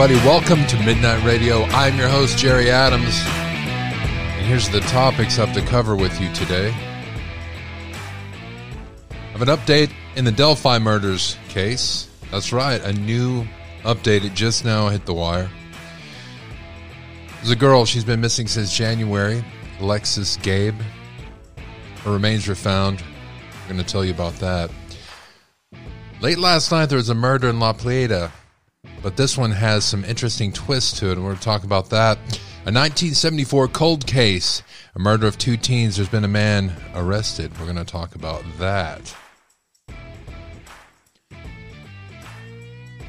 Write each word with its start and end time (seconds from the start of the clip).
everybody. 0.00 0.26
Welcome 0.26 0.66
to 0.68 0.82
Midnight 0.82 1.22
Radio. 1.26 1.64
I'm 1.64 1.98
your 1.98 2.08
host, 2.08 2.38
Jerry 2.38 2.70
Adams. 2.70 3.20
And 3.26 4.46
here's 4.46 4.66
the 4.70 4.80
topics 4.80 5.38
I 5.38 5.44
have 5.44 5.54
to 5.54 5.60
cover 5.68 5.94
with 5.94 6.18
you 6.18 6.32
today. 6.32 6.70
I 9.10 9.14
have 9.32 9.42
an 9.42 9.48
update 9.48 9.92
in 10.16 10.24
the 10.24 10.32
Delphi 10.32 10.78
murders 10.78 11.36
case. 11.50 12.08
That's 12.30 12.50
right, 12.50 12.82
a 12.82 12.94
new 12.94 13.44
update. 13.82 14.24
It 14.24 14.32
just 14.32 14.64
now 14.64 14.88
hit 14.88 15.04
the 15.04 15.12
wire. 15.12 15.50
There's 17.36 17.50
a 17.50 17.56
girl, 17.56 17.84
she's 17.84 18.04
been 18.04 18.22
missing 18.22 18.46
since 18.46 18.74
January, 18.74 19.44
Alexis 19.80 20.38
Gabe. 20.38 20.80
Her 22.04 22.12
remains 22.12 22.48
were 22.48 22.54
found. 22.54 23.04
I'm 23.62 23.74
going 23.74 23.84
to 23.84 23.92
tell 23.92 24.06
you 24.06 24.14
about 24.14 24.36
that. 24.36 24.70
Late 26.22 26.38
last 26.38 26.72
night, 26.72 26.86
there 26.86 26.96
was 26.96 27.10
a 27.10 27.14
murder 27.14 27.50
in 27.50 27.60
La 27.60 27.74
Plata, 27.74 28.32
but 29.02 29.16
this 29.16 29.36
one 29.38 29.50
has 29.52 29.84
some 29.84 30.04
interesting 30.04 30.52
twists 30.52 30.98
to 31.00 31.10
it, 31.10 31.12
and 31.12 31.22
we're 31.22 31.30
going 31.30 31.38
to 31.38 31.44
talk 31.44 31.64
about 31.64 31.90
that. 31.90 32.18
A 32.66 32.72
1974 32.72 33.68
cold 33.68 34.06
case, 34.06 34.62
a 34.94 34.98
murder 34.98 35.26
of 35.26 35.38
two 35.38 35.56
teens. 35.56 35.96
There's 35.96 36.08
been 36.08 36.24
a 36.24 36.28
man 36.28 36.72
arrested. 36.94 37.58
We're 37.58 37.64
going 37.64 37.76
to 37.76 37.84
talk 37.84 38.14
about 38.14 38.44
that. 38.58 39.14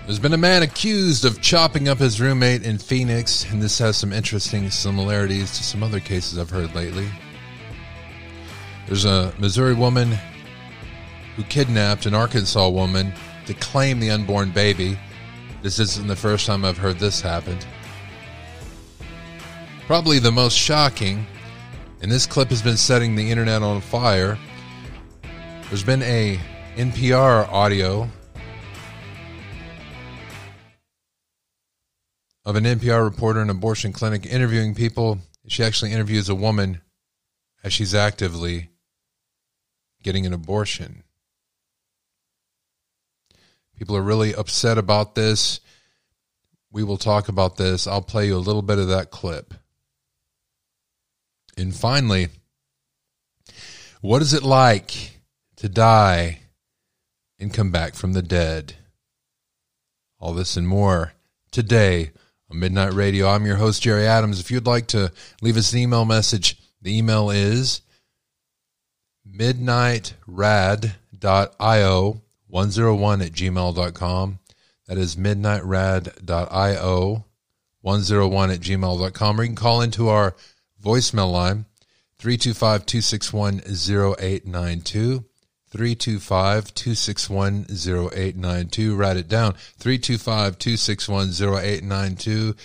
There's 0.06 0.20
been 0.20 0.34
a 0.34 0.38
man 0.38 0.64
accused 0.64 1.26
of 1.26 1.42
chopping 1.42 1.88
up 1.88 2.00
his 2.00 2.20
roommate 2.20 2.64
in 2.64 2.78
Phoenix, 2.78 3.50
and 3.52 3.62
this 3.62 3.78
has 3.80 3.98
some 3.98 4.12
interesting 4.12 4.70
similarities 4.70 5.52
to 5.58 5.64
some 5.64 5.84
other 5.84 6.00
cases 6.00 6.40
I've 6.40 6.50
heard 6.50 6.74
lately. 6.74 7.08
There's 8.88 9.06
a 9.06 9.34
Missouri 9.38 9.74
woman 9.74 10.18
who 11.36 11.44
kidnapped 11.44 12.06
an 12.06 12.14
Arkansas 12.14 12.70
woman 12.70 13.14
to 13.46 13.54
claim 13.54 14.00
the 14.00 14.12
unborn 14.12 14.52
baby. 14.52 14.98
This 15.62 15.78
isn't 15.78 16.08
the 16.08 16.16
first 16.16 16.48
time 16.48 16.66
I've 16.66 16.78
heard 16.78 16.98
this 16.98 17.22
happen. 17.22 17.56
Probably 19.86 20.18
the 20.18 20.32
most 20.32 20.58
shocking, 20.58 21.28
and 22.02 22.12
this 22.12 22.26
clip 22.26 22.50
has 22.50 22.64
been 22.64 22.78
setting 22.78 23.16
the 23.16 23.30
internet 23.30 23.62
on 23.62 23.80
fire. 23.80 24.40
There's 25.70 25.84
been 25.84 26.02
a 26.02 26.40
NPR 26.78 27.48
audio 27.52 28.10
of 32.44 32.56
an 32.56 32.64
NPR 32.64 33.04
reporter 33.04 33.40
in 33.42 33.52
an 33.52 33.56
abortion 33.56 33.94
clinic 33.94 34.26
interviewing 34.26 34.74
people. 34.74 35.20
She 35.48 35.64
actually 35.64 35.92
interviews 35.92 36.28
a 36.28 36.36
woman 36.36 36.82
as 37.64 37.72
she's 37.72 37.94
actively 37.94 38.70
getting 40.02 40.26
an 40.26 40.34
abortion. 40.34 41.04
People 43.82 43.98
are 43.98 44.04
really 44.04 44.36
upset 44.36 44.78
about 44.78 45.16
this. 45.16 45.60
We 46.72 46.84
will 46.84 46.98
talk 46.98 47.30
about 47.30 47.58
this. 47.58 47.88
I'll 47.88 48.04
play 48.04 48.28
you 48.28 48.36
a 48.36 48.38
little 48.38 48.62
bit 48.62 48.78
of 48.78 48.90
that 48.90 49.10
clip. 49.10 49.56
And 51.58 51.76
finally, 51.76 52.28
what 54.00 54.22
is 54.22 54.36
it 54.36 54.44
like 54.44 55.20
to 55.56 55.68
die 55.68 56.42
and 57.40 57.52
come 57.52 57.72
back 57.72 57.96
from 57.96 58.14
the 58.14 58.22
dead? 58.22 58.76
All 60.20 60.36
this 60.36 60.56
and 60.56 60.68
more 60.68 61.14
today 61.50 62.12
on 62.52 62.60
Midnight 62.60 62.94
Radio. 62.94 63.30
I'm 63.30 63.48
your 63.48 63.56
host, 63.56 63.82
Jerry 63.82 64.06
Adams. 64.06 64.40
If 64.40 64.52
you'd 64.52 64.68
like 64.68 64.86
to 64.90 65.12
leave 65.42 65.58
us 65.58 65.74
an 65.74 65.80
email 65.80 66.06
message, 66.06 66.62
the 66.84 66.96
email 66.96 67.32
is 67.32 67.82
midnightrad.io 69.28 72.22
101 72.52 73.22
at 73.22 73.32
gmail.com. 73.32 74.40
That 74.88 74.98
is 74.98 75.16
midnightrad.io 75.16 77.26
101 77.82 78.52
at 78.52 78.60
gmail.com. 78.60 79.40
Or 79.40 79.44
you 79.44 79.50
can 79.50 79.56
call 79.56 79.82
into 79.82 80.10
our 80.10 80.36
voicemail 80.84 81.32
line 81.32 81.66
325 82.20 82.86
261 82.86 83.62
0892. 83.66 85.26
325 85.70 86.74
261 86.74 87.66
0892. 87.70 88.96
Write 88.96 89.18
it 89.18 89.30
down 89.30 89.54
325 89.80 90.60
261 90.60 91.30
0892. 91.30 92.56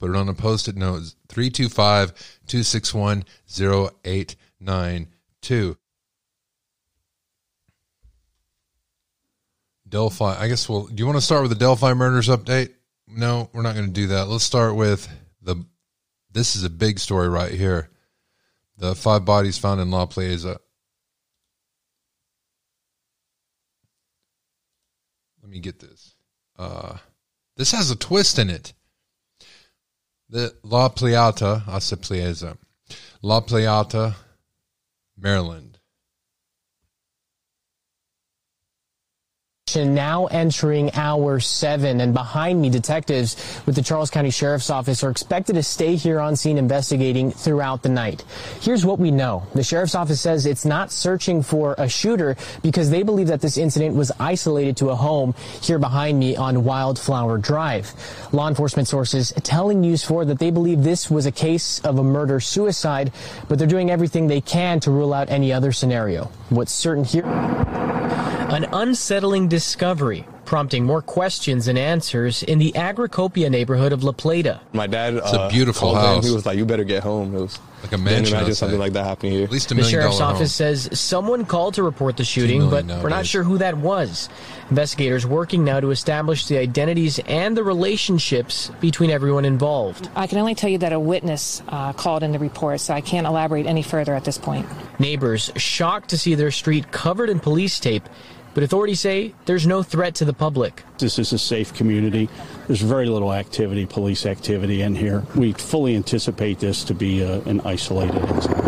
Put 0.00 0.10
it 0.10 0.16
on 0.16 0.28
a 0.28 0.34
post 0.34 0.66
it 0.66 0.76
note 0.76 1.14
325 1.28 2.12
261 2.48 3.24
0892. 3.48 5.76
Delphi. 9.92 10.36
I 10.40 10.48
guess 10.48 10.68
we'll. 10.68 10.86
Do 10.86 10.94
you 10.96 11.06
want 11.06 11.18
to 11.18 11.24
start 11.24 11.42
with 11.42 11.50
the 11.50 11.56
Delphi 11.56 11.92
murders 11.92 12.28
update? 12.28 12.70
No, 13.06 13.50
we're 13.52 13.62
not 13.62 13.74
going 13.74 13.86
to 13.86 13.92
do 13.92 14.08
that. 14.08 14.26
Let's 14.26 14.42
start 14.42 14.74
with 14.74 15.06
the. 15.42 15.64
This 16.32 16.56
is 16.56 16.64
a 16.64 16.70
big 16.70 16.98
story 16.98 17.28
right 17.28 17.52
here. 17.52 17.90
The 18.78 18.96
five 18.96 19.24
bodies 19.26 19.58
found 19.58 19.80
in 19.80 19.90
La 19.90 20.06
Plaza. 20.06 20.58
Let 25.42 25.50
me 25.50 25.60
get 25.60 25.78
this. 25.78 26.14
Uh, 26.58 26.96
this 27.56 27.72
has 27.72 27.90
a 27.90 27.96
twist 27.96 28.38
in 28.38 28.48
it. 28.48 28.72
The 30.30 30.54
La 30.62 30.88
Plata, 30.88 31.62
I 31.68 31.80
said 31.80 32.00
Plaza, 32.00 32.56
La 33.20 33.42
Plata, 33.42 34.16
Maryland. 35.18 35.71
Now 39.76 40.26
entering 40.26 40.94
hour 40.94 41.40
seven. 41.40 42.00
And 42.00 42.14
behind 42.14 42.60
me, 42.60 42.70
detectives 42.70 43.36
with 43.66 43.74
the 43.74 43.82
Charles 43.82 44.10
County 44.10 44.30
Sheriff's 44.30 44.70
Office 44.70 45.02
are 45.02 45.10
expected 45.10 45.54
to 45.54 45.62
stay 45.62 45.96
here 45.96 46.20
on 46.20 46.36
scene 46.36 46.58
investigating 46.58 47.30
throughout 47.30 47.82
the 47.82 47.88
night. 47.88 48.24
Here's 48.60 48.84
what 48.84 48.98
we 48.98 49.10
know. 49.10 49.46
The 49.54 49.62
Sheriff's 49.62 49.94
Office 49.94 50.20
says 50.20 50.46
it's 50.46 50.64
not 50.64 50.92
searching 50.92 51.42
for 51.42 51.74
a 51.78 51.88
shooter 51.88 52.36
because 52.62 52.90
they 52.90 53.02
believe 53.02 53.28
that 53.28 53.40
this 53.40 53.56
incident 53.56 53.96
was 53.96 54.12
isolated 54.18 54.76
to 54.78 54.90
a 54.90 54.94
home 54.94 55.34
here 55.60 55.78
behind 55.78 56.18
me 56.18 56.36
on 56.36 56.64
Wildflower 56.64 57.38
Drive. 57.38 57.92
Law 58.32 58.48
enforcement 58.48 58.88
sources 58.88 59.32
telling 59.42 59.80
News 59.80 60.04
4 60.04 60.26
that 60.26 60.38
they 60.38 60.50
believe 60.50 60.82
this 60.82 61.10
was 61.10 61.26
a 61.26 61.32
case 61.32 61.80
of 61.80 61.98
a 61.98 62.04
murder 62.04 62.40
suicide, 62.40 63.12
but 63.48 63.58
they're 63.58 63.66
doing 63.66 63.90
everything 63.90 64.26
they 64.26 64.40
can 64.40 64.80
to 64.80 64.90
rule 64.90 65.12
out 65.12 65.30
any 65.30 65.52
other 65.52 65.72
scenario. 65.72 66.30
What's 66.50 66.72
certain 66.72 67.04
here? 67.04 67.22
An 68.52 68.64
unsettling 68.70 69.48
discovery, 69.48 70.26
prompting 70.44 70.84
more 70.84 71.00
questions 71.00 71.68
and 71.68 71.78
answers 71.78 72.42
in 72.42 72.58
the 72.58 72.70
Agricopia 72.72 73.50
neighborhood 73.50 73.94
of 73.94 74.04
La 74.04 74.12
Plata. 74.12 74.60
My 74.74 74.86
dad, 74.86 75.14
It's 75.14 75.32
a 75.32 75.40
uh, 75.40 75.50
beautiful 75.50 75.92
called 75.92 75.96
in. 75.96 76.04
house. 76.16 76.26
He 76.26 76.34
was 76.34 76.44
like, 76.44 76.58
"You 76.58 76.66
better 76.66 76.84
get 76.84 77.02
home." 77.02 77.34
It 77.34 77.40
was 77.40 77.58
Like 77.82 77.92
a 77.92 77.96
Didn't 77.96 78.04
mansion, 78.04 78.34
imagine 78.34 78.50
I'd 78.50 78.56
something 78.56 78.78
like 78.78 78.92
that 78.92 79.04
happening 79.04 79.32
here. 79.32 79.44
At 79.44 79.50
least 79.50 79.72
a 79.72 79.74
The 79.74 79.82
sheriff's 79.84 80.20
office 80.20 80.38
home. 80.58 80.76
says 80.76 81.00
someone 81.00 81.46
called 81.46 81.74
to 81.74 81.82
report 81.82 82.18
the 82.18 82.24
shooting, 82.24 82.68
but 82.68 82.84
million 82.84 83.02
we're 83.02 83.08
not 83.08 83.24
sure 83.26 83.42
who 83.42 83.56
that 83.58 83.78
was. 83.78 84.28
Investigators 84.68 85.26
working 85.26 85.64
now 85.64 85.80
to 85.80 85.90
establish 85.90 86.46
the 86.46 86.58
identities 86.58 87.18
and 87.26 87.56
the 87.56 87.64
relationships 87.64 88.70
between 88.80 89.10
everyone 89.10 89.44
involved. 89.46 90.10
I 90.14 90.26
can 90.26 90.38
only 90.38 90.54
tell 90.54 90.68
you 90.70 90.78
that 90.78 90.92
a 90.92 91.00
witness 91.00 91.62
uh, 91.68 91.92
called 91.94 92.22
in 92.22 92.32
the 92.32 92.38
report, 92.38 92.80
so 92.80 92.92
I 92.92 93.00
can't 93.00 93.26
elaborate 93.26 93.66
any 93.66 93.82
further 93.82 94.14
at 94.14 94.24
this 94.24 94.36
point. 94.38 94.66
Neighbors 95.00 95.50
shocked 95.56 96.10
to 96.10 96.18
see 96.18 96.34
their 96.34 96.50
street 96.52 96.92
covered 96.92 97.30
in 97.30 97.40
police 97.40 97.80
tape, 97.80 98.08
but 98.54 98.62
authorities 98.62 99.00
say 99.00 99.34
there's 99.46 99.66
no 99.66 99.82
threat 99.82 100.14
to 100.16 100.24
the 100.24 100.32
public. 100.32 100.82
This 100.98 101.18
is 101.18 101.32
a 101.32 101.38
safe 101.38 101.72
community. 101.74 102.28
There's 102.66 102.80
very 102.80 103.06
little 103.06 103.32
activity, 103.32 103.86
police 103.86 104.26
activity 104.26 104.82
in 104.82 104.94
here. 104.94 105.24
We 105.34 105.52
fully 105.52 105.96
anticipate 105.96 106.58
this 106.58 106.84
to 106.84 106.94
be 106.94 107.24
uh 107.24 107.40
an 107.42 107.60
isolated 107.62 108.22
incident. 108.28 108.62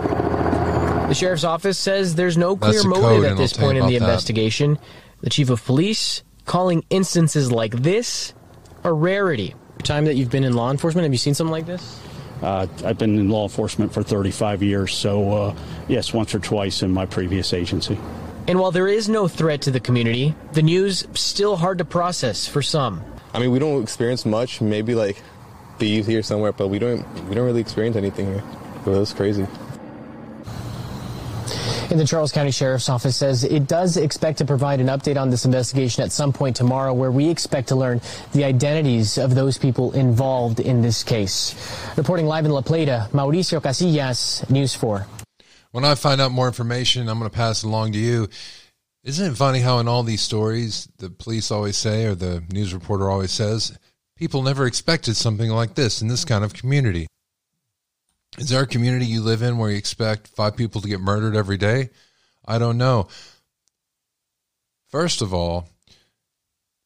The 1.09 1.15
sheriff's 1.15 1.45
office 1.45 1.79
says 1.79 2.15
there's 2.15 2.39
no 2.39 2.57
clear 2.57 2.83
motive 2.85 3.25
at 3.25 3.37
this 3.37 3.53
I'll 3.53 3.59
tell 3.59 3.67
you 3.67 3.67
point 3.67 3.79
in 3.79 3.87
the 3.87 3.97
about 3.97 4.07
that. 4.07 4.13
investigation. 4.13 4.79
The 5.21 5.31
chief 5.31 5.51
of 5.51 5.65
police 5.65 6.23
calling 6.47 6.85
instances 6.91 7.53
like 7.53 7.73
this 7.83 8.33
a 8.85 8.93
rarity. 8.93 9.55
Time 9.83 10.07
that 10.07 10.15
you've 10.15 10.31
been 10.31 10.45
in 10.45 10.55
law 10.55 10.71
enforcement, 10.71 11.05
have 11.05 11.13
you 11.13 11.19
seen 11.19 11.35
something 11.35 11.53
like 11.53 11.67
this? 11.67 12.01
Uh, 12.43 12.67
I've 12.85 12.99
been 12.99 13.19
in 13.19 13.29
law 13.29 13.45
enforcement 13.45 13.93
for 13.93 14.03
35 14.03 14.63
years, 14.63 14.95
so 14.95 15.33
uh, 15.33 15.57
yes, 15.89 16.13
once 16.13 16.35
or 16.35 16.39
twice 16.39 16.83
in 16.83 16.91
my 16.91 17.07
previous 17.07 17.53
agency. 17.53 17.99
And 18.47 18.59
while 18.59 18.71
there 18.71 18.89
is 18.89 19.09
no 19.09 19.27
threat 19.27 19.63
to 19.63 19.71
the 19.71 19.81
community, 19.81 20.35
the 20.53 20.63
news 20.63 21.07
still 21.15 21.57
hard 21.57 21.79
to 21.79 21.85
process 21.85 22.47
for 22.47 22.61
some. 22.61 23.03
I 23.33 23.39
mean, 23.39 23.51
we 23.51 23.59
don't 23.59 23.83
experience 23.83 24.27
much. 24.27 24.61
Maybe 24.61 24.95
like 24.95 25.23
thieves 25.79 26.07
here 26.07 26.23
somewhere, 26.23 26.53
but 26.53 26.69
we 26.69 26.79
don't. 26.79 27.03
We 27.29 27.35
don't 27.35 27.47
really 27.47 27.61
experience 27.61 27.97
anything 27.97 28.27
here. 28.27 28.45
It 28.87 28.91
was 28.91 29.13
crazy. 29.13 29.47
And 31.91 32.01
the 32.01 32.07
Charles 32.07 32.33
County 32.33 32.51
Sheriff's 32.51 32.89
Office 32.89 33.17
says 33.17 33.45
it 33.45 33.67
does 33.69 33.97
expect 33.97 34.39
to 34.39 34.45
provide 34.45 34.81
an 34.81 34.87
update 34.87 35.21
on 35.21 35.31
this 35.31 35.45
investigation 35.45 36.03
at 36.03 36.13
some 36.13 36.33
point 36.33 36.57
tomorrow, 36.57 36.93
where 36.93 37.11
we 37.11 37.29
expect 37.29 37.69
to 37.69 37.77
learn 37.77 38.01
the 38.33 38.45
identities 38.45 39.19
of 39.19 39.35
those 39.35 39.59
people 39.59 39.93
involved 39.93 40.61
in 40.61 40.83
this 40.83 41.03
case. 41.03 41.55
Reporting 41.97 42.27
live 42.27 42.47
in 42.47 42.53
La 42.53 42.63
Plata, 42.63 43.09
Mauricio 43.13 43.61
Casillas, 43.61 44.49
News 44.51 44.75
4. 44.75 45.07
When 45.75 45.85
I 45.85 45.97
find 45.97 46.21
out 46.21 46.31
more 46.31 46.47
information, 46.47 47.09
I'm 47.09 47.19
going 47.19 47.29
to 47.29 47.37
pass 47.37 47.65
it 47.65 47.67
along 47.67 47.95
to 47.95 47.99
you. 47.99 48.29
Isn't 49.03 49.33
it 49.33 49.37
funny 49.37 49.59
how 49.59 49.81
in 49.81 49.89
all 49.89 50.05
these 50.05 50.21
stories, 50.21 50.89
the 50.99 51.11
police 51.11 51.51
always 51.51 51.77
say, 51.77 52.07
or 52.07 52.15
the 52.15 52.45
news 52.53 52.73
reporter 52.73 53.11
always 53.11 53.33
says, 53.33 53.77
People 54.17 54.45
never 54.45 54.67
expected 54.67 55.17
something 55.17 55.51
like 55.51 55.75
this 55.75 56.01
in 56.01 56.07
this 56.07 56.25
kind 56.25 56.45
of 56.45 56.55
community. 56.55 57.09
Is 58.39 58.51
there 58.51 58.63
a 58.63 58.69
community 58.69 59.07
you 59.07 59.21
live 59.21 59.43
in 59.43 59.59
where 59.59 59.69
you 59.69 59.77
expect 59.77 60.29
five 60.29 60.57
people 60.57 60.81
to 60.81 60.87
get 60.87 61.01
murdered 61.01 61.35
every 61.35 61.57
day? 61.57 61.91
I 62.47 62.59
don't 62.59 62.79
know. 62.79 63.09
First 64.93 65.23
of 65.23 65.35
all, 65.35 65.69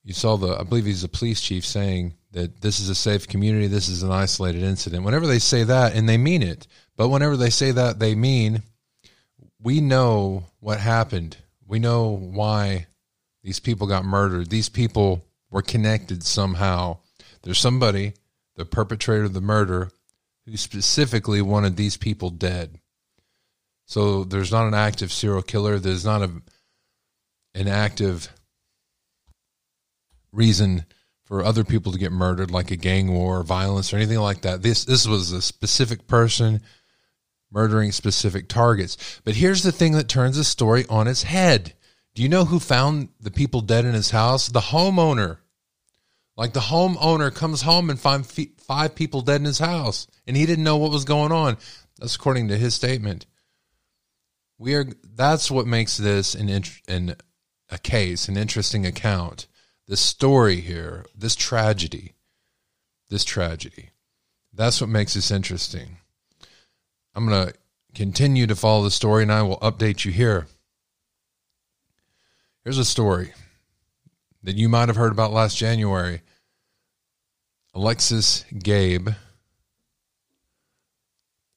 you 0.02 0.14
saw 0.14 0.38
the, 0.38 0.56
I 0.58 0.62
believe 0.62 0.87
he's 0.87 1.05
a 1.05 1.08
police 1.08 1.43
chief 1.43 1.67
saying 1.67 2.14
that 2.32 2.62
this 2.62 2.81
is 2.81 2.88
a 2.88 2.94
safe 2.94 3.29
community, 3.29 3.67
this 3.67 3.90
is 3.90 4.02
an 4.02 4.12
isolated 4.12 4.62
incident. 4.62 5.05
Whenever 5.05 5.26
they 5.26 5.40
say 5.40 5.64
that, 5.64 5.94
and 5.94 6.08
they 6.08 6.17
mean 6.17 6.43
it, 6.43 6.67
but 6.96 7.11
whenever 7.11 7.37
they 7.37 7.50
say 7.50 7.70
that, 7.73 7.99
they 7.99 8.14
mean 8.14 8.62
we 9.63 9.81
know 9.81 10.45
what 10.61 10.79
happened. 10.79 11.37
We 11.67 11.79
know 11.79 12.11
why 12.11 12.87
these 13.43 13.61
people 13.61 13.87
got 13.87 14.05
murdered. 14.05 14.51
These 14.51 14.69
people 14.69 15.25
were 15.51 15.63
connected 15.63 16.23
somehow. 16.23 16.99
There's 17.43 17.59
somebody, 17.59 18.15
the 18.57 18.65
perpetrator 18.65 19.25
of 19.25 19.35
the 19.35 19.41
murder, 19.41 19.91
who 20.47 20.57
specifically 20.57 21.43
wanted 21.43 21.77
these 21.77 21.97
people 21.97 22.31
dead. 22.31 22.79
So 23.87 24.25
there's 24.25 24.53
not 24.53 24.67
an 24.67 24.75
active 24.75 25.13
serial 25.13 25.43
killer. 25.43 25.79
There's 25.79 26.05
not 26.05 26.23
a 26.23 26.31
an 27.55 27.67
active 27.67 28.29
reason 30.33 30.85
for 31.25 31.43
other 31.43 31.65
people 31.65 31.93
to 31.93 31.99
get 31.99 32.13
murdered, 32.13 32.51
like 32.51 32.71
a 32.71 32.77
gang 32.77 33.13
war 33.13 33.41
or 33.41 33.43
violence 33.43 33.93
or 33.93 33.97
anything 33.97 34.19
like 34.19 34.43
that. 34.43 34.63
This 34.63 34.85
this 34.85 35.07
was 35.07 35.33
a 35.33 35.43
specific 35.43 36.07
person 36.07 36.63
murdering 37.50 37.93
specific 37.93 38.49
targets. 38.49 39.21
But 39.25 39.37
here's 39.37 39.62
the 39.62 39.73
thing 39.73 39.93
that 39.93 40.09
turns 40.09 40.37
the 40.37 40.45
story 40.45 40.85
on 40.89 41.09
its 41.09 41.23
head. 41.23 41.75
Do 42.15 42.23
you 42.23 42.29
know 42.29 42.45
who 42.45 42.59
found 42.59 43.09
the 43.21 43.31
people 43.31 43.61
dead 43.61 43.85
in 43.85 43.95
his 43.95 44.11
house? 44.11 44.49
The 44.49 44.61
homeowner. 44.61 45.39
Like 46.37 46.53
the 46.53 46.61
homeowner 46.61 47.35
comes 47.35 47.62
home 47.62 47.91
and 47.91 47.99
finds 47.99 48.33
five 48.59 48.95
people 48.95 49.23
dead 49.23 49.41
in 49.41 49.45
his 49.45 49.59
house, 49.59 50.06
and 50.27 50.37
he 50.37 50.47
didn't 50.47 50.65
know 50.65 50.77
what 50.77 50.93
was 50.93 51.05
going 51.05 51.33
on. 51.33 51.56
That's 51.99 52.15
according 52.15 52.49
to 52.49 52.56
his 52.56 52.75
statement. 52.75 53.27
We 54.56 54.75
are. 54.75 54.87
That's 55.03 55.50
what 55.50 55.67
makes 55.67 55.97
this 55.97 56.35
an 56.35 56.49
an 56.87 57.17
a 57.71 57.79
case, 57.79 58.29
an 58.29 58.37
interesting 58.37 58.87
account. 58.87 59.47
This 59.89 60.00
story 60.00 60.61
here, 60.61 61.06
this 61.17 61.35
tragedy, 61.35 62.15
this 63.11 63.25
tragedy. 63.25 63.91
That's 64.53 64.81
what 64.81 64.91
makes 64.91 65.15
this 65.15 65.31
interesting. 65.31 65.98
I'm 67.15 67.27
going 67.27 67.49
to 67.49 67.55
continue 67.95 68.47
to 68.47 68.57
follow 68.57 68.85
the 68.85 68.91
story, 68.91 69.23
and 69.23 69.33
I 69.33 69.43
will 69.43 69.59
update 69.59 70.05
you 70.05 70.13
here. 70.13 70.47
Here's 72.65 72.79
a 72.79 72.85
story 72.85 73.33
that 74.43 74.57
you 74.57 74.69
might 74.69 74.89
have 74.89 74.97
heard 74.97 75.13
about 75.13 75.33
last 75.33 75.57
January. 75.57 76.23
Alexis 77.75 78.45
Gabe, 78.63 79.11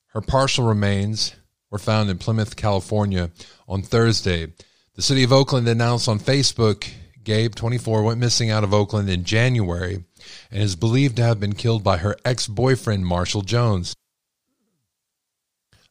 her 0.08 0.22
partial 0.22 0.66
remains 0.66 1.36
were 1.70 1.80
found 1.80 2.10
in 2.10 2.18
Plymouth, 2.18 2.56
California 2.56 3.32
on 3.68 3.82
Thursday. 3.82 4.54
The 4.96 5.02
city 5.02 5.24
of 5.24 5.32
Oakland 5.32 5.68
announced 5.68 6.08
on 6.08 6.20
Facebook 6.20 6.88
Gabe, 7.24 7.56
24, 7.56 8.04
went 8.04 8.20
missing 8.20 8.50
out 8.50 8.64
of 8.64 8.74
Oakland 8.74 9.10
in 9.10 9.24
January 9.24 10.04
and 10.50 10.64
is 10.64 10.76
believed 10.76 11.18
to 11.18 11.24
have 11.24 11.40
been 11.40 11.54
killed 11.54 11.84
by 11.84 11.98
her 11.98 12.16
ex 12.26 12.48
boyfriend, 12.48 13.06
Marshall 13.06 13.42
Jones. 13.42 13.94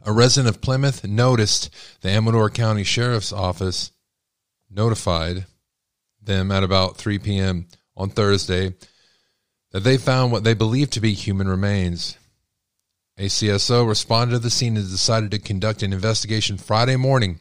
A 0.03 0.13
resident 0.13 0.55
of 0.55 0.63
Plymouth 0.63 1.05
noticed 1.05 1.71
the 2.01 2.11
Amador 2.11 2.49
County 2.51 2.85
Sheriff's 2.85 3.33
Office 3.33 3.93
notified 4.71 5.47
them 6.23 6.51
at 6.51 6.63
about 6.63 6.97
3 6.97 7.19
p.m. 7.19 7.67
on 7.97 8.11
Thursday 8.11 8.75
that 9.73 9.81
they 9.81 9.99
found 9.99 10.33
what 10.33 10.45
they 10.45 10.55
believed 10.55 10.93
to 10.93 11.01
be 11.01 11.13
human 11.13 11.49
remains. 11.49 12.17
ACSO 13.19 13.87
responded 13.87 14.33
to 14.33 14.39
the 14.39 14.51
scene 14.51 14.77
and 14.77 14.89
decided 14.89 15.31
to 15.31 15.39
conduct 15.39 15.83
an 15.83 15.93
investigation 15.93 16.57
Friday 16.57 16.97
morning, 16.97 17.41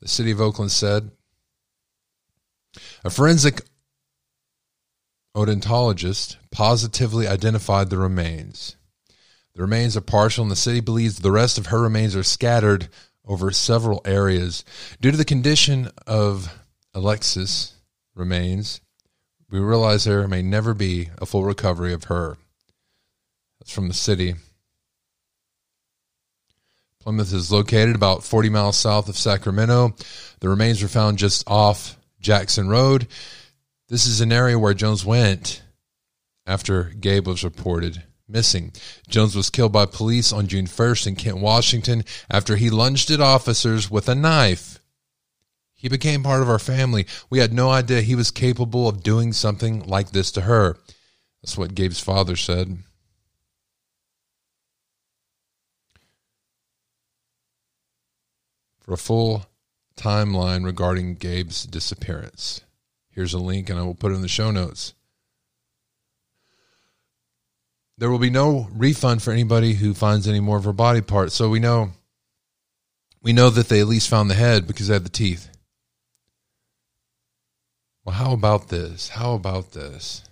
the 0.00 0.08
city 0.08 0.30
of 0.30 0.40
Oakland 0.40 0.70
said. 0.70 1.10
A 3.04 3.10
forensic 3.10 3.62
odontologist 5.34 6.36
positively 6.50 7.26
identified 7.26 7.88
the 7.88 7.98
remains. 7.98 8.76
The 9.54 9.62
remains 9.62 9.96
are 9.96 10.00
partial, 10.00 10.42
and 10.42 10.50
the 10.50 10.56
city 10.56 10.80
believes 10.80 11.18
the 11.18 11.30
rest 11.30 11.58
of 11.58 11.66
her 11.66 11.80
remains 11.80 12.16
are 12.16 12.24
scattered 12.24 12.88
over 13.24 13.50
several 13.52 14.02
areas. 14.04 14.64
Due 15.00 15.12
to 15.12 15.16
the 15.16 15.24
condition 15.24 15.90
of 16.06 16.52
Alexis' 16.92 17.74
remains, 18.14 18.80
we 19.50 19.60
realize 19.60 20.04
there 20.04 20.26
may 20.26 20.42
never 20.42 20.74
be 20.74 21.10
a 21.18 21.26
full 21.26 21.44
recovery 21.44 21.92
of 21.92 22.04
her. 22.04 22.36
That's 23.60 23.72
from 23.72 23.86
the 23.86 23.94
city. 23.94 24.34
Plymouth 27.00 27.32
is 27.32 27.52
located 27.52 27.94
about 27.94 28.24
40 28.24 28.48
miles 28.48 28.76
south 28.76 29.08
of 29.08 29.16
Sacramento. 29.16 29.94
The 30.40 30.48
remains 30.48 30.82
were 30.82 30.88
found 30.88 31.18
just 31.18 31.44
off 31.46 31.96
Jackson 32.18 32.68
Road. 32.68 33.06
This 33.88 34.06
is 34.06 34.20
an 34.20 34.32
area 34.32 34.58
where 34.58 34.74
Jones 34.74 35.04
went 35.04 35.62
after 36.46 36.84
Gabe 36.84 37.26
was 37.26 37.44
reported 37.44 38.02
missing. 38.28 38.72
Jones 39.08 39.36
was 39.36 39.50
killed 39.50 39.72
by 39.72 39.86
police 39.86 40.32
on 40.32 40.46
June 40.46 40.66
1st 40.66 41.06
in 41.08 41.16
Kent, 41.16 41.38
Washington, 41.38 42.04
after 42.30 42.56
he 42.56 42.70
lunged 42.70 43.10
at 43.10 43.20
officers 43.20 43.90
with 43.90 44.08
a 44.08 44.14
knife. 44.14 44.80
He 45.74 45.88
became 45.88 46.22
part 46.22 46.40
of 46.40 46.48
our 46.48 46.58
family. 46.58 47.06
We 47.28 47.40
had 47.40 47.52
no 47.52 47.70
idea 47.70 48.00
he 48.00 48.14
was 48.14 48.30
capable 48.30 48.88
of 48.88 49.02
doing 49.02 49.32
something 49.32 49.84
like 49.84 50.12
this 50.12 50.30
to 50.32 50.42
her. 50.42 50.78
That's 51.42 51.58
what 51.58 51.74
Gabe's 51.74 52.00
father 52.00 52.36
said. 52.36 52.78
For 58.80 58.94
a 58.94 58.98
full 58.98 59.46
timeline 59.96 60.64
regarding 60.64 61.16
Gabe's 61.16 61.64
disappearance, 61.64 62.62
here's 63.10 63.34
a 63.34 63.38
link 63.38 63.68
and 63.68 63.78
I 63.78 63.82
will 63.82 63.94
put 63.94 64.12
it 64.12 64.14
in 64.14 64.22
the 64.22 64.28
show 64.28 64.50
notes. 64.50 64.94
There 67.96 68.10
will 68.10 68.18
be 68.18 68.30
no 68.30 68.68
refund 68.72 69.22
for 69.22 69.32
anybody 69.32 69.74
who 69.74 69.94
finds 69.94 70.26
any 70.26 70.40
more 70.40 70.56
of 70.56 70.64
her 70.64 70.72
body 70.72 71.00
parts. 71.00 71.34
So 71.34 71.48
we 71.48 71.60
know 71.60 71.92
we 73.22 73.32
know 73.32 73.50
that 73.50 73.68
they 73.68 73.80
at 73.80 73.86
least 73.86 74.08
found 74.08 74.30
the 74.30 74.34
head 74.34 74.66
because 74.66 74.88
they 74.88 74.94
had 74.94 75.04
the 75.04 75.08
teeth. 75.08 75.48
Well, 78.04 78.16
how 78.16 78.32
about 78.32 78.68
this? 78.68 79.08
How 79.08 79.34
about 79.34 79.72
this? 79.72 80.22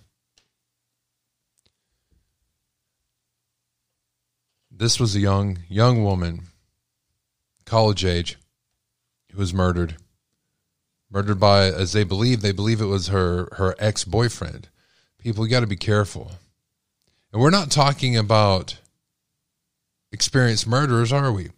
This 4.69 4.99
was 4.99 5.15
a 5.15 5.19
young 5.19 5.59
young 5.69 6.03
woman, 6.03 6.47
college 7.65 8.03
age, 8.03 8.37
who 9.31 9.39
was 9.39 9.53
murdered. 9.53 9.95
Murdered 11.09 11.39
by, 11.39 11.65
as 11.65 11.93
they 11.93 12.03
believe, 12.03 12.41
they 12.41 12.51
believe 12.51 12.81
it 12.81 12.85
was 12.85 13.07
her 13.07 13.47
her 13.53 13.75
ex 13.79 14.03
boyfriend. 14.03 14.69
People, 15.17 15.45
you 15.45 15.51
got 15.51 15.61
to 15.61 15.67
be 15.67 15.77
careful. 15.77 16.33
And 17.33 17.41
we're 17.41 17.49
not 17.49 17.71
talking 17.71 18.15
about 18.15 18.77
experienced 20.11 20.67
murderers, 20.67 21.11
are 21.11 21.31
we? 21.31 21.49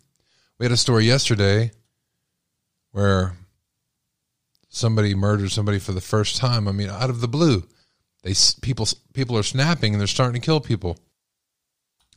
We 0.58 0.66
had 0.66 0.72
a 0.72 0.78
story 0.78 1.04
yesterday 1.04 1.72
where 2.94 3.34
somebody 4.70 5.14
murdered 5.14 5.52
somebody 5.52 5.80
for 5.80 5.92
the 5.92 6.00
first 6.00 6.38
time. 6.38 6.70
I 6.70 6.72
mean, 6.72 6.90
out 6.90 7.10
of 7.10 7.20
the 7.20 7.28
blue, 7.28 7.68
they 8.24 8.34
people 8.62 8.88
people 9.14 9.38
are 9.38 9.44
snapping 9.44 9.94
and 9.94 10.00
they're 10.00 10.08
starting 10.08 10.42
to 10.42 10.46
kill 10.46 10.62
people. 10.62 10.98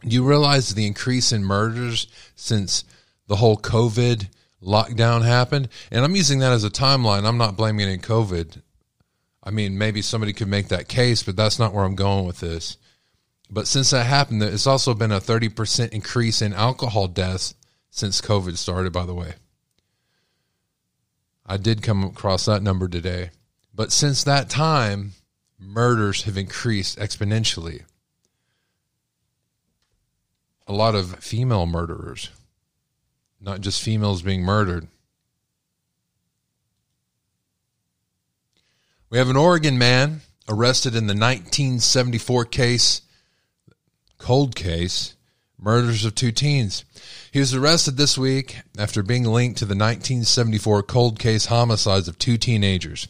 Do 0.02 0.14
you 0.14 0.22
realize 0.22 0.72
the 0.72 0.86
increase 0.86 1.32
in 1.32 1.42
murders 1.44 2.06
since 2.36 2.84
the 3.26 3.34
whole 3.34 3.56
COVID 3.56 4.28
lockdown 4.62 5.24
happened? 5.24 5.68
And 5.90 6.04
I'm 6.04 6.14
using 6.14 6.38
that 6.38 6.52
as 6.52 6.62
a 6.62 6.70
timeline. 6.70 7.24
I'm 7.24 7.38
not 7.38 7.56
blaming 7.56 7.88
it 7.88 7.92
in 7.92 8.00
COVID. 8.00 8.62
I 9.42 9.50
mean, 9.50 9.76
maybe 9.76 10.00
somebody 10.00 10.32
could 10.32 10.46
make 10.46 10.68
that 10.68 10.86
case, 10.86 11.24
but 11.24 11.34
that's 11.34 11.58
not 11.58 11.74
where 11.74 11.84
I'm 11.84 11.96
going 11.96 12.24
with 12.24 12.38
this. 12.38 12.76
But 13.50 13.66
since 13.66 13.90
that 13.90 14.04
happened, 14.04 14.42
it's 14.42 14.66
also 14.66 14.94
been 14.94 15.12
a 15.12 15.20
30% 15.20 15.90
increase 15.90 16.42
in 16.42 16.52
alcohol 16.52 17.08
deaths 17.08 17.54
since 17.90 18.20
COVID 18.20 18.56
started, 18.56 18.92
by 18.92 19.06
the 19.06 19.14
way. 19.14 19.34
I 21.46 21.56
did 21.56 21.82
come 21.82 22.04
across 22.04 22.44
that 22.44 22.62
number 22.62 22.88
today. 22.88 23.30
But 23.74 23.90
since 23.90 24.22
that 24.24 24.50
time, 24.50 25.12
murders 25.58 26.24
have 26.24 26.36
increased 26.36 26.98
exponentially. 26.98 27.84
A 30.66 30.72
lot 30.72 30.94
of 30.94 31.16
female 31.16 31.64
murderers, 31.64 32.28
not 33.40 33.62
just 33.62 33.82
females 33.82 34.20
being 34.20 34.42
murdered. 34.42 34.88
We 39.08 39.16
have 39.16 39.30
an 39.30 39.36
Oregon 39.36 39.78
man 39.78 40.20
arrested 40.50 40.94
in 40.94 41.06
the 41.06 41.14
1974 41.14 42.44
case, 42.46 43.00
cold 44.18 44.54
case, 44.54 45.14
murders 45.58 46.04
of 46.04 46.14
two 46.14 46.32
teens. 46.32 46.84
He 47.32 47.40
was 47.40 47.54
arrested 47.54 47.96
this 47.96 48.18
week 48.18 48.58
after 48.78 49.02
being 49.02 49.24
linked 49.24 49.58
to 49.58 49.64
the 49.64 49.74
1974 49.74 50.82
cold 50.84 51.18
case 51.18 51.46
homicides 51.46 52.08
of 52.08 52.18
two 52.18 52.36
teenagers. 52.36 53.08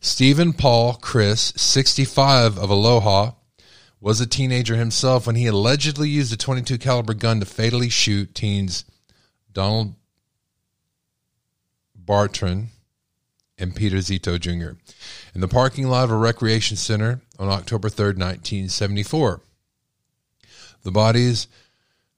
Stephen 0.00 0.52
Paul 0.52 0.94
Criss, 0.94 1.52
65 1.56 2.58
of 2.58 2.70
Aloha, 2.70 3.32
was 4.00 4.20
a 4.20 4.26
teenager 4.26 4.76
himself 4.76 5.26
when 5.26 5.36
he 5.36 5.46
allegedly 5.46 6.08
used 6.08 6.32
a 6.32 6.36
22 6.36 6.78
caliber 6.78 7.12
gun 7.12 7.38
to 7.40 7.46
fatally 7.46 7.90
shoot 7.90 8.34
teens 8.34 8.84
Donald 9.52 9.94
Bartron 11.94 12.68
and 13.58 13.76
Peter 13.76 13.98
Zito 13.98 14.40
Jr. 14.40 14.78
in 15.34 15.42
the 15.42 15.48
parking 15.48 15.86
lot 15.86 16.04
of 16.04 16.10
a 16.10 16.16
recreation 16.16 16.78
center 16.78 17.20
on 17.38 17.48
October 17.48 17.88
3rd, 17.88 18.16
1974. 18.16 19.42
The 20.82 20.90
bodies 20.90 21.46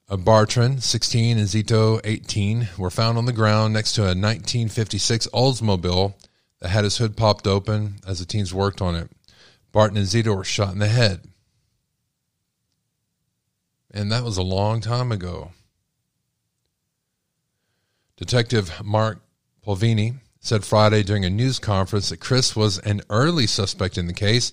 of 0.08 0.24
Bartron, 0.24 0.80
16, 0.80 1.38
and 1.38 1.48
Zito, 1.48 2.00
18, 2.04 2.68
were 2.78 2.90
found 2.90 3.18
on 3.18 3.24
the 3.24 3.32
ground 3.32 3.74
next 3.74 3.94
to 3.94 4.02
a 4.02 4.14
1956 4.14 5.26
Oldsmobile 5.28 6.14
that 6.60 6.68
had 6.68 6.84
its 6.84 6.98
hood 6.98 7.16
popped 7.16 7.46
open 7.46 7.96
as 8.06 8.18
the 8.18 8.24
teens 8.24 8.54
worked 8.54 8.80
on 8.80 8.94
it. 8.94 9.10
Barton 9.72 9.96
and 9.96 10.06
Zito 10.06 10.36
were 10.36 10.44
shot 10.44 10.72
in 10.72 10.78
the 10.78 10.88
head. 10.88 11.22
And 13.90 14.12
that 14.12 14.22
was 14.22 14.36
a 14.36 14.42
long 14.42 14.80
time 14.80 15.10
ago. 15.10 15.52
Detective 18.16 18.72
Mark 18.84 19.20
Polvini 19.66 20.20
said 20.40 20.64
Friday 20.64 21.02
during 21.02 21.24
a 21.24 21.30
news 21.30 21.58
conference 21.58 22.08
that 22.08 22.20
Criss 22.20 22.54
was 22.54 22.78
an 22.78 23.00
early 23.10 23.46
suspect 23.46 23.96
in 23.96 24.06
the 24.06 24.12
case 24.12 24.52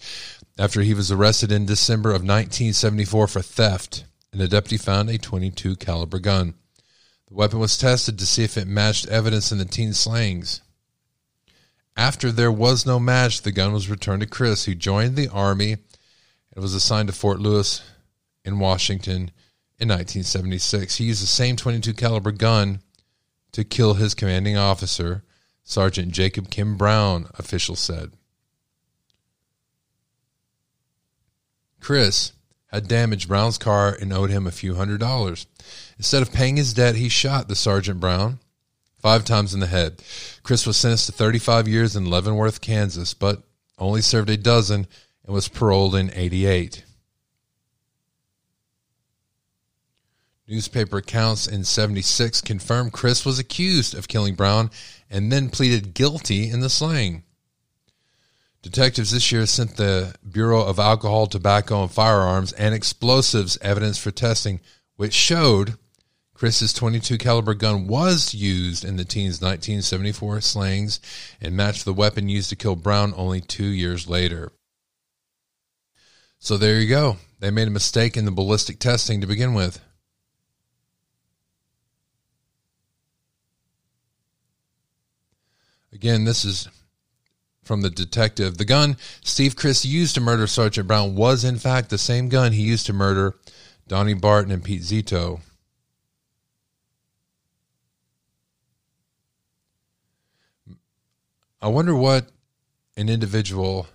after 0.59 0.81
he 0.81 0.93
was 0.93 1.09
arrested 1.09 1.53
in 1.53 1.65
December 1.65 2.09
of 2.09 2.21
1974 2.21 3.27
for 3.27 3.41
theft 3.41 4.03
and 4.33 4.41
a 4.41 4.47
deputy 4.47 4.75
found 4.75 5.09
a 5.09 5.17
22 5.17 5.77
caliber 5.77 6.19
gun. 6.19 6.53
The 7.29 7.33
weapon 7.35 7.59
was 7.59 7.77
tested 7.77 8.19
to 8.19 8.25
see 8.25 8.43
if 8.43 8.57
it 8.57 8.67
matched 8.67 9.07
evidence 9.07 9.53
in 9.53 9.57
the 9.57 9.65
teen 9.65 9.93
slayings. 9.93 10.61
After 11.95 12.29
there 12.29 12.51
was 12.51 12.85
no 12.85 12.99
match, 12.99 13.41
the 13.41 13.53
gun 13.53 13.71
was 13.71 13.89
returned 13.89 14.21
to 14.21 14.27
Criss, 14.27 14.65
who 14.65 14.75
joined 14.75 15.15
the 15.15 15.29
army 15.29 15.77
and 16.53 16.61
was 16.61 16.73
assigned 16.73 17.07
to 17.07 17.13
Fort 17.13 17.39
Lewis 17.39 17.81
in 18.43 18.59
Washington 18.59 19.31
in 19.79 19.87
1976. 19.87 20.97
He 20.97 21.05
used 21.05 21.23
the 21.23 21.27
same 21.27 21.55
22 21.55 21.93
caliber 21.93 22.33
gun 22.33 22.81
to 23.53 23.63
kill 23.63 23.93
his 23.93 24.13
commanding 24.13 24.57
officer, 24.57 25.23
Sergeant 25.63 26.11
Jacob 26.11 26.49
Kim 26.49 26.75
Brown, 26.75 27.29
officials 27.37 27.79
said. 27.79 28.11
Criss 31.79 32.33
had 32.67 32.87
damaged 32.87 33.27
Brown's 33.27 33.57
car 33.57 33.97
and 33.99 34.13
owed 34.13 34.29
him 34.29 34.45
a 34.45 34.51
few 34.51 34.75
hundred 34.75 34.99
dollars. 34.99 35.47
Instead 35.97 36.21
of 36.21 36.31
paying 36.31 36.57
his 36.57 36.73
debt, 36.73 36.95
he 36.95 37.09
shot 37.09 37.47
the 37.47 37.55
Sergeant 37.55 37.99
Brown 37.99 38.39
five 38.97 39.25
times 39.25 39.53
in 39.53 39.59
the 39.59 39.67
head. 39.67 40.01
Criss 40.43 40.67
was 40.67 40.77
sentenced 40.77 41.07
to 41.07 41.11
35 41.11 41.67
years 41.67 41.95
in 41.95 42.09
Leavenworth, 42.09 42.61
Kansas, 42.61 43.13
but 43.13 43.43
only 43.77 44.01
served 44.01 44.29
a 44.29 44.37
dozen 44.37 44.87
and 45.25 45.33
was 45.33 45.47
paroled 45.47 45.95
in 45.95 46.11
88. 46.13 46.83
Newspaper 50.47 50.97
accounts 50.97 51.47
in 51.47 51.63
76 51.63 52.41
confirmed 52.41 52.91
Criss 52.91 53.23
was 53.23 53.37
accused 53.37 53.93
of 53.93 54.07
killing 54.07 54.33
Brown 54.33 54.71
and 55.09 55.31
then 55.31 55.49
pleaded 55.49 55.93
guilty 55.93 56.49
in 56.49 56.59
the 56.59 56.69
slaying. 56.69 57.23
Detectives 58.61 59.11
this 59.11 59.31
year 59.31 59.45
sent 59.45 59.77
the 59.77 60.13
Bureau 60.29 60.61
of 60.65 60.79
Alcohol, 60.79 61.27
Tobacco, 61.27 61.83
and 61.83 61.91
Firearms 61.91 62.51
and 62.53 62.75
Explosives 62.75 63.57
evidence 63.61 63.97
for 63.97 64.11
testing, 64.11 64.59
which 64.97 65.13
showed 65.13 65.77
Criss's 66.33 66.73
22 66.73 67.17
caliber 67.17 67.53
gun 67.53 67.87
was 67.87 68.33
used 68.33 68.83
in 68.83 68.97
the 68.97 69.05
teen's 69.05 69.41
1974 69.41 70.41
slayings 70.41 70.99
and 71.41 71.55
matched 71.55 71.85
the 71.85 71.93
weapon 71.93 72.27
used 72.27 72.49
to 72.49 72.55
kill 72.55 72.75
Brown 72.75 73.13
only 73.15 73.39
two 73.39 73.67
years 73.67 74.09
later. 74.09 74.51
So 76.37 76.57
there 76.57 76.79
you 76.79 76.87
go. 76.87 77.17
They 77.39 77.51
made 77.51 77.67
a 77.67 77.71
mistake 77.71 78.17
in 78.17 78.25
the 78.25 78.31
ballistic 78.31 78.79
testing 78.79 79.21
to 79.21 79.27
begin 79.27 79.53
with. 79.53 79.81
Again, 85.91 86.23
this 86.23 86.45
is 86.45 86.69
from 87.69 87.81
the 87.81 87.89
detective. 87.91 88.57
The 88.57 88.65
gun 88.65 88.97
Steve 89.21 89.55
Criss 89.55 89.85
used 89.85 90.15
to 90.15 90.21
murder 90.21 90.47
Sergeant 90.47 90.87
Brown 90.87 91.13
was, 91.13 91.43
in 91.43 91.59
fact, 91.59 91.91
the 91.91 91.99
same 91.99 92.27
gun 92.27 92.51
he 92.51 92.63
used 92.63 92.87
to 92.87 92.93
murder 92.93 93.35
Donnie 93.87 94.15
Barton 94.15 94.51
and 94.51 94.63
Pete 94.63 94.81
Zito. 94.81 95.41
I 101.61 101.67
wonder 101.67 101.93
what 101.93 102.31
an 102.97 103.07
individual 103.07 103.85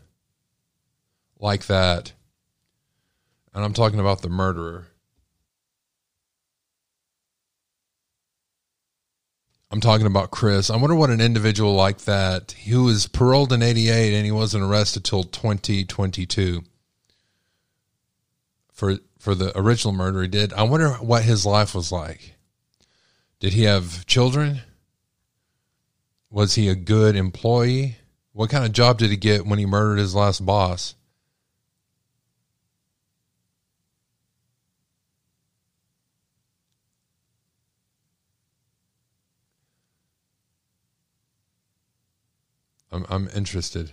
like 1.40 1.66
that, 1.66 2.12
and 3.52 3.64
I'm 3.64 3.75
talking 3.75 3.99
about 3.99 4.23
the 4.23 4.28
murderer, 4.28 4.87
I'm 9.75 9.81
talking 9.81 10.07
about 10.07 10.31
Criss. 10.31 10.71
I 10.71 10.76
wonder 10.76 10.95
what 10.95 11.11
an 11.11 11.21
individual 11.21 11.75
like 11.75 12.02
that, 12.02 12.52
who 12.69 12.85
was 12.85 13.09
paroled 13.09 13.52
in 13.52 13.61
88 13.61 14.14
and 14.14 14.25
he 14.25 14.31
wasn't 14.31 14.62
arrested 14.62 15.02
till 15.02 15.25
2022 15.25 16.62
for 18.73 18.99
for 19.19 19.35
the 19.35 19.50
original 19.59 19.93
murder 19.93 20.23
he 20.23 20.28
did. 20.28 20.52
I 20.52 20.62
wonder 20.62 20.90
what 20.90 21.25
his 21.25 21.45
life 21.45 21.75
was 21.75 21.90
like. 21.90 22.37
Did 23.40 23.54
he 23.54 23.64
have 23.64 24.07
children? 24.07 24.61
Was 26.31 26.54
he 26.54 26.69
a 26.69 26.76
good 26.76 27.16
employee? 27.16 27.97
What 28.31 28.50
kind 28.50 28.64
of 28.64 28.71
job 28.71 28.99
did 28.99 29.11
he 29.11 29.16
get 29.16 29.45
when 29.45 29.59
he 29.59 29.66
murdered 29.66 29.99
his 29.99 30.14
last 30.14 30.47
boss? 30.47 30.95
I'm 42.94 43.04
I'm 43.08 43.28
interested. 43.34 43.90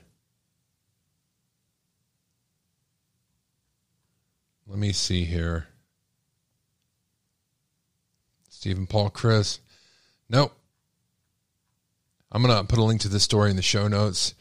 Let 4.67 4.77
me 4.77 4.91
see 4.91 5.25
here. 5.25 5.67
Stephen 8.47 8.85
Paul 8.85 9.09
Criss. 9.09 9.59
Nope. 10.29 10.53
I'm 12.31 12.43
gonna 12.43 12.63
put 12.63 12.77
a 12.77 12.83
link 12.83 13.01
to 13.01 13.09
this 13.09 13.23
story 13.23 13.49
in 13.49 13.55
the 13.55 13.63
show 13.63 13.87
notes. 13.87 14.35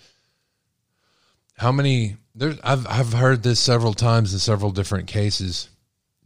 How 1.56 1.72
many 1.72 2.16
there 2.34 2.54
I've 2.62 2.86
I've 2.86 3.14
heard 3.14 3.42
this 3.42 3.60
several 3.60 3.94
times 3.94 4.34
in 4.34 4.40
several 4.40 4.72
different 4.72 5.08
cases 5.08 5.70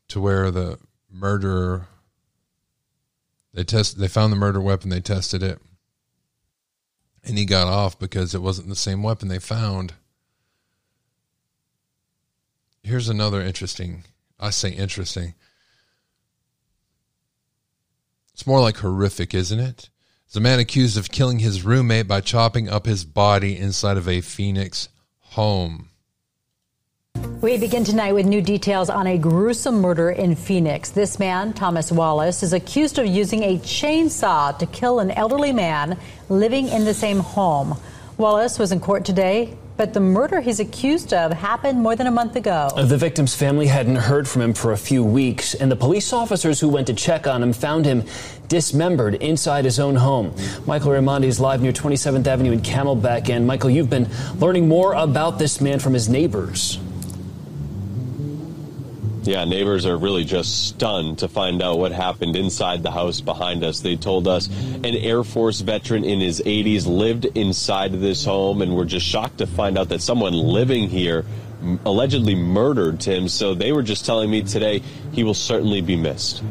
to 0.09 0.21
where 0.21 0.51
the 0.51 0.81
murderer 1.09 1.87
they 3.53 3.63
test 3.63 3.97
they 3.97 4.09
found 4.09 4.33
the 4.33 4.37
murder 4.37 4.61
weapon, 4.61 4.91
they 4.91 5.01
tested 5.01 5.45
it 5.45 5.61
and 7.25 7.39
he 7.39 7.45
got 7.45 7.69
off 7.69 7.99
because 7.99 8.35
it 8.35 8.43
wasn't 8.43 8.69
the 8.69 8.77
same 8.77 9.03
weapon 9.03 9.29
they 9.29 9.39
found. 9.39 9.95
Here's 12.83 13.09
another 13.09 13.41
interesting, 13.41 14.05
I 14.39 14.51
say 14.51 14.71
interesting. 14.71 15.35
It's 18.35 18.47
more 18.47 18.61
like 18.61 18.79
horrific, 18.79 19.33
isn't 19.33 19.61
it? 19.61 19.89
It's 20.27 20.37
a 20.37 20.41
man 20.41 20.59
accused 20.59 20.99
of 20.99 21.11
killing 21.11 21.39
his 21.39 21.65
roommate 21.65 22.09
by 22.09 22.21
chopping 22.21 22.69
up 22.69 22.87
his 22.87 23.05
body 23.05 23.57
inside 23.57 23.97
of 23.97 24.09
a 24.09 24.21
Phoenix 24.21 24.89
home. 25.21 25.91
We 27.45 27.59
begin 27.59 27.85
tonight 27.85 28.15
with 28.15 28.25
new 28.25 28.41
details 28.41 28.89
on 28.89 29.07
a 29.07 29.19
gruesome 29.19 29.83
murder 29.83 30.09
in 30.09 30.35
Phoenix. 30.35 30.89
This 30.89 31.19
man, 31.19 31.53
Thomas 31.53 31.93
Wallace, 31.93 32.43
is 32.43 32.55
accused 32.55 32.99
of 32.99 33.05
using 33.05 33.43
a 33.43 33.59
chainsaw 33.59 34.59
to 34.59 34.65
kill 34.65 34.99
an 34.99 35.11
elderly 35.11 35.53
man 35.53 35.99
living 36.31 36.69
in 36.69 36.87
the 36.87 36.95
same 36.95 37.19
home. 37.19 37.79
Wallace 38.17 38.59
was 38.59 38.73
in 38.73 38.81
court 38.81 39.05
today, 39.05 39.59
but 39.77 39.93
the 39.93 40.01
murder 40.01 40.41
he's 40.41 40.59
accused 40.59 41.13
of 41.13 41.33
happened 41.33 41.83
more 41.83 41.95
than 41.95 42.07
a 42.07 42.11
month 42.11 42.37
ago. 42.37 42.71
The 42.75 42.97
victim's 42.97 43.35
family 43.35 43.67
hadn't 43.67 43.97
heard 43.97 44.27
from 44.27 44.41
him 44.41 44.55
for 44.55 44.73
a 44.73 44.79
few 44.79 45.05
weeks, 45.05 45.53
and 45.53 45.71
the 45.71 45.77
police 45.77 46.15
officers 46.15 46.59
who 46.61 46.71
went 46.71 46.87
to 46.87 46.95
check 46.95 47.27
on 47.27 47.43
him 47.43 47.53
found 47.53 47.85
him 47.85 48.05
dismembered 48.49 49.17
inside 49.17 49.67
his 49.67 49.79
own 49.79 49.97
home. 49.97 50.35
Michael 50.67 50.93
Raimondi 50.93 51.25
is 51.25 51.39
live 51.39 51.61
near 51.61 51.73
27th 51.73 52.27
Avenue 52.27 52.53
in 52.53 52.61
Camelback. 52.63 53.29
And 53.29 53.47
Michael, 53.47 53.69
you've 53.69 53.91
been 53.91 54.09
learning 54.39 54.67
more 54.67 54.95
about 54.95 55.39
this 55.39 55.61
man 55.61 55.79
from 55.79 55.93
his 55.93 56.09
neighbors. 56.09 56.79
Yeah, 59.27 59.45
neighbors 59.45 59.87
are 59.87 59.97
really 59.97 60.25
just 60.25 60.69
stunned 60.69 61.21
to 61.21 61.29
find 61.29 61.63
out 61.63 61.79
what 61.79 61.93
happened 61.93 62.37
inside 62.37 62.83
the 62.83 62.91
house 62.91 63.23
behind 63.23 63.65
us. 63.65 63.81
They 63.81 63.97
told 63.97 64.29
us 64.29 64.49
an 64.49 64.85
Air 64.85 65.25
Force 65.25 65.61
veteran 65.61 66.05
in 66.05 66.21
his 66.21 66.43
80s 66.45 66.87
lived 66.87 67.25
inside 67.25 67.93
this 67.93 68.25
home 68.27 68.61
and 68.61 68.77
were 68.77 68.85
just 68.85 69.07
shocked 69.07 69.39
to 69.39 69.47
find 69.47 69.79
out 69.79 69.89
that 69.89 70.03
someone 70.03 70.35
living 70.35 70.91
here 70.91 71.25
allegedly 71.87 72.35
murdered 72.35 73.01
Tim. 73.01 73.29
So 73.29 73.55
they 73.55 73.73
were 73.73 73.83
just 73.83 74.05
telling 74.05 74.31
me 74.31 74.43
today 74.43 74.83
he 75.13 75.25
will 75.25 75.33
certainly 75.33 75.81
be 75.81 75.97
missed. 75.97 76.43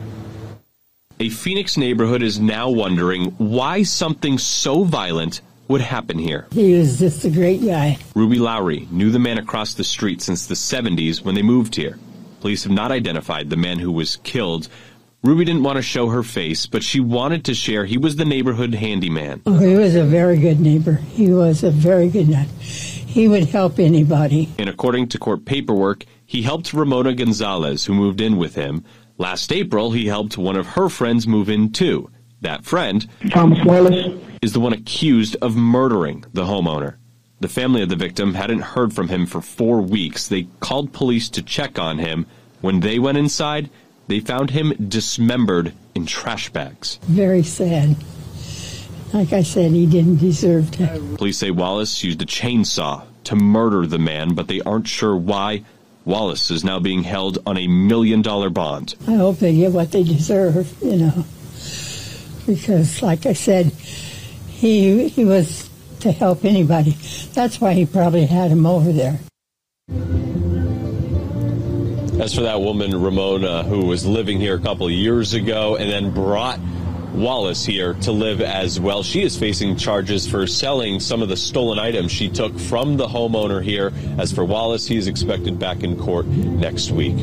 A 1.19 1.29
Phoenix 1.29 1.77
neighborhood 1.77 2.23
is 2.23 2.39
now 2.39 2.71
wondering 2.71 3.25
why 3.37 3.83
something 3.83 4.39
so 4.39 4.83
violent 4.83 5.41
would 5.67 5.81
happen 5.81 6.17
here. 6.17 6.47
He 6.51 6.73
was 6.73 6.97
just 6.97 7.23
a 7.23 7.29
great 7.29 7.63
guy. 7.63 7.99
Ruby 8.15 8.39
Lowry 8.39 8.87
knew 8.89 9.11
the 9.11 9.19
man 9.19 9.37
across 9.37 9.75
the 9.75 9.83
street 9.83 10.23
since 10.23 10.47
the 10.47 10.55
70s 10.55 11.23
when 11.23 11.35
they 11.35 11.43
moved 11.43 11.75
here. 11.75 11.99
Police 12.43 12.65
have 12.65 12.73
not 12.73 12.91
identified 12.91 13.49
the 13.49 13.55
man 13.55 13.79
who 13.79 13.89
was 13.89 14.17
killed. 14.17 14.67
Ruby 15.23 15.45
didn't 15.45 15.63
want 15.63 15.77
to 15.77 15.81
show 15.81 16.09
her 16.09 16.23
face, 16.23 16.65
but 16.65 16.83
she 16.83 16.99
wanted 16.99 17.45
to 17.45 17.53
share 17.53 17.85
he 17.85 17.97
was 17.97 18.17
the 18.17 18.25
neighborhood 18.25 18.75
handyman. 18.75 19.41
Oh, 19.45 19.57
he 19.59 19.75
was 19.75 19.95
a 19.95 20.03
very 20.03 20.37
good 20.37 20.59
neighbor. 20.59 20.95
He 20.95 21.29
was 21.31 21.63
a 21.63 21.71
very 21.71 22.09
good 22.09 22.27
man. 22.27 22.47
He 22.59 23.29
would 23.29 23.45
help 23.45 23.79
anybody. 23.79 24.49
And 24.57 24.67
according 24.67 25.07
to 25.09 25.17
court 25.17 25.45
paperwork, 25.45 26.03
he 26.25 26.41
helped 26.41 26.73
Ramona 26.73 27.13
Gonzalez, 27.13 27.85
who 27.85 27.93
moved 27.93 28.19
in 28.19 28.35
with 28.35 28.55
him. 28.55 28.83
Last 29.17 29.53
April, 29.53 29.91
he 29.91 30.07
helped 30.07 30.37
one 30.37 30.57
of 30.57 30.67
her 30.67 30.89
friends 30.89 31.25
move 31.25 31.47
in 31.47 31.71
too. 31.71 32.09
That 32.41 32.65
friend, 32.65 33.07
Thomas 33.29 33.63
Wallace, 33.63 34.21
is 34.41 34.51
the 34.51 34.59
one 34.59 34.73
accused 34.73 35.37
of 35.41 35.55
murdering 35.55 36.25
the 36.33 36.43
homeowner. 36.43 36.95
The 37.43 37.49
family 37.49 37.81
of 37.81 37.89
the 37.89 37.97
victim 37.97 38.35
hadn't 38.35 38.61
heard 38.61 38.93
from 38.93 39.09
him 39.09 39.25
for 39.25 39.41
four 39.41 39.81
weeks. 39.81 40.29
They 40.29 40.47
called 40.61 40.93
police 40.93 41.27
to 41.31 41.41
check 41.41 41.77
on 41.77 41.97
him. 41.97 42.25
When 42.61 42.79
they 42.79 42.99
went 42.99 43.17
inside, 43.17 43.69
they 44.07 44.21
found 44.21 44.51
him 44.51 44.71
dismembered 44.87 45.73
in 45.93 46.05
trash 46.05 46.49
bags. 46.51 46.99
Very 47.03 47.43
sad. 47.43 47.97
Like 49.11 49.33
I 49.33 49.43
said, 49.43 49.71
he 49.71 49.85
didn't 49.85 50.19
deserve 50.19 50.71
to. 50.77 51.15
Police 51.17 51.37
say 51.39 51.51
Wallace 51.51 52.01
used 52.01 52.21
a 52.21 52.25
chainsaw 52.25 53.03
to 53.25 53.35
murder 53.35 53.85
the 53.87 53.99
man, 53.99 54.35
but 54.35 54.47
they 54.47 54.61
aren't 54.61 54.87
sure 54.87 55.17
why. 55.17 55.65
Wallace 56.05 56.49
is 56.49 56.63
now 56.63 56.79
being 56.79 57.03
held 57.03 57.39
on 57.45 57.57
a 57.57 57.67
million 57.67 58.21
dollar 58.21 58.49
bond. 58.49 58.95
I 59.05 59.15
hope 59.15 59.39
they 59.39 59.53
get 59.53 59.73
what 59.73 59.91
they 59.91 60.03
deserve, 60.03 60.73
you 60.81 60.95
know. 60.95 61.25
Because, 62.45 63.01
like 63.01 63.25
I 63.25 63.33
said, 63.33 63.65
he 64.47 65.09
he 65.09 65.25
was 65.25 65.62
to 66.03 66.11
help 66.11 66.45
anybody. 66.45 66.91
That's 67.33 67.59
why 67.59 67.73
he 67.73 67.85
probably 67.85 68.25
had 68.25 68.51
him 68.51 68.65
over 68.65 68.91
there. 68.91 69.19
As 72.21 72.35
for 72.35 72.41
that 72.41 72.61
woman, 72.61 73.01
Ramona, 73.01 73.63
who 73.63 73.85
was 73.85 74.05
living 74.05 74.39
here 74.39 74.55
a 74.55 74.59
couple 74.59 74.85
of 74.85 74.91
years 74.91 75.33
ago 75.33 75.75
and 75.75 75.89
then 75.89 76.13
brought 76.13 76.59
Wallace 77.13 77.65
here 77.65 77.93
to 77.95 78.11
live 78.11 78.41
as 78.41 78.79
well. 78.79 79.03
She 79.03 79.23
is 79.23 79.37
facing 79.37 79.77
charges 79.77 80.27
for 80.27 80.45
selling 80.45 80.99
some 80.99 81.21
of 81.21 81.29
the 81.29 81.37
stolen 81.37 81.79
items 81.79 82.11
she 82.11 82.29
took 82.29 82.57
from 82.57 82.97
the 82.97 83.07
homeowner 83.07 83.63
here. 83.63 83.91
As 84.17 84.31
for 84.31 84.45
Wallace, 84.45 84.87
he 84.87 84.97
is 84.97 85.07
expected 85.07 85.57
back 85.57 85.83
in 85.83 85.97
court 85.97 86.25
next 86.27 86.91
week. 86.91 87.15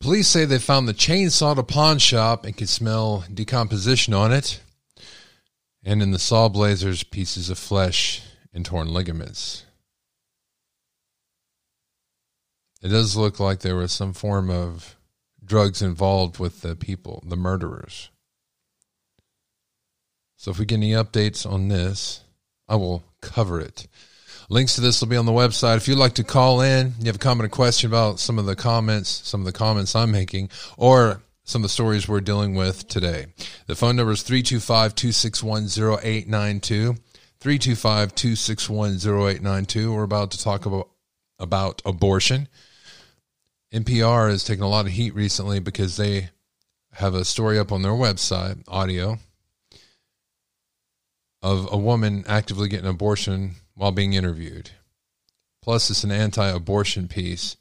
Police 0.00 0.28
say 0.28 0.44
they 0.44 0.58
found 0.58 0.86
the 0.86 0.94
chainsaw 0.94 1.52
at 1.52 1.58
a 1.58 1.62
pawn 1.62 1.98
shop 1.98 2.44
and 2.44 2.56
could 2.56 2.68
smell 2.68 3.24
decomposition 3.32 4.12
on 4.12 4.32
it. 4.32 4.60
And 5.84 6.02
in 6.02 6.12
the 6.12 6.18
saw 6.18 6.48
blazers, 6.48 7.04
pieces 7.04 7.50
of 7.50 7.58
flesh 7.58 8.22
and 8.52 8.64
torn 8.64 8.88
ligaments. 8.88 9.64
It 12.82 12.88
does 12.88 13.16
look 13.16 13.38
like 13.38 13.60
there 13.60 13.76
was 13.76 13.92
some 13.92 14.12
form 14.12 14.50
of 14.50 14.96
drugs 15.44 15.82
involved 15.82 16.38
with 16.38 16.62
the 16.62 16.74
people, 16.74 17.22
the 17.26 17.36
murderers. 17.36 18.10
So 20.36 20.50
if 20.50 20.58
we 20.58 20.66
get 20.66 20.76
any 20.76 20.92
updates 20.92 21.50
on 21.50 21.68
this, 21.68 22.20
I 22.68 22.76
will 22.76 23.04
cover 23.20 23.60
it. 23.60 23.86
Links 24.50 24.74
to 24.74 24.82
this 24.82 25.00
will 25.00 25.08
be 25.08 25.16
on 25.16 25.24
the 25.26 25.32
website. 25.32 25.78
If 25.78 25.88
you'd 25.88 25.96
like 25.96 26.14
to 26.14 26.24
call 26.24 26.60
in, 26.60 26.92
you 26.98 27.06
have 27.06 27.16
a 27.16 27.18
comment 27.18 27.46
or 27.46 27.48
question 27.48 27.90
about 27.90 28.20
some 28.20 28.38
of 28.38 28.44
the 28.44 28.56
comments, 28.56 29.08
some 29.08 29.40
of 29.40 29.46
the 29.46 29.52
comments 29.52 29.96
I'm 29.96 30.10
making, 30.10 30.50
or 30.76 31.22
some 31.44 31.60
of 31.60 31.64
the 31.64 31.68
stories 31.68 32.08
we're 32.08 32.20
dealing 32.20 32.54
with 32.54 32.88
today. 32.88 33.26
The 33.66 33.76
phone 33.76 33.96
number 33.96 34.12
is 34.12 34.22
325 34.22 34.94
261 34.94 35.64
0892. 36.02 36.96
325 37.38 38.14
261 38.14 38.94
0892. 38.94 39.92
We're 39.92 40.02
about 40.02 40.30
to 40.30 40.42
talk 40.42 40.64
about, 40.64 40.88
about 41.38 41.82
abortion. 41.84 42.48
NPR 43.72 44.30
has 44.30 44.44
taken 44.44 44.64
a 44.64 44.68
lot 44.68 44.86
of 44.86 44.92
heat 44.92 45.14
recently 45.14 45.60
because 45.60 45.96
they 45.96 46.30
have 46.94 47.14
a 47.14 47.24
story 47.24 47.58
up 47.58 47.72
on 47.72 47.82
their 47.82 47.92
website, 47.92 48.62
audio, 48.66 49.18
of 51.42 51.68
a 51.70 51.76
woman 51.76 52.24
actively 52.26 52.68
getting 52.68 52.86
an 52.86 52.92
abortion 52.92 53.56
while 53.74 53.92
being 53.92 54.14
interviewed. 54.14 54.70
Plus, 55.60 55.90
it's 55.90 56.04
an 56.04 56.12
anti 56.12 56.48
abortion 56.48 57.08
piece. 57.08 57.56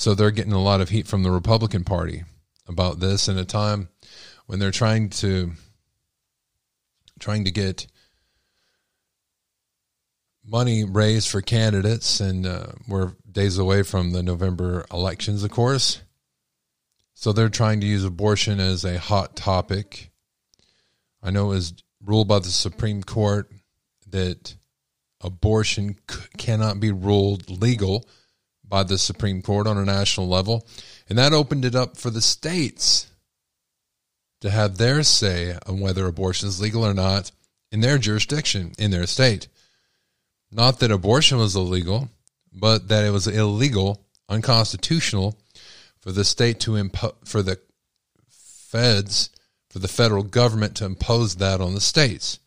So 0.00 0.14
they're 0.14 0.30
getting 0.30 0.54
a 0.54 0.62
lot 0.62 0.80
of 0.80 0.88
heat 0.88 1.06
from 1.06 1.24
the 1.24 1.30
Republican 1.30 1.84
Party 1.84 2.24
about 2.66 3.00
this 3.00 3.28
in 3.28 3.36
a 3.36 3.44
time 3.44 3.90
when 4.46 4.58
they're 4.58 4.70
trying 4.70 5.10
to 5.10 5.52
trying 7.18 7.44
to 7.44 7.50
get 7.50 7.86
money 10.42 10.84
raised 10.84 11.28
for 11.28 11.42
candidates 11.42 12.18
and 12.18 12.46
uh, 12.46 12.68
we're 12.88 13.12
days 13.30 13.58
away 13.58 13.82
from 13.82 14.12
the 14.12 14.22
November 14.22 14.86
elections 14.90 15.44
of 15.44 15.50
course. 15.50 16.00
So 17.12 17.34
they're 17.34 17.50
trying 17.50 17.82
to 17.82 17.86
use 17.86 18.02
abortion 18.02 18.58
as 18.58 18.86
a 18.86 18.98
hot 18.98 19.36
topic. 19.36 20.10
I 21.22 21.30
know 21.30 21.50
it 21.50 21.56
was 21.56 21.74
ruled 22.02 22.26
by 22.26 22.38
the 22.38 22.48
Supreme 22.48 23.02
Court 23.02 23.52
that 24.08 24.54
abortion 25.20 25.98
c- 26.10 26.20
cannot 26.38 26.80
be 26.80 26.90
ruled 26.90 27.50
legal 27.50 28.08
by 28.70 28.82
the 28.82 28.96
Supreme 28.96 29.42
Court 29.42 29.66
on 29.66 29.76
a 29.76 29.84
national 29.84 30.28
level. 30.28 30.66
And 31.08 31.18
that 31.18 31.34
opened 31.34 31.66
it 31.66 31.74
up 31.74 31.98
for 31.98 32.08
the 32.08 32.22
states 32.22 33.08
to 34.40 34.48
have 34.48 34.78
their 34.78 35.02
say 35.02 35.58
on 35.66 35.80
whether 35.80 36.06
abortion 36.06 36.48
is 36.48 36.60
legal 36.60 36.86
or 36.86 36.94
not 36.94 37.30
in 37.70 37.80
their 37.80 37.98
jurisdiction, 37.98 38.72
in 38.78 38.90
their 38.90 39.06
state. 39.06 39.48
Not 40.50 40.80
that 40.80 40.90
abortion 40.90 41.36
was 41.36 41.54
illegal, 41.54 42.08
but 42.50 42.88
that 42.88 43.04
it 43.04 43.10
was 43.10 43.28
illegal, 43.28 44.00
unconstitutional 44.28 45.36
for 46.00 46.12
the 46.12 46.24
state 46.24 46.60
to 46.60 46.76
impose, 46.76 47.12
for 47.24 47.42
the 47.42 47.60
feds 48.30 49.30
for 49.70 49.78
the 49.78 49.88
federal 49.88 50.24
government 50.24 50.74
to 50.76 50.84
impose 50.84 51.36
that 51.36 51.60
on 51.60 51.74
the 51.74 51.80
states. 51.80 52.40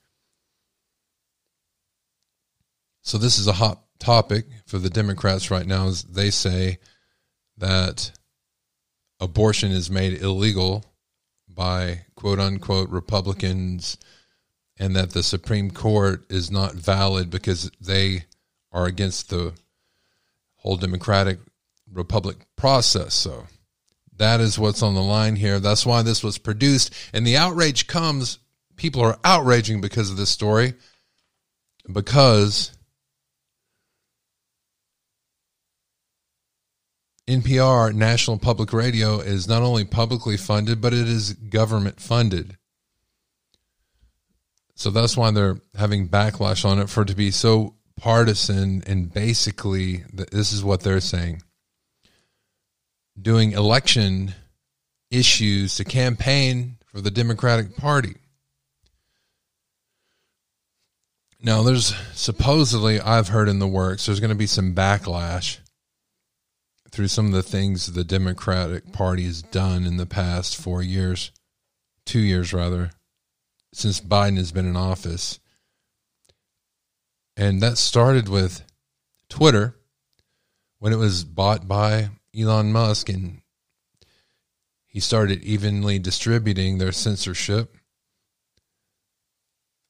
So 3.01 3.17
this 3.17 3.39
is 3.39 3.47
a 3.47 3.53
hot 3.53 3.82
topic 4.03 4.45
for 4.65 4.79
the 4.79 4.89
Democrats 4.89 5.49
right 5.49 5.65
now 5.65 5.87
is 5.87 6.03
they 6.03 6.29
say 6.29 6.77
that 7.57 8.11
abortion 9.19 9.71
is 9.71 9.89
made 9.89 10.21
illegal 10.21 10.83
by 11.47 12.01
quote 12.15 12.39
unquote 12.39 12.89
Republicans 12.89 13.97
and 14.77 14.95
that 14.95 15.11
the 15.11 15.23
Supreme 15.23 15.71
Court 15.71 16.25
is 16.29 16.51
not 16.51 16.73
valid 16.73 17.29
because 17.29 17.71
they 17.79 18.25
are 18.71 18.85
against 18.85 19.29
the 19.29 19.53
whole 20.57 20.75
democratic 20.75 21.39
republic 21.91 22.37
process. 22.57 23.13
So 23.13 23.45
that 24.17 24.41
is 24.41 24.59
what's 24.59 24.83
on 24.83 24.95
the 24.95 25.01
line 25.01 25.35
here. 25.35 25.59
That's 25.59 25.85
why 25.85 26.01
this 26.01 26.23
was 26.23 26.37
produced. 26.37 26.93
And 27.13 27.25
the 27.25 27.37
outrage 27.37 27.87
comes, 27.87 28.39
people 28.75 29.01
are 29.01 29.19
outraging 29.23 29.79
because 29.79 30.09
of 30.09 30.17
this 30.17 30.29
story, 30.29 30.73
because 31.91 32.71
NPR, 37.27 37.93
National 37.93 38.37
Public 38.37 38.73
Radio, 38.73 39.19
is 39.19 39.47
not 39.47 39.61
only 39.61 39.85
publicly 39.85 40.35
funded, 40.35 40.81
but 40.81 40.93
it 40.93 41.07
is 41.07 41.33
government 41.33 42.01
funded. 42.01 42.57
So 44.75 44.89
that's 44.89 45.15
why 45.15 45.31
they're 45.31 45.61
having 45.75 46.09
backlash 46.09 46.65
on 46.65 46.79
it 46.79 46.89
for 46.89 47.03
it 47.03 47.07
to 47.07 47.15
be 47.15 47.31
so 47.31 47.75
partisan. 47.97 48.83
And 48.85 49.13
basically, 49.13 50.03
this 50.11 50.51
is 50.51 50.63
what 50.63 50.81
they're 50.81 50.99
saying 50.99 51.41
doing 53.21 53.51
election 53.51 54.33
issues 55.11 55.75
to 55.75 55.83
campaign 55.83 56.77
for 56.87 56.99
the 56.99 57.11
Democratic 57.11 57.77
Party. 57.77 58.15
Now, 61.39 61.61
there's 61.61 61.93
supposedly, 62.13 62.99
I've 62.99 63.27
heard 63.27 63.49
in 63.49 63.59
the 63.59 63.67
works, 63.67 64.05
there's 64.05 64.19
going 64.19 64.29
to 64.29 64.35
be 64.35 64.47
some 64.47 64.73
backlash 64.73 65.59
through 66.93 67.07
some 67.07 67.25
of 67.25 67.31
the 67.31 67.41
things 67.41 67.87
the 67.87 68.03
Democratic 68.03 68.93
Party 68.93 69.23
has 69.23 69.41
done 69.41 69.83
in 69.83 69.97
the 69.97 70.05
past 70.05 70.55
four 70.55 70.83
years, 70.83 71.31
two 72.05 72.19
years 72.19 72.53
rather, 72.53 72.91
since 73.73 73.99
Biden 73.99 74.37
has 74.37 74.51
been 74.51 74.67
in 74.67 74.77
office. 74.77 75.39
And 77.35 77.61
that 77.61 77.79
started 77.79 78.29
with 78.29 78.63
Twitter 79.27 79.75
when 80.77 80.93
it 80.93 80.97
was 80.97 81.23
bought 81.23 81.67
by 81.67 82.09
Elon 82.37 82.71
Musk 82.71 83.09
and 83.09 83.41
he 84.85 84.99
started 84.99 85.41
evenly 85.41 85.97
distributing 85.97 86.77
their 86.77 86.91
censorship 86.91 87.75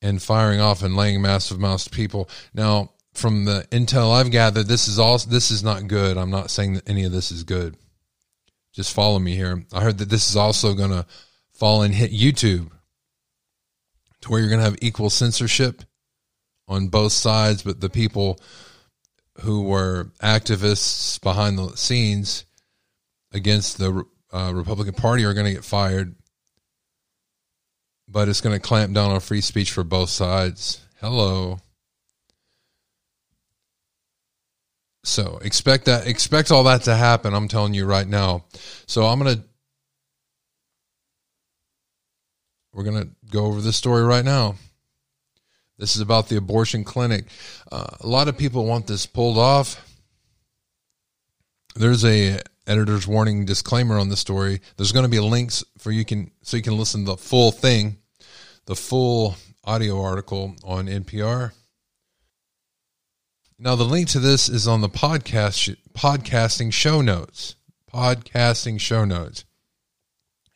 and 0.02 0.24
firing 0.24 0.62
off 0.62 0.82
and 0.82 0.96
laying 0.96 1.22
massive 1.22 1.58
amounts 1.58 1.86
of 1.86 1.92
people. 1.92 2.30
Now, 2.54 2.93
from 3.14 3.46
the 3.46 3.68
intel 3.72 4.14
I've 4.14 4.32
gathered, 4.32 4.68
this 4.68 4.88
is 4.88 5.00
all 5.00 5.18
this 5.18 5.52
is 5.52 5.64
not 5.64 5.88
good. 5.88 6.18
I'm 6.18 6.32
not 6.32 6.50
saying 6.50 6.74
that 6.76 6.90
any 6.90 7.06
of 7.06 7.12
this 7.12 7.32
is 7.32 7.44
good. 7.44 7.78
Just 8.74 8.94
follow 8.94 9.20
me 9.20 9.36
here. 9.36 9.64
I 9.72 9.82
heard 9.82 10.00
that 10.00 10.10
this 10.10 10.30
is 10.30 10.36
also 10.36 10.74
going 10.74 10.90
to 10.90 11.06
fall 11.52 11.84
and 11.84 11.94
hit 11.94 12.12
YouTube 12.12 12.72
to 14.22 14.32
where 14.32 14.40
you're 14.40 14.50
going 14.50 14.60
to 14.60 14.66
have 14.66 14.78
equal 14.82 15.10
censorship 15.10 15.84
on 16.68 16.88
both 16.88 17.12
sides, 17.12 17.62
but 17.62 17.82
the 17.82 17.90
people 17.90 18.40
who 19.42 19.64
were 19.64 20.12
activists 20.22 21.22
behind 21.22 21.58
the 21.58 21.76
scenes 21.76 22.46
against 23.32 23.78
the 23.78 24.06
uh, 24.32 24.52
Republican 24.54 24.94
Party 24.94 25.26
are 25.26 25.34
going 25.34 25.46
to 25.46 25.54
get 25.54 25.66
fired, 25.66 26.16
but 28.08 28.28
it's 28.28 28.42
going 28.42 28.56
to 28.56 28.66
clamp 28.66 28.94
down 28.94 29.12
on 29.12 29.20
free 29.20 29.42
speech 29.42 29.72
for 29.72 29.84
both 29.84 30.10
sides. 30.10 30.82
Hello. 31.00 31.60
So 35.04 35.40
expect 35.42 35.86
that, 35.86 36.08
expect 36.08 36.52
all 36.52 36.64
that 36.64 36.84
to 36.84 36.96
happen. 36.96 37.34
I'm 37.34 37.48
telling 37.48 37.74
you 37.74 37.86
right 37.86 38.08
now. 38.08 38.46
So 38.86 39.06
I'm 39.06 39.20
going 39.20 39.36
to, 39.36 39.44
we're 42.74 42.84
going 42.84 43.04
to 43.04 43.10
go 43.30 43.46
over 43.46 43.62
this 43.62 43.76
story 43.76 44.04
right 44.04 44.24
now. 44.24 44.56
This 45.78 45.96
is 45.96 46.02
about 46.02 46.30
the 46.30 46.38
abortion 46.38 46.84
clinic. 46.84 47.26
Uh, 47.72 47.88
a 48.00 48.08
lot 48.08 48.28
of 48.28 48.38
people 48.38 48.66
want 48.66 48.88
this 48.88 49.06
pulled 49.06 49.38
off. 49.38 49.86
There's 51.76 52.06
a 52.06 52.40
editor's 52.68 53.08
warning 53.08 53.46
disclaimer 53.46 53.98
on 53.98 54.10
the 54.10 54.16
story. 54.16 54.62
There's 54.78 54.92
going 54.92 55.04
to 55.04 55.10
be 55.10 55.20
links 55.20 55.64
for 55.80 55.92
you 55.92 56.06
can 56.06 56.32
so 56.44 56.56
you 56.56 56.64
can 56.64 56.78
listen 56.78 57.02
to 57.02 57.12
the 57.12 57.18
full 57.18 57.52
thing, 57.52 57.98
the 58.66 58.76
full 58.76 59.36
audio 59.66 60.02
article 60.02 60.56
on 60.64 60.88
NPR. 60.88 61.52
Now 63.64 63.76
the 63.76 63.86
link 63.86 64.10
to 64.10 64.20
this 64.20 64.50
is 64.50 64.68
on 64.68 64.82
the 64.82 64.90
podcast 64.90 65.78
podcasting 65.94 66.74
show 66.74 67.00
notes. 67.00 67.56
Podcasting 67.94 68.78
show 68.78 69.06
notes. 69.06 69.46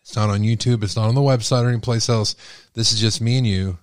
It's 0.01 0.17
not 0.17 0.29
on 0.29 0.41
YouTube, 0.41 0.83
it's 0.83 0.97
not 0.97 1.07
on 1.07 1.15
the 1.15 1.21
website 1.21 1.63
or 1.63 1.69
anyplace 1.69 2.09
else. 2.09 2.35
This 2.73 2.91
is 2.91 2.99
just 2.99 3.21
me 3.21 3.37
and 3.37 3.47
you 3.47 3.77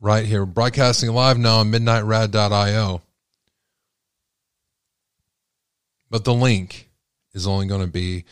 right 0.00 0.24
here, 0.24 0.46
broadcasting 0.46 1.10
live 1.10 1.36
now 1.36 1.58
on 1.58 1.70
midnightrad.io. 1.70 3.02
But 6.08 6.24
the 6.24 6.32
link 6.32 6.88
is 7.34 7.46
only 7.46 7.66
going 7.66 7.82
to 7.82 7.86
be 7.86 8.24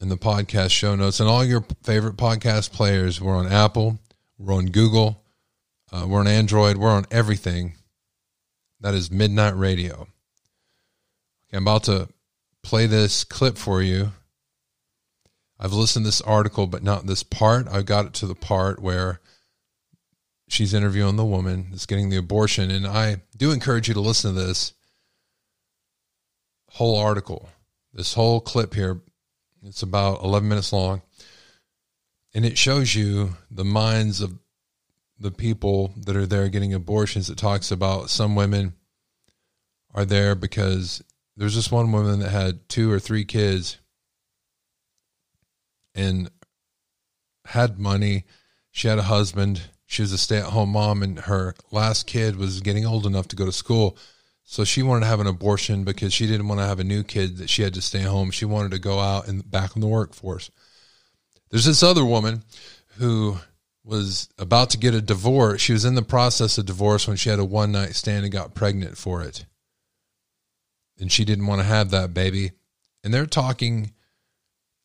in 0.00 0.08
the 0.08 0.16
podcast 0.16 0.70
show 0.70 0.94
notes 0.94 1.20
and 1.20 1.28
all 1.28 1.44
your 1.44 1.66
favorite 1.82 2.16
podcast 2.16 2.72
players. 2.72 3.20
We're 3.20 3.36
on 3.36 3.52
Apple, 3.52 3.98
we're 4.38 4.54
on 4.54 4.70
Google, 4.70 5.22
uh, 5.92 6.06
we're 6.08 6.20
on 6.20 6.28
Android, 6.28 6.78
we're 6.78 6.88
on 6.88 7.04
everything. 7.10 7.74
That 8.84 8.92
is 8.92 9.10
Midnight 9.10 9.56
Radio. 9.56 10.08
Okay, 11.48 11.56
I'm 11.56 11.62
about 11.62 11.84
to 11.84 12.06
play 12.62 12.86
this 12.86 13.24
clip 13.24 13.56
for 13.56 13.80
you. 13.80 14.12
I've 15.58 15.72
listened 15.72 16.04
to 16.04 16.08
this 16.08 16.20
article, 16.20 16.66
but 16.66 16.82
not 16.82 17.06
this 17.06 17.22
part. 17.22 17.66
I 17.66 17.80
got 17.80 18.04
it 18.04 18.12
to 18.12 18.26
the 18.26 18.34
part 18.34 18.82
where 18.82 19.22
she's 20.48 20.74
interviewing 20.74 21.16
the 21.16 21.24
woman 21.24 21.68
that's 21.70 21.86
getting 21.86 22.10
the 22.10 22.18
abortion. 22.18 22.70
And 22.70 22.86
I 22.86 23.22
do 23.34 23.52
encourage 23.52 23.88
you 23.88 23.94
to 23.94 24.00
listen 24.00 24.34
to 24.34 24.42
this 24.42 24.74
whole 26.72 26.98
article, 26.98 27.48
this 27.94 28.12
whole 28.12 28.42
clip 28.42 28.74
here. 28.74 29.00
It's 29.62 29.82
about 29.82 30.22
11 30.22 30.46
minutes 30.46 30.74
long. 30.74 31.00
And 32.34 32.44
it 32.44 32.58
shows 32.58 32.94
you 32.94 33.38
the 33.50 33.64
minds 33.64 34.20
of 34.20 34.38
the 35.18 35.30
people 35.30 35.94
that 35.96 36.16
are 36.16 36.26
there 36.26 36.48
getting 36.48 36.74
abortions. 36.74 37.30
It 37.30 37.38
talks 37.38 37.70
about 37.70 38.10
some 38.10 38.34
women 38.34 38.74
are 39.94 40.04
there 40.04 40.34
because 40.34 41.02
there's 41.36 41.54
this 41.54 41.70
one 41.70 41.92
woman 41.92 42.20
that 42.20 42.30
had 42.30 42.68
two 42.68 42.90
or 42.90 42.98
three 42.98 43.24
kids 43.24 43.78
and 45.94 46.30
had 47.46 47.78
money. 47.78 48.24
She 48.72 48.88
had 48.88 48.98
a 48.98 49.02
husband 49.02 49.62
she 49.86 50.02
was 50.02 50.12
a 50.12 50.18
stay 50.18 50.38
at 50.38 50.46
home 50.46 50.70
mom 50.70 51.02
and 51.02 51.20
her 51.20 51.54
last 51.70 52.06
kid 52.06 52.36
was 52.36 52.60
getting 52.60 52.86
old 52.86 53.06
enough 53.06 53.28
to 53.28 53.36
go 53.36 53.44
to 53.44 53.52
school. 53.52 53.96
So 54.42 54.64
she 54.64 54.82
wanted 54.82 55.00
to 55.00 55.06
have 55.06 55.20
an 55.20 55.26
abortion 55.26 55.84
because 55.84 56.12
she 56.12 56.26
didn't 56.26 56.48
want 56.48 56.60
to 56.60 56.66
have 56.66 56.80
a 56.80 56.84
new 56.84 57.02
kid 57.02 57.38
that 57.38 57.48
she 57.48 57.62
had 57.62 57.74
to 57.74 57.82
stay 57.82 58.02
home. 58.02 58.30
She 58.30 58.44
wanted 58.44 58.72
to 58.72 58.78
go 58.78 58.98
out 58.98 59.28
and 59.28 59.48
back 59.48 59.74
in 59.74 59.80
the 59.80 59.86
workforce. 59.86 60.50
There's 61.50 61.64
this 61.64 61.82
other 61.82 62.04
woman 62.04 62.42
who 62.98 63.38
was 63.84 64.28
about 64.38 64.70
to 64.70 64.78
get 64.78 64.94
a 64.94 65.00
divorce. 65.00 65.60
She 65.60 65.72
was 65.72 65.84
in 65.84 65.94
the 65.94 66.02
process 66.02 66.56
of 66.58 66.66
divorce 66.66 67.06
when 67.06 67.16
she 67.16 67.28
had 67.28 67.38
a 67.38 67.44
one 67.44 67.72
night 67.72 67.94
stand 67.94 68.24
and 68.24 68.32
got 68.32 68.54
pregnant 68.54 68.96
for 68.96 69.22
it. 69.22 69.44
And 70.98 71.12
she 71.12 71.24
didn't 71.24 71.46
want 71.46 71.60
to 71.60 71.66
have 71.66 71.90
that 71.90 72.14
baby. 72.14 72.52
And 73.02 73.12
they're 73.12 73.26
talking 73.26 73.92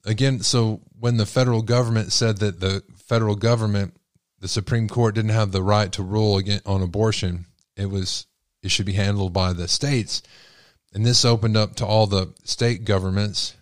again. 0.06 0.42
So 0.42 0.82
when 1.00 1.18
the 1.18 1.26
federal 1.26 1.62
government 1.62 2.12
said 2.12 2.38
that 2.38 2.60
the 2.60 2.84
federal 2.98 3.36
government 3.36 3.94
the 4.40 4.48
Supreme 4.48 4.88
Court 4.88 5.16
didn't 5.16 5.32
have 5.32 5.52
the 5.52 5.64
right 5.64 5.92
to 5.94 6.04
rule 6.04 6.38
again 6.38 6.62
on 6.66 6.82
abortion. 6.82 7.46
It 7.76 7.90
was 7.90 8.26
it 8.62 8.72
should 8.72 8.86
be 8.86 8.94
handled 8.94 9.34
by 9.34 9.54
the 9.54 9.68
states. 9.68 10.22
And 10.94 11.06
this 11.06 11.24
opened 11.24 11.56
up 11.56 11.76
to 11.76 11.86
all 11.86 12.08
the 12.08 12.34
state 12.44 12.84
governments 12.84 13.56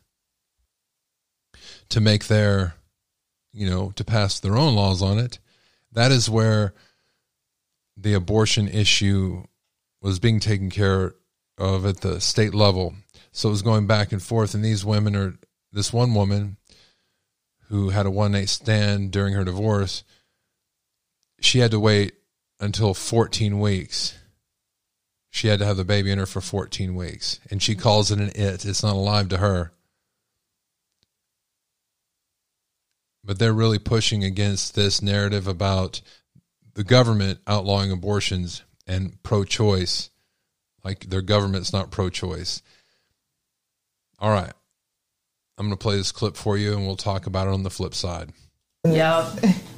to 1.90 2.02
make 2.02 2.26
their, 2.26 2.76
you 3.58 3.70
know, 3.70 3.92
to 3.96 4.04
pass 4.04 4.40
their 4.40 4.58
own 4.58 4.76
laws 4.76 5.02
on 5.02 5.20
it. 5.20 5.40
That 5.92 6.12
is 6.12 6.30
where 6.30 6.74
the 7.96 8.14
abortion 8.14 8.68
issue 8.68 9.44
was 10.02 10.20
being 10.20 10.40
taken 10.40 10.70
care 10.70 11.16
of 11.58 11.86
at 11.86 12.02
the 12.02 12.22
state 12.22 12.54
level. 12.54 12.94
So 13.32 13.50
it 13.50 13.52
was 13.52 13.62
going 13.62 13.88
back 13.88 14.12
and 14.12 14.22
forth. 14.22 14.54
And 14.54 14.64
these 14.64 14.86
women 14.86 15.16
are, 15.16 15.36
this 15.72 15.92
one 15.92 16.14
woman 16.14 16.58
who 17.70 17.90
had 17.90 18.06
a 18.06 18.12
one 18.12 18.34
night 18.34 18.50
stand 18.50 19.12
during 19.12 19.34
her 19.34 19.44
divorce 19.44 20.04
she 21.40 21.60
had 21.60 21.72
to 21.72 21.80
wait 21.80 22.14
until 22.60 22.94
14 22.94 23.60
weeks. 23.60 24.18
She 25.30 25.48
had 25.48 25.60
to 25.60 25.66
have 25.66 25.78
the 25.78 25.86
baby 25.86 26.12
in 26.12 26.20
her 26.20 26.26
for 26.26 26.42
14 26.42 26.96
weeks. 26.96 27.40
And 27.52 27.62
she 27.62 27.76
calls 27.76 28.12
it 28.12 28.20
an 28.20 28.30
it. 28.30 28.66
It's 28.66 28.84
not 28.84 28.96
alive 28.96 29.30
to 29.30 29.38
her. 29.38 29.72
But 33.28 33.40
they're 33.40 33.54
really 33.54 33.78
pushing 33.78 34.24
against 34.24 34.74
this 34.74 35.02
narrative 35.02 35.48
about 35.48 36.02
the 36.76 36.86
government 36.86 37.40
outlawing 37.46 37.92
abortions 37.92 38.64
and 38.88 39.22
pro 39.22 39.44
choice. 39.44 40.10
Like 40.84 41.10
their 41.10 41.22
government's 41.22 41.74
not 41.74 41.92
pro 41.92 42.10
choice. 42.10 42.62
All 44.18 44.32
right. 44.32 44.54
I'm 45.58 45.66
going 45.66 45.78
to 45.78 45.84
play 45.84 45.98
this 45.98 46.14
clip 46.14 46.38
for 46.38 46.58
you 46.58 46.74
and 46.78 46.88
we'll 46.88 46.96
talk 46.96 47.28
about 47.28 47.48
it 47.48 47.54
on 47.54 47.64
the 47.64 47.70
flip 47.70 47.94
side. 47.94 48.32
Yeah. 48.94 49.30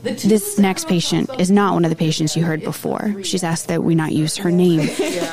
This 0.03 0.57
next 0.57 0.87
patient 0.87 1.29
is 1.39 1.51
not 1.51 1.73
one 1.73 1.83
of 1.83 1.89
the 1.89 1.95
patients 1.95 2.35
you 2.35 2.43
heard 2.43 2.63
before. 2.63 3.21
She's 3.23 3.43
asked 3.43 3.67
that 3.67 3.83
we 3.83 3.95
not 3.95 4.13
use 4.13 4.37
her 4.37 4.49
name. 4.49 4.87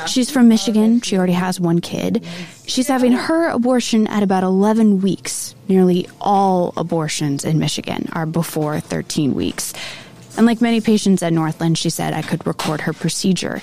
She's 0.07 0.29
from 0.29 0.49
Michigan. 0.49 0.99
She 1.01 1.17
already 1.17 1.33
has 1.33 1.59
one 1.59 1.79
kid. 1.79 2.25
She's 2.65 2.87
having 2.87 3.13
her 3.13 3.47
abortion 3.47 4.07
at 4.07 4.23
about 4.23 4.43
11 4.43 5.01
weeks. 5.01 5.55
Nearly 5.69 6.09
all 6.19 6.73
abortions 6.75 7.45
in 7.45 7.59
Michigan 7.59 8.09
are 8.11 8.25
before 8.25 8.79
13 8.81 9.33
weeks. 9.33 9.73
And 10.35 10.45
like 10.45 10.59
many 10.59 10.81
patients 10.81 11.23
at 11.23 11.31
Northland, 11.31 11.77
she 11.77 11.89
said 11.89 12.13
I 12.13 12.21
could 12.21 12.45
record 12.45 12.81
her 12.81 12.93
procedure. 12.93 13.61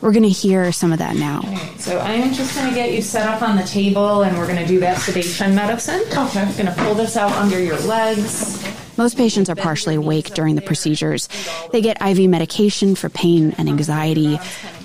We're 0.00 0.12
going 0.12 0.22
to 0.22 0.28
hear 0.30 0.72
some 0.72 0.92
of 0.92 0.98
that 1.00 1.16
now. 1.16 1.42
So 1.76 1.98
I 1.98 2.12
am 2.12 2.32
just 2.32 2.54
going 2.54 2.68
to 2.70 2.74
get 2.74 2.92
you 2.92 3.02
set 3.02 3.28
up 3.28 3.42
on 3.42 3.56
the 3.56 3.64
table 3.64 4.22
and 4.22 4.38
we're 4.38 4.46
going 4.46 4.58
to 4.60 4.66
do 4.66 4.80
that 4.80 4.98
sedation 4.98 5.54
medicine. 5.54 6.00
Okay. 6.06 6.40
I'm 6.40 6.52
going 6.54 6.66
to 6.66 6.74
pull 6.78 6.94
this 6.94 7.16
out 7.18 7.32
under 7.32 7.60
your 7.62 7.78
legs. 7.80 8.64
Most 8.98 9.16
patients 9.16 9.48
are 9.48 9.54
partially 9.54 9.94
awake 9.94 10.34
during 10.34 10.56
the 10.56 10.60
procedures. 10.60 11.28
They 11.70 11.80
get 11.80 12.02
IV 12.02 12.28
medication 12.28 12.96
for 12.96 13.08
pain 13.08 13.54
and 13.56 13.68
anxiety. 13.68 14.40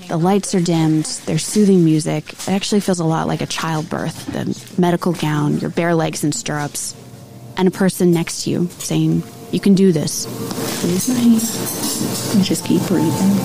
The 0.08 0.18
lights 0.18 0.54
are 0.54 0.62
dimmed, 0.62 1.06
there's 1.26 1.44
soothing 1.44 1.84
music. 1.84 2.32
It 2.34 2.50
actually 2.50 2.82
feels 2.82 3.00
a 3.00 3.06
lot 3.06 3.28
like 3.28 3.42
a 3.42 3.48
childbirth 3.48 4.28
the 4.28 4.80
medical 4.80 5.14
gown, 5.14 5.58
your 5.58 5.72
bare 5.72 5.96
legs 5.96 6.24
and 6.24 6.34
stirrups, 6.36 6.96
and 7.58 7.68
a 7.68 7.72
person 7.72 8.12
next 8.12 8.44
to 8.44 8.52
you 8.52 8.68
saying, 8.78 9.24
You 9.52 9.60
can 9.60 9.74
do 9.74 9.92
this. 9.92 10.28
Breathe 10.82 11.10
nice. 11.18 12.36
And 12.36 12.44
just 12.44 12.66
keep 12.66 12.84
breathing. 12.84 13.36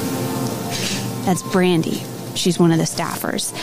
That's 1.24 1.42
Brandy. 1.50 2.02
She's 2.34 2.58
one 2.58 2.72
of 2.72 2.78
the 2.78 2.84
staffers. 2.84 3.56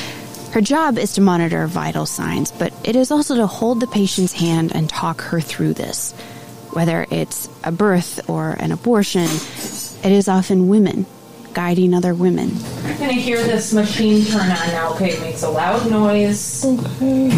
Her 0.53 0.61
job 0.61 0.97
is 0.97 1.13
to 1.13 1.21
monitor 1.21 1.67
vital 1.67 2.07
signs, 2.07 2.51
but 2.51 2.73
it 2.83 2.95
is 2.95 3.11
also 3.11 3.35
to 3.35 3.45
hold 3.45 3.79
the 3.79 3.87
patient's 3.87 4.33
hand 4.33 4.73
and 4.73 4.89
talk 4.89 5.21
her 5.21 5.39
through 5.39 5.73
this. 5.73 6.15
Whether 6.75 7.07
it's 7.09 7.47
a 7.63 7.71
birth 7.71 8.29
or 8.29 8.51
an 8.59 8.73
abortion, 8.73 9.29
it 10.03 10.11
is 10.11 10.27
often 10.27 10.67
women 10.67 11.05
guiding 11.53 11.93
other 11.93 12.13
women. 12.13 12.51
You're 12.83 12.97
going 12.97 13.15
to 13.15 13.21
hear 13.21 13.41
this 13.41 13.73
machine 13.73 14.25
turn 14.25 14.41
on 14.41 14.67
now. 14.67 14.93
Okay, 14.95 15.11
it 15.11 15.21
makes 15.21 15.43
a 15.43 15.49
loud 15.49 15.89
noise. 15.89 16.65
Okay. 16.65 17.29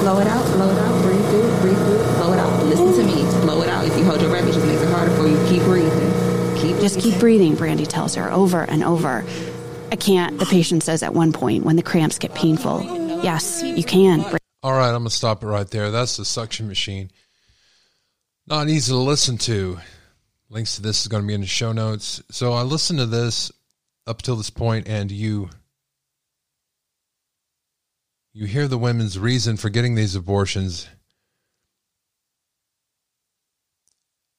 Blow 0.00 0.18
it 0.18 0.26
out, 0.28 0.46
blow 0.46 0.70
it 0.70 0.78
out, 0.78 1.02
breathe 1.02 1.28
through 1.28 1.46
it, 1.46 1.60
breathe 1.60 1.76
through 1.76 2.00
it, 2.00 2.16
blow 2.16 2.32
it 2.32 2.38
out. 2.38 2.64
Listen 2.64 2.92
to 2.94 3.04
me, 3.04 3.22
blow 3.42 3.60
it 3.60 3.68
out. 3.68 3.84
If 3.84 3.98
you 3.98 4.04
hold 4.04 4.22
your 4.22 4.30
breath, 4.30 4.48
it 4.48 4.54
just 4.54 4.64
makes 4.64 4.80
it 4.80 4.90
harder 4.90 5.14
for 5.14 5.28
you. 5.28 5.36
Keep 5.46 5.64
breathing. 5.64 6.56
Keep 6.56 6.80
Just 6.80 6.98
keep 7.00 7.20
breathing, 7.20 7.54
Brandy 7.54 7.84
tells 7.84 8.14
her 8.14 8.32
over 8.32 8.62
and 8.62 8.82
over. 8.82 9.26
I 9.92 9.96
can't, 9.96 10.38
the 10.38 10.46
patient 10.46 10.84
says 10.84 11.02
at 11.02 11.12
one 11.12 11.34
point 11.34 11.66
when 11.66 11.76
the 11.76 11.82
cramps 11.82 12.18
get 12.18 12.34
painful. 12.34 12.82
Yes, 13.22 13.62
you 13.62 13.84
can. 13.84 14.39
All 14.62 14.72
right, 14.72 14.88
I'm 14.88 15.02
going 15.02 15.04
to 15.04 15.10
stop 15.10 15.42
it 15.42 15.46
right 15.46 15.68
there. 15.68 15.90
That's 15.90 16.16
the 16.18 16.24
suction 16.24 16.68
machine. 16.68 17.10
Not 18.46 18.68
easy 18.68 18.92
to 18.92 18.98
listen 18.98 19.38
to. 19.38 19.78
Links 20.50 20.76
to 20.76 20.82
this 20.82 21.00
is 21.00 21.08
going 21.08 21.22
to 21.22 21.26
be 21.26 21.34
in 21.34 21.40
the 21.40 21.46
show 21.46 21.72
notes. 21.72 22.22
So 22.30 22.52
I 22.52 22.62
listened 22.62 22.98
to 22.98 23.06
this 23.06 23.50
up 24.06 24.22
till 24.22 24.36
this 24.36 24.50
point 24.50 24.88
and 24.88 25.10
you 25.10 25.48
you 28.32 28.46
hear 28.46 28.66
the 28.66 28.78
women's 28.78 29.18
reason 29.18 29.56
for 29.56 29.68
getting 29.68 29.94
these 29.94 30.16
abortions 30.16 30.88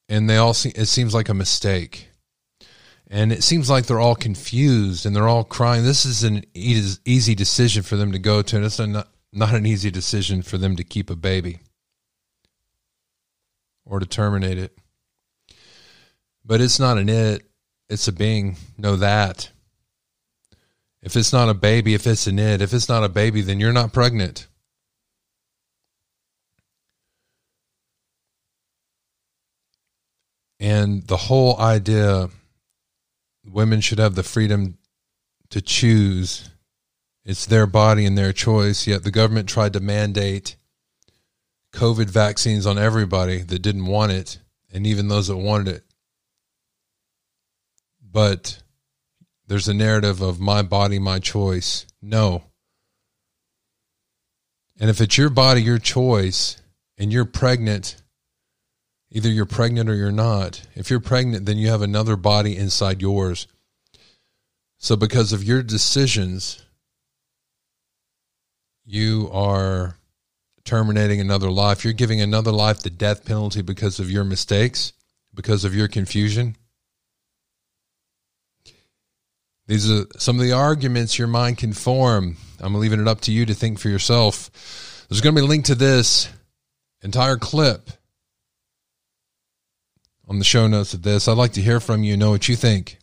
and 0.10 0.30
they 0.30 0.36
all 0.36 0.54
see 0.54 0.70
it 0.76 0.88
seems 0.88 1.14
like 1.14 1.30
a 1.30 1.34
mistake 1.34 2.10
and 3.08 3.32
it 3.32 3.44
seems 3.44 3.70
like 3.70 3.86
they're 3.86 4.00
all 4.00 4.16
confused 4.16 5.06
and 5.06 5.16
they're 5.16 5.30
all 5.30 5.44
crying 5.44 5.84
this 5.84 6.06
is 6.06 6.24
an 6.24 6.44
easy 6.54 7.36
decision 7.36 7.84
for 7.84 7.96
them 7.96 8.12
to 8.12 8.20
go 8.20 8.42
to 8.42 8.58
and 8.58 8.66
it's 8.66 8.80
not, 8.80 9.08
not 9.34 9.54
an 9.54 9.66
easy 9.66 9.92
decision 9.92 10.42
for 10.42 10.58
them 10.58 10.76
to 10.76 10.84
keep 10.84 11.10
a 11.10 11.16
baby 11.16 11.60
or 13.86 14.00
to 14.00 14.06
terminate 14.06 14.58
it 14.58 14.78
but 16.46 16.62
it's 16.62 16.80
not 16.80 16.98
an 16.98 17.10
it 17.10 17.44
it's 17.90 18.08
a 18.08 18.12
being 18.12 18.56
know 18.78 18.96
that 18.96 19.52
if 21.02 21.16
it's 21.16 21.34
not 21.34 21.50
a 21.50 21.54
baby, 21.54 21.94
if 21.94 22.06
it's 22.06 22.28
an 22.28 22.38
it, 22.38 22.62
if 22.62 22.74
it's 22.74 22.88
not 22.88 23.04
a 23.04 23.10
baby, 23.10 23.42
then 23.42 23.60
you're 23.60 23.74
not 23.74 23.92
pregnant. 23.92 24.48
And 30.60 31.08
the 31.08 31.18
whole 31.18 31.60
idea 31.60 32.30
women 33.44 33.82
should 33.82 33.98
have 33.98 34.14
the 34.14 34.22
freedom 34.22 34.78
to 35.50 35.60
choose. 35.60 36.51
It's 37.24 37.46
their 37.46 37.68
body 37.68 38.06
and 38.06 38.18
their 38.18 38.34
choice. 38.34 38.88
Yet 38.88 39.04
the 39.04 39.12
government 39.12 39.48
tried 39.48 39.74
to 39.74 39.80
mandate 39.80 40.56
COVID 41.74 42.10
vaccines 42.10 42.66
on 42.66 42.78
everybody 42.78 43.40
that 43.40 43.62
didn't 43.62 43.86
want 43.86 44.12
it, 44.12 44.40
and 44.72 44.86
even 44.86 45.08
those 45.08 45.28
that 45.28 45.38
wanted 45.38 45.68
it. 45.76 45.84
But 48.02 48.62
there's 49.48 49.68
a 49.68 49.74
narrative 49.74 50.22
of 50.22 50.40
my 50.40 50.62
body, 50.62 51.00
my 51.00 51.20
choice. 51.20 51.86
No. 52.02 52.44
And 54.80 54.90
if 54.90 55.00
it's 55.00 55.18
your 55.18 55.30
body, 55.30 55.62
your 55.62 55.78
choice, 55.78 56.62
and 56.98 57.14
you're 57.14 57.26
pregnant, 57.26 58.02
either 59.12 59.30
you're 59.30 59.46
pregnant 59.46 59.90
or 59.90 59.96
you're 59.96 60.12
not. 60.12 60.62
If 60.76 60.90
you're 60.90 61.00
pregnant, 61.00 61.46
then 61.46 61.58
you 61.58 61.70
have 61.70 61.82
another 61.82 62.16
body 62.16 62.58
inside 62.58 63.02
yours. 63.02 63.48
So, 64.78 64.96
because 64.96 65.32
of 65.32 65.44
your 65.44 65.62
decisions, 65.62 66.64
you 68.86 69.30
are 69.32 69.96
terminating 70.64 71.20
another 71.20 71.50
life. 71.50 71.84
You're 71.84 71.94
giving 71.94 72.22
another 72.22 72.52
life 72.52 72.80
the 72.80 72.90
death 72.90 73.26
penalty 73.26 73.62
because 73.62 74.00
of 74.00 74.12
your 74.12 74.24
mistakes, 74.24 74.94
because 75.34 75.66
of 75.66 75.76
your 75.76 75.88
confusion. 75.88 76.56
These 79.68 79.90
are 79.90 80.06
some 80.18 80.38
of 80.38 80.44
the 80.44 80.52
arguments 80.52 81.18
your 81.18 81.28
mind 81.28 81.58
can 81.58 81.74
form. 81.74 82.38
I'm 82.60 82.76
leaving 82.76 83.00
it 83.00 83.08
up 83.08 83.22
to 83.22 83.32
you 83.32 83.46
to 83.46 83.54
think 83.54 83.80
for 83.80 83.90
yourself. 83.90 85.06
There's 85.08 85.22
going 85.22 85.36
to 85.36 85.42
be 85.42 85.46
a 85.46 85.50
link 85.50 85.66
to 85.66 85.76
this 85.76 86.30
entire 87.02 87.38
clip 87.38 87.90
on 90.28 90.40
the 90.40 90.46
show 90.46 90.68
notes 90.68 90.94
of 90.94 91.04
this. 91.04 91.28
I'd 91.28 91.38
like 91.38 91.54
to 91.54 91.62
hear 91.62 91.80
from 91.80 92.04
you, 92.04 92.18
know 92.18 92.32
what 92.32 92.48
you 92.48 92.56
think. 92.56 92.98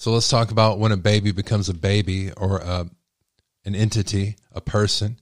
So 0.00 0.12
let's 0.12 0.30
talk 0.30 0.50
about 0.50 0.78
when 0.78 0.92
a 0.92 0.96
baby 0.96 1.30
becomes 1.30 1.68
a 1.68 1.74
baby 1.74 2.32
or 2.32 2.56
a, 2.56 2.88
an 3.66 3.74
entity, 3.74 4.36
a 4.50 4.62
person. 4.62 5.18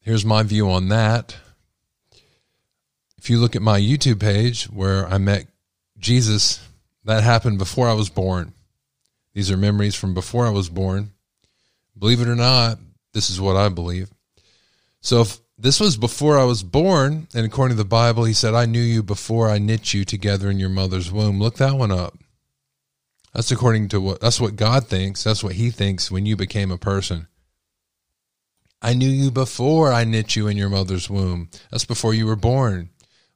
Here's 0.00 0.24
my 0.24 0.42
view 0.42 0.68
on 0.68 0.88
that. 0.88 1.36
If 3.16 3.30
you 3.30 3.38
look 3.38 3.54
at 3.54 3.62
my 3.62 3.78
YouTube 3.78 4.18
page 4.18 4.64
where 4.64 5.06
I 5.06 5.18
met 5.18 5.46
Jesus, 6.00 6.66
that 7.04 7.22
happened 7.22 7.58
before 7.58 7.86
I 7.86 7.92
was 7.92 8.10
born. 8.10 8.54
These 9.34 9.52
are 9.52 9.56
memories 9.56 9.94
from 9.94 10.14
before 10.14 10.44
I 10.44 10.50
was 10.50 10.68
born. 10.68 11.12
Believe 11.96 12.20
it 12.20 12.26
or 12.26 12.34
not, 12.34 12.80
this 13.12 13.30
is 13.30 13.40
what 13.40 13.54
I 13.54 13.68
believe. 13.68 14.10
So 15.00 15.20
if 15.20 15.38
this 15.56 15.78
was 15.78 15.96
before 15.96 16.40
I 16.40 16.44
was 16.44 16.64
born, 16.64 17.28
and 17.32 17.46
according 17.46 17.76
to 17.76 17.82
the 17.84 17.88
Bible, 17.88 18.24
he 18.24 18.34
said, 18.34 18.54
I 18.54 18.66
knew 18.66 18.82
you 18.82 19.04
before 19.04 19.48
I 19.48 19.58
knit 19.58 19.94
you 19.94 20.04
together 20.04 20.50
in 20.50 20.58
your 20.58 20.70
mother's 20.70 21.12
womb. 21.12 21.38
Look 21.38 21.58
that 21.58 21.74
one 21.74 21.92
up. 21.92 22.18
That's 23.34 23.50
according 23.50 23.88
to 23.88 24.00
what 24.00 24.20
that's 24.20 24.40
what 24.40 24.56
God 24.56 24.86
thinks. 24.86 25.24
That's 25.24 25.44
what 25.44 25.54
he 25.54 25.70
thinks 25.70 26.10
when 26.10 26.26
you 26.26 26.36
became 26.36 26.70
a 26.70 26.78
person. 26.78 27.28
I 28.80 28.94
knew 28.94 29.08
you 29.08 29.30
before 29.30 29.92
I 29.92 30.04
knit 30.04 30.36
you 30.36 30.46
in 30.46 30.56
your 30.56 30.68
mother's 30.68 31.10
womb. 31.10 31.50
That's 31.70 31.84
before 31.84 32.14
you 32.14 32.26
were 32.26 32.36
born. 32.36 32.90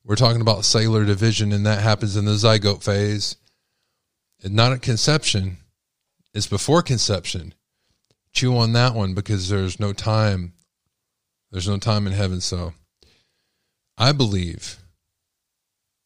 We're 0.05 0.16
talking 0.16 0.40
about 0.40 0.64
cellular 0.64 1.05
division, 1.05 1.52
and 1.52 1.66
that 1.66 1.81
happens 1.81 2.16
in 2.16 2.24
the 2.24 2.33
zygote 2.33 2.83
phase. 2.83 3.37
And 4.42 4.55
not 4.55 4.72
at 4.72 4.83
conception, 4.83 5.59
it's 6.35 6.46
before 6.46 6.83
conception. 6.83 7.55
Chew 8.33 8.57
on 8.57 8.72
that 8.72 8.94
one 8.94 9.14
because 9.14 9.48
there's 9.48 9.78
no 9.78 9.92
time. 9.92 10.55
There's 11.50 11.68
no 11.68 11.76
time 11.76 12.07
in 12.07 12.12
heaven. 12.12 12.40
So 12.40 12.72
I 13.98 14.12
believe, 14.12 14.78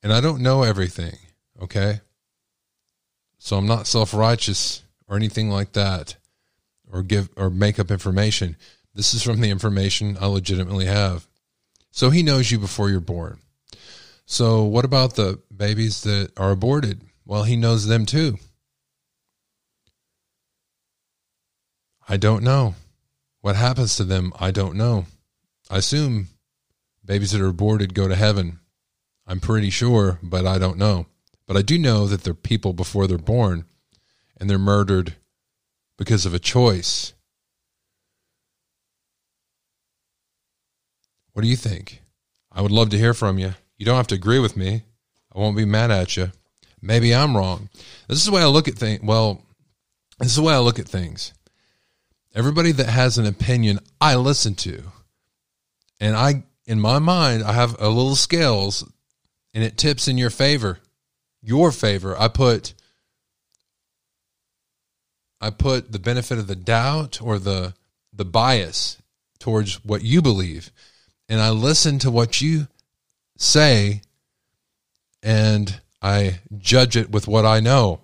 and 0.02 0.12
I 0.12 0.20
don't 0.20 0.42
know 0.42 0.62
everything, 0.62 1.16
okay? 1.62 2.00
So 3.38 3.56
I'm 3.56 3.66
not 3.66 3.86
self 3.86 4.14
righteous 4.14 4.82
or 5.08 5.16
anything 5.16 5.50
like 5.50 5.72
that 5.72 6.16
or 6.90 7.02
give 7.02 7.28
or 7.36 7.50
make 7.50 7.78
up 7.78 7.90
information. 7.90 8.56
This 8.94 9.14
is 9.14 9.22
from 9.22 9.40
the 9.40 9.50
information 9.50 10.16
I 10.20 10.26
legitimately 10.26 10.86
have. 10.86 11.26
So 11.90 12.10
he 12.10 12.22
knows 12.22 12.50
you 12.50 12.58
before 12.58 12.90
you're 12.90 13.00
born. 13.00 13.40
So, 14.26 14.64
what 14.64 14.84
about 14.84 15.14
the 15.14 15.40
babies 15.54 16.02
that 16.02 16.32
are 16.36 16.50
aborted? 16.50 17.02
Well, 17.24 17.44
he 17.44 17.56
knows 17.56 17.86
them 17.86 18.06
too. 18.06 18.38
I 22.08 22.16
don't 22.16 22.42
know. 22.42 22.74
What 23.40 23.56
happens 23.56 23.96
to 23.96 24.04
them, 24.04 24.32
I 24.40 24.50
don't 24.50 24.76
know. 24.76 25.06
I 25.70 25.78
assume 25.78 26.28
babies 27.04 27.30
that 27.32 27.40
are 27.40 27.46
aborted 27.46 27.94
go 27.94 28.08
to 28.08 28.16
heaven. 28.16 28.58
I'm 29.26 29.40
pretty 29.40 29.70
sure, 29.70 30.18
but 30.22 30.46
I 30.46 30.58
don't 30.58 30.78
know. 30.78 31.06
But 31.46 31.56
I 31.56 31.62
do 31.62 31.78
know 31.78 32.06
that 32.06 32.24
they're 32.24 32.34
people 32.34 32.72
before 32.72 33.06
they're 33.06 33.18
born 33.18 33.64
and 34.38 34.50
they're 34.50 34.58
murdered 34.58 35.14
because 35.96 36.26
of 36.26 36.34
a 36.34 36.38
choice. 36.38 37.12
What 41.32 41.42
do 41.42 41.48
you 41.48 41.56
think? 41.56 42.02
I 42.50 42.62
would 42.62 42.72
love 42.72 42.90
to 42.90 42.98
hear 42.98 43.14
from 43.14 43.38
you. 43.38 43.54
You 43.76 43.84
don't 43.84 43.96
have 43.96 44.06
to 44.08 44.14
agree 44.14 44.38
with 44.38 44.56
me. 44.56 44.82
I 45.34 45.38
won't 45.38 45.56
be 45.56 45.66
mad 45.66 45.90
at 45.90 46.16
you. 46.16 46.32
Maybe 46.80 47.14
I'm 47.14 47.36
wrong. 47.36 47.68
This 48.08 48.18
is 48.18 48.24
the 48.24 48.32
way 48.32 48.42
I 48.42 48.46
look 48.46 48.68
at 48.68 48.74
things. 48.74 49.02
Well, 49.02 49.42
this 50.18 50.28
is 50.28 50.36
the 50.36 50.42
way 50.42 50.54
I 50.54 50.58
look 50.58 50.78
at 50.78 50.88
things. 50.88 51.32
Everybody 52.34 52.72
that 52.72 52.88
has 52.88 53.18
an 53.18 53.26
opinion, 53.26 53.80
I 54.00 54.16
listen 54.16 54.54
to. 54.56 54.82
And 56.00 56.16
I, 56.16 56.44
in 56.66 56.80
my 56.80 56.98
mind, 56.98 57.42
I 57.42 57.52
have 57.52 57.80
a 57.80 57.88
little 57.88 58.16
scales 58.16 58.90
and 59.54 59.64
it 59.64 59.76
tips 59.76 60.08
in 60.08 60.18
your 60.18 60.30
favor. 60.30 60.78
Your 61.46 61.70
favor. 61.70 62.18
I 62.18 62.26
put 62.26 62.74
I 65.40 65.50
put 65.50 65.92
the 65.92 66.00
benefit 66.00 66.38
of 66.38 66.48
the 66.48 66.56
doubt 66.56 67.22
or 67.22 67.38
the 67.38 67.72
the 68.12 68.24
bias 68.24 69.00
towards 69.38 69.84
what 69.84 70.02
you 70.02 70.20
believe. 70.20 70.72
And 71.28 71.40
I 71.40 71.50
listen 71.50 72.00
to 72.00 72.10
what 72.10 72.40
you 72.40 72.66
say 73.38 74.02
and 75.22 75.80
I 76.02 76.40
judge 76.58 76.96
it 76.96 77.12
with 77.12 77.28
what 77.28 77.46
I 77.46 77.60
know. 77.60 78.00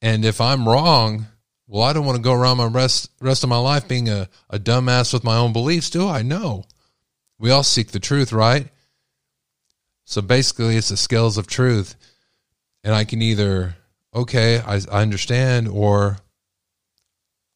And 0.00 0.24
if 0.24 0.40
I'm 0.40 0.68
wrong, 0.68 1.26
well, 1.66 1.82
I 1.82 1.92
don't 1.92 2.06
want 2.06 2.16
to 2.16 2.22
go 2.22 2.32
around 2.32 2.58
my 2.58 2.66
rest 2.66 3.10
rest 3.20 3.42
of 3.42 3.50
my 3.50 3.58
life 3.58 3.88
being 3.88 4.08
a, 4.08 4.28
a 4.48 4.60
dumbass 4.60 5.12
with 5.12 5.24
my 5.24 5.36
own 5.36 5.52
beliefs, 5.52 5.90
do 5.90 6.06
I? 6.06 6.22
No. 6.22 6.66
We 7.40 7.50
all 7.50 7.64
seek 7.64 7.88
the 7.90 7.98
truth, 7.98 8.32
right? 8.32 8.68
So 10.04 10.22
basically 10.22 10.76
it's 10.76 10.90
the 10.90 10.96
scales 10.96 11.38
of 11.38 11.48
truth. 11.48 11.96
And 12.84 12.94
I 12.94 13.04
can 13.04 13.22
either, 13.22 13.76
okay, 14.14 14.60
I, 14.60 14.80
I 14.90 15.02
understand, 15.02 15.68
or 15.68 16.18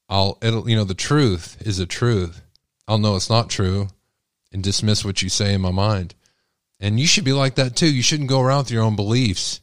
I'll 0.09 0.39
it'll 0.41 0.69
you 0.69 0.77
know, 0.77 0.85
the 0.85 0.95
truth 0.95 1.61
is 1.61 1.79
a 1.79 1.87
truth. 1.87 2.43
I'll 2.87 2.99
know 2.99 3.17
it's 3.17 3.31
not 3.31 3.51
true 3.51 3.89
and 4.53 4.63
dismiss 4.63 5.05
what 5.05 5.23
you 5.23 5.29
say 5.29 5.55
in 5.55 5.61
my 5.61 5.73
mind. 5.73 6.15
And 6.79 7.01
you 7.01 7.07
should 7.07 7.25
be 7.25 7.33
like 7.33 7.57
that 7.57 7.75
too. 7.75 7.93
You 7.93 8.03
shouldn't 8.03 8.29
go 8.29 8.41
around 8.41 8.59
with 8.59 8.71
your 8.71 8.85
own 8.85 8.97
beliefs, 8.97 9.61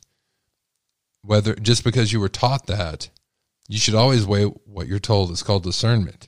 whether 1.22 1.56
just 1.56 1.84
because 1.84 2.12
you 2.12 2.20
were 2.20 2.30
taught 2.30 2.68
that. 2.68 3.10
You 3.70 3.80
should 3.80 3.96
always 3.96 4.26
weigh 4.26 4.44
what 4.44 4.88
you're 4.88 5.00
told. 5.00 5.32
It's 5.32 5.44
called 5.44 5.64
discernment. 5.64 6.28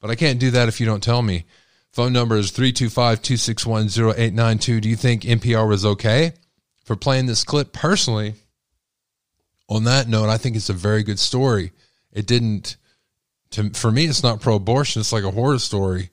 But 0.00 0.10
I 0.10 0.14
can't 0.14 0.38
do 0.38 0.50
that 0.50 0.68
if 0.68 0.80
you 0.80 0.86
don't 0.86 1.02
tell 1.02 1.22
me. 1.22 1.46
Phone 1.90 2.12
number 2.12 2.36
is 2.36 2.50
325 2.50 3.22
261 3.22 3.86
0892. 4.14 4.80
Do 4.80 4.88
you 4.88 4.96
think 4.96 5.22
NPR 5.22 5.68
was 5.68 5.84
okay 5.84 6.32
for 6.90 6.96
playing 6.96 7.26
this 7.26 7.44
clip? 7.44 7.72
Personally, 7.72 8.34
on 9.68 9.84
that 9.84 10.08
note, 10.08 10.28
I 10.28 10.38
think 10.38 10.56
it's 10.56 10.70
a 10.70 10.72
very 10.72 11.04
good 11.04 11.20
story. 11.20 11.70
It 12.10 12.26
didn't, 12.26 12.78
to, 13.50 13.70
for 13.70 13.92
me, 13.92 14.06
it's 14.06 14.24
not 14.24 14.40
pro 14.40 14.56
abortion. 14.56 14.98
It's 14.98 15.12
like 15.12 15.22
a 15.22 15.30
horror 15.30 15.60
story 15.60 16.10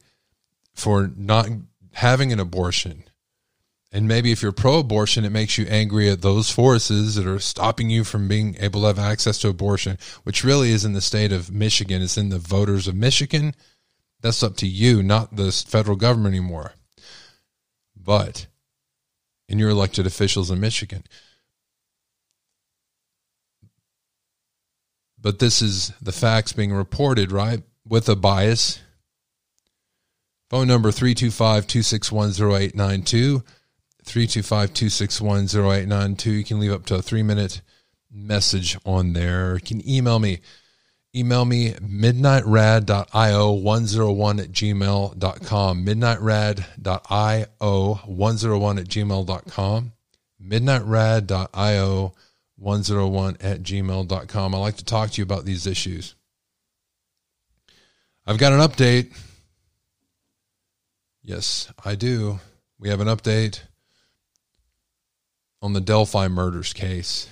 for 0.76 1.10
not 1.18 1.50
having 1.94 2.32
an 2.32 2.40
abortion 2.40 3.06
And 3.92 4.08
maybe 4.08 4.32
if 4.32 4.42
you're 4.42 4.52
pro 4.52 4.80
abortion, 4.80 5.24
it 5.24 5.32
makes 5.32 5.58
you 5.58 5.66
angry 5.68 6.10
at 6.10 6.22
those 6.22 6.52
forces 6.52 7.16
that 7.16 7.26
are 7.26 7.40
stopping 7.40 7.90
you 7.90 8.04
from 8.04 8.28
being 8.28 8.56
able 8.60 8.82
to 8.82 8.88
have 8.88 9.00
access 9.00 9.40
to 9.40 9.48
abortion, 9.50 9.98
which 10.24 10.44
really 10.44 10.72
is 10.72 10.84
in 10.84 10.94
the 10.94 11.02
state 11.02 11.32
of 11.32 11.52
Michigan. 11.52 12.02
It's 12.02 12.18
in 12.18 12.30
the 12.30 12.38
voters 12.38 12.88
of 12.88 12.96
Michigan. 12.96 13.56
That's 14.22 14.44
up 14.44 14.58
to 14.58 14.68
you, 14.68 15.02
not 15.02 15.36
the 15.36 15.52
federal 15.52 15.96
government 15.96 16.36
anymore. 16.36 16.74
But 17.96 18.48
in 19.48 19.60
your 19.60 19.70
elected 19.70 20.06
officials 20.06 20.52
in 20.52 20.60
Michigan. 20.60 21.04
But 25.20 25.40
this 25.40 25.62
is 25.62 25.92
the 26.02 26.12
facts 26.12 26.54
being 26.54 26.74
reported, 26.74 27.32
right? 27.32 27.64
With 27.88 28.08
a 28.08 28.16
bias. 28.16 28.80
Phone 30.50 30.68
number 30.68 30.92
325 30.92 31.68
261 31.68 32.30
0892. 32.30 33.44
325 34.04 34.74
261 34.74 35.44
0892. 35.44 36.32
You 36.32 36.44
can 36.44 36.60
leave 36.60 36.72
up 36.72 36.86
to 36.86 36.96
a 36.96 37.02
three 37.02 37.24
minute 37.24 37.62
message 38.12 38.78
on 38.86 39.14
there. 39.14 39.56
You 39.56 39.62
can 39.62 39.90
email 39.90 40.20
me. 40.20 40.40
Email 41.18 41.46
me 41.46 41.72
midnightrad.io101 41.72 44.40
at 44.40 44.52
gmail.com. 44.52 45.86
Midnightrad.io101 45.86 48.80
at 48.80 48.88
gmail.com. 48.88 49.94
Midnightrad.io101 50.44 53.44
at 53.44 53.64
gmail.com. 53.64 54.54
I'd 54.54 54.60
like 54.60 54.78
to 54.78 54.86
talk 54.86 55.10
to 55.10 55.18
you 55.18 55.24
about 55.24 55.46
these 55.46 55.66
issues. 55.66 56.14
I've 58.28 58.38
got 58.38 58.54
an 58.54 58.60
update. 58.60 59.18
Yes, 61.24 61.74
I 61.84 61.96
do. 61.96 62.40
We 62.78 62.90
have 62.90 63.02
an 63.02 63.08
update 63.08 63.62
on 65.64 65.74
the 65.74 65.82
Delphi 65.82 66.28
murders 66.28 66.74
case. 66.74 67.28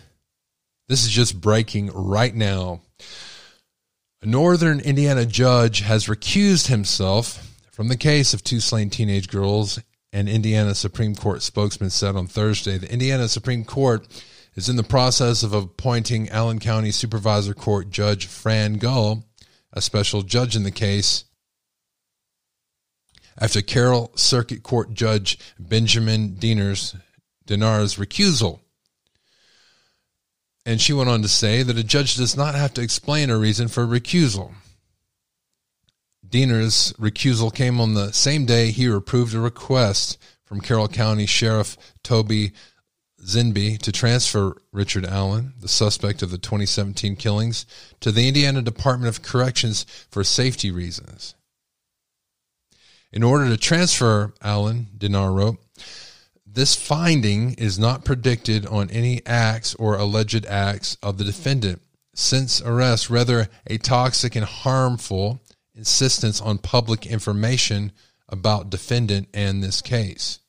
This 0.87 1.03
is 1.03 1.11
just 1.11 1.39
breaking 1.39 1.91
right 1.93 2.33
now. 2.33 2.81
A 4.25 4.27
northern 4.27 4.79
Indiana 4.79 5.23
judge 5.23 5.81
has 5.81 6.07
recused 6.07 6.65
himself 6.65 7.55
from 7.69 7.89
the 7.89 7.95
case 7.95 8.33
of 8.33 8.43
two 8.43 8.59
slain 8.59 8.89
teenage 8.89 9.29
girls, 9.29 9.79
an 10.11 10.27
Indiana 10.27 10.73
Supreme 10.73 11.13
Court 11.13 11.43
spokesman 11.43 11.91
said 11.91 12.15
on 12.15 12.25
Thursday. 12.25 12.79
The 12.79 12.91
Indiana 12.91 13.27
Supreme 13.27 13.63
Court 13.63 14.07
is 14.55 14.67
in 14.67 14.77
the 14.77 14.83
process 14.83 15.43
of 15.43 15.53
appointing 15.53 16.29
Allen 16.29 16.57
County 16.57 16.89
Supervisor 16.89 17.53
Court 17.53 17.91
Judge 17.91 18.25
Fran 18.25 18.79
Gull, 18.79 19.25
a 19.71 19.79
special 19.79 20.23
judge 20.23 20.55
in 20.55 20.63
the 20.63 20.71
case, 20.71 21.25
after 23.39 23.61
Carroll 23.61 24.11
Circuit 24.15 24.63
Court 24.63 24.95
Judge 24.95 25.37
Benjamin 25.59 26.33
Dieners 26.33 26.99
Diener's 27.45 27.97
recusal. 27.97 28.61
And 30.65 30.81
she 30.81 30.93
went 30.93 31.09
on 31.09 31.21
to 31.21 31.27
say 31.27 31.61
that 31.61 31.77
a 31.77 31.83
judge 31.83 32.15
does 32.15 32.35
not 32.35 32.55
have 32.55 32.73
to 32.73 32.81
explain 32.81 33.29
a 33.29 33.37
reason 33.37 33.67
for 33.67 33.85
recusal. 33.85 34.53
Diener's 36.27 36.93
recusal 36.93 37.53
came 37.53 37.79
on 37.79 37.93
the 37.93 38.11
same 38.11 38.45
day 38.45 38.71
he 38.71 38.85
approved 38.87 39.35
a 39.35 39.39
request 39.39 40.17
from 40.43 40.61
Carroll 40.61 40.87
County 40.87 41.25
Sheriff 41.25 41.77
Tobe 42.03 42.51
Leazenby 43.21 43.77
to 43.79 43.91
transfer 43.91 44.55
Richard 44.71 45.05
Allen, 45.05 45.53
the 45.59 45.67
suspect 45.67 46.21
of 46.21 46.31
the 46.31 46.37
2017 46.37 47.15
killings, 47.15 47.65
to 47.99 48.11
the 48.11 48.27
Indiana 48.27 48.61
Department 48.61 49.09
of 49.09 49.23
Corrections 49.23 49.85
for 50.09 50.23
safety 50.23 50.71
reasons. 50.71 51.35
In 53.11 53.23
order 53.23 53.47
to 53.47 53.57
transfer 53.57 54.33
Allen, 54.41 54.87
Diener 54.97 55.31
wrote, 55.31 55.57
this 56.55 56.73
finding 56.73 57.53
is 57.55 57.77
not 57.77 58.05
predicted 58.05 58.65
on 58.65 58.89
any 58.89 59.21
acts 59.25 59.75
or 59.75 59.97
alleged 59.97 60.45
acts 60.45 60.97
of 61.03 61.17
the 61.17 61.25
defendant 61.25 61.81
since 62.13 62.61
arrest, 62.61 63.09
rather, 63.09 63.49
a 63.67 63.77
toxic 63.77 64.35
and 64.37 64.45
harmful 64.45 65.41
insistence 65.75 66.39
on 66.39 66.57
public 66.57 67.05
information 67.05 67.91
about 68.29 68.69
defendant 68.69 69.27
and 69.33 69.61
this 69.61 69.81
case. 69.81 70.39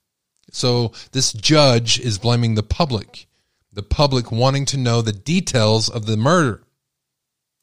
So 0.52 0.92
this 1.10 1.32
judge 1.32 1.98
is 1.98 2.18
blaming 2.18 2.54
the 2.54 2.62
public, 2.62 3.26
the 3.72 3.82
public 3.82 4.30
wanting 4.30 4.64
to 4.66 4.76
know 4.76 5.02
the 5.02 5.12
details 5.12 5.88
of 5.88 6.06
the 6.06 6.16
murder 6.16 6.62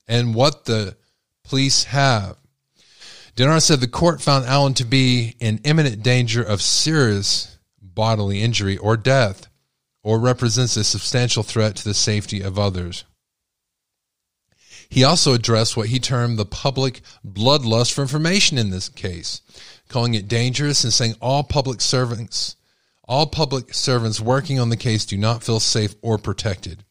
and 0.05 0.35
what 0.35 0.65
the 0.65 0.97
police 1.45 1.85
have. 1.85 2.35
Diener 3.37 3.61
said 3.61 3.79
the 3.79 3.87
court 3.87 4.21
found 4.21 4.45
Allen 4.45 4.73
to 4.75 4.85
be 4.85 5.35
in 5.39 5.61
imminent 5.63 6.03
danger 6.03 6.43
of 6.43 6.61
serious 6.61 7.52
bodily 7.95 8.41
injury 8.41 8.77
or 8.77 8.97
death, 8.97 9.47
or 10.03 10.19
represents 10.19 10.75
a 10.77 10.83
substantial 10.83 11.43
threat 11.43 11.75
to 11.77 11.83
the 11.83 11.93
safety 11.93 12.41
of 12.41 12.59
others. 12.59 13.05
He 14.89 15.03
also 15.03 15.33
addressed 15.33 15.75
what 15.75 15.89
he 15.89 15.99
termed 15.99 16.37
the 16.37 16.45
public 16.45 17.01
bloodlust 17.25 17.93
for 17.93 18.01
information 18.01 18.57
in 18.57 18.69
this 18.69 18.89
case, 18.89 19.41
calling 19.87 20.13
it 20.13 20.27
dangerous 20.27 20.83
and 20.83 20.93
saying 20.93 21.15
all 21.21 21.43
public 21.43 21.81
servants, 21.81 22.55
all 23.05 23.25
public 23.25 23.73
servants 23.73 24.21
working 24.21 24.59
on 24.59 24.69
the 24.69 24.77
case 24.77 25.05
do 25.05 25.17
not 25.17 25.43
feel 25.43 25.59
safe 25.59 25.95
or 26.01 26.17
protected. 26.17 26.83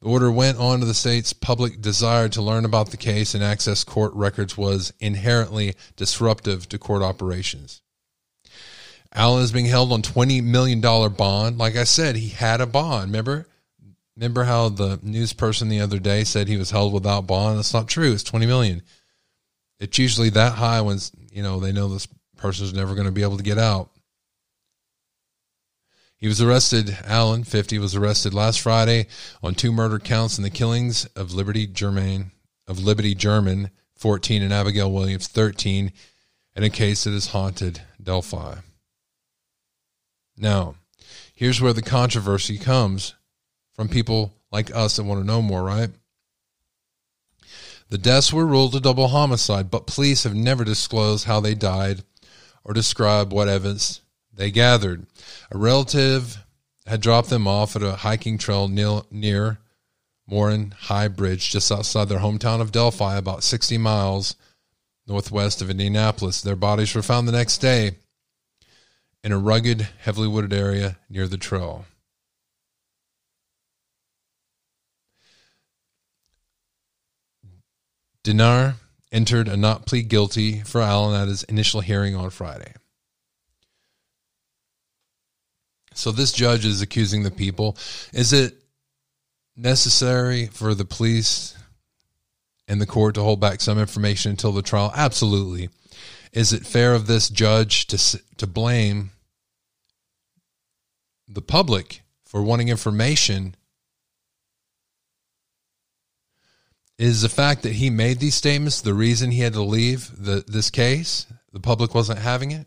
The 0.00 0.08
order 0.08 0.32
went 0.32 0.58
on 0.58 0.80
to 0.80 0.86
the 0.86 0.94
state's 0.94 1.32
public 1.32 1.80
desire 1.80 2.28
to 2.30 2.42
learn 2.42 2.64
about 2.64 2.90
the 2.90 2.96
case 2.96 3.34
and 3.34 3.44
access 3.44 3.84
court 3.84 4.12
records 4.14 4.56
was 4.56 4.92
inherently 4.98 5.74
disruptive 5.96 6.68
to 6.70 6.78
court 6.78 7.02
operations. 7.02 7.82
Allen 9.14 9.42
is 9.42 9.52
being 9.52 9.66
held 9.66 9.92
on 9.92 10.02
$20 10.02 10.42
million 10.42 10.80
bond. 10.80 11.58
Like 11.58 11.76
I 11.76 11.84
said, 11.84 12.16
he 12.16 12.28
had 12.28 12.60
a 12.60 12.66
bond. 12.66 13.10
Remember? 13.10 13.46
Remember 14.16 14.44
how 14.44 14.68
the 14.68 14.98
news 15.02 15.32
person 15.32 15.68
the 15.68 15.80
other 15.80 15.98
day 15.98 16.24
said 16.24 16.48
he 16.48 16.56
was 16.56 16.70
held 16.70 16.92
without 16.92 17.26
bond? 17.26 17.58
That's 17.58 17.74
not 17.74 17.88
true. 17.88 18.12
It's 18.12 18.22
20 18.22 18.46
million. 18.46 18.82
It's 19.80 19.98
usually 19.98 20.30
that 20.30 20.54
high 20.54 20.80
when, 20.80 20.98
you 21.30 21.42
know, 21.42 21.60
they 21.60 21.72
know 21.72 21.88
this 21.88 22.08
person's 22.36 22.74
never 22.74 22.94
going 22.94 23.06
to 23.06 23.12
be 23.12 23.22
able 23.22 23.38
to 23.38 23.42
get 23.42 23.58
out. 23.58 23.90
He 26.16 26.28
was 26.28 26.40
arrested, 26.40 26.96
Allen, 27.04 27.42
50, 27.42 27.78
was 27.78 27.96
arrested 27.96 28.32
last 28.32 28.60
Friday 28.60 29.08
on 29.42 29.54
two 29.54 29.72
murder 29.72 29.98
counts 29.98 30.38
in 30.38 30.44
the 30.44 30.50
killings 30.50 31.04
of 31.16 31.34
Liberty 31.34 31.66
Germain, 31.66 32.30
of 32.68 32.78
Liberty 32.78 33.14
German, 33.14 33.70
14, 33.96 34.40
and 34.40 34.52
Abigail 34.52 34.92
Williams, 34.92 35.26
13, 35.26 35.90
in 36.54 36.62
a 36.62 36.70
case 36.70 37.04
that 37.04 37.10
has 37.10 37.28
haunted 37.28 37.82
Delphi. 38.00 38.54
Now, 40.36 40.76
here's 41.34 41.60
where 41.60 41.72
the 41.72 41.82
controversy 41.82 42.58
comes 42.58 43.14
from 43.74 43.88
people 43.88 44.34
like 44.50 44.74
us 44.74 44.96
that 44.96 45.04
want 45.04 45.20
to 45.20 45.26
know 45.26 45.42
more, 45.42 45.62
right? 45.62 45.90
The 47.88 47.98
deaths 47.98 48.32
were 48.32 48.46
ruled 48.46 48.74
a 48.74 48.80
double 48.80 49.08
homicide, 49.08 49.70
but 49.70 49.86
police 49.86 50.24
have 50.24 50.34
never 50.34 50.64
disclosed 50.64 51.26
how 51.26 51.40
they 51.40 51.54
died 51.54 52.02
or 52.64 52.72
described 52.72 53.32
what 53.32 53.48
evidence 53.48 54.00
they 54.32 54.50
gathered. 54.50 55.06
A 55.50 55.58
relative 55.58 56.38
had 56.86 57.00
dropped 57.00 57.28
them 57.28 57.46
off 57.46 57.76
at 57.76 57.82
a 57.82 57.96
hiking 57.96 58.38
trail 58.38 58.66
near, 58.66 59.58
Monon 60.26 60.70
High 60.70 61.08
Bridge, 61.08 61.50
just 61.50 61.70
outside 61.70 62.08
their 62.08 62.20
hometown 62.20 62.60
of 62.60 62.72
Delphi, 62.72 63.16
about 63.16 63.44
60 63.44 63.76
miles 63.78 64.36
northwest 65.06 65.60
of 65.60 65.68
Indianapolis. 65.68 66.40
Their 66.40 66.56
bodies 66.56 66.94
were 66.94 67.02
found 67.02 67.28
the 67.28 67.32
next 67.32 67.58
day 67.58 67.96
in 69.24 69.32
a 69.32 69.38
rugged, 69.38 69.88
heavily 70.00 70.28
wooded 70.28 70.52
area 70.52 70.98
near 71.08 71.28
the 71.28 71.38
trail. 71.38 71.84
Diener 78.24 78.76
entered 79.10 79.48
a 79.48 79.56
not 79.56 79.86
plead 79.86 80.08
guilty 80.08 80.60
for 80.60 80.80
Allen 80.80 81.20
at 81.20 81.28
his 81.28 81.42
initial 81.44 81.80
hearing 81.80 82.14
on 82.14 82.30
Friday. 82.30 82.72
So 85.94 86.10
this 86.10 86.32
judge 86.32 86.64
is 86.64 86.80
accusing 86.80 87.22
the 87.22 87.30
people. 87.30 87.76
Is 88.12 88.32
it 88.32 88.54
necessary 89.56 90.46
for 90.46 90.74
the 90.74 90.84
police 90.84 91.54
and 92.66 92.80
the 92.80 92.86
court 92.86 93.16
to 93.16 93.22
hold 93.22 93.40
back 93.40 93.60
some 93.60 93.78
information 93.78 94.30
until 94.30 94.52
the 94.52 94.62
trial? 94.62 94.92
Absolutely. 94.94 95.68
Is 96.32 96.52
it 96.52 96.66
fair 96.66 96.94
of 96.94 97.06
this 97.06 97.28
judge 97.28 97.86
to 97.88 98.22
to 98.38 98.46
blame 98.46 99.10
the 101.28 101.42
public 101.42 102.02
for 102.24 102.42
wanting 102.42 102.68
information? 102.68 103.54
Is 106.98 107.22
the 107.22 107.28
fact 107.28 107.62
that 107.62 107.72
he 107.72 107.90
made 107.90 108.20
these 108.20 108.34
statements 108.34 108.80
the 108.80 108.94
reason 108.94 109.30
he 109.30 109.40
had 109.40 109.54
to 109.54 109.62
leave 109.62 110.10
the, 110.16 110.44
this 110.46 110.70
case? 110.70 111.26
The 111.52 111.60
public 111.60 111.94
wasn't 111.94 112.20
having 112.20 112.52
it? 112.52 112.66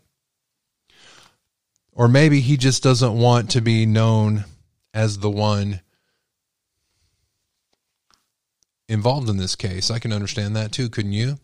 Or 1.92 2.06
maybe 2.06 2.40
he 2.40 2.56
just 2.56 2.82
doesn't 2.82 3.18
want 3.18 3.50
to 3.52 3.62
be 3.62 3.86
known 3.86 4.44
as 4.92 5.18
the 5.18 5.30
one 5.30 5.80
involved 8.88 9.30
in 9.30 9.38
this 9.38 9.56
case. 9.56 9.90
I 9.90 9.98
can 9.98 10.12
understand 10.12 10.54
that 10.54 10.72
too, 10.72 10.90
couldn't 10.90 11.12
you? 11.12 11.38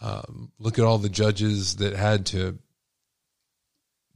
Um, 0.00 0.52
look 0.58 0.78
at 0.78 0.84
all 0.84 0.98
the 0.98 1.08
judges 1.08 1.76
that 1.76 1.94
had 1.94 2.26
to 2.26 2.58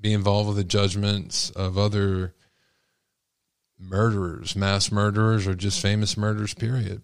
be 0.01 0.13
involved 0.13 0.49
with 0.49 0.57
the 0.57 0.65
judgments 0.65 1.51
of 1.51 1.77
other 1.79 2.35
murderers, 3.79 4.57
mass 4.57 4.91
murderers, 4.91 5.47
or 5.47 5.55
just 5.55 5.81
famous 5.81 6.17
murderers, 6.17 6.55
period. 6.55 7.03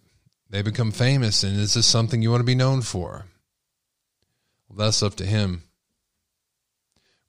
They 0.48 0.62
become 0.62 0.90
famous, 0.90 1.42
and 1.42 1.58
is 1.58 1.74
this 1.74 1.86
something 1.86 2.22
you 2.22 2.30
want 2.30 2.40
to 2.40 2.44
be 2.46 2.54
known 2.54 2.82
for? 2.82 3.26
Well, 4.68 4.84
that's 4.84 5.02
up 5.02 5.14
to 5.16 5.26
him. 5.26 5.64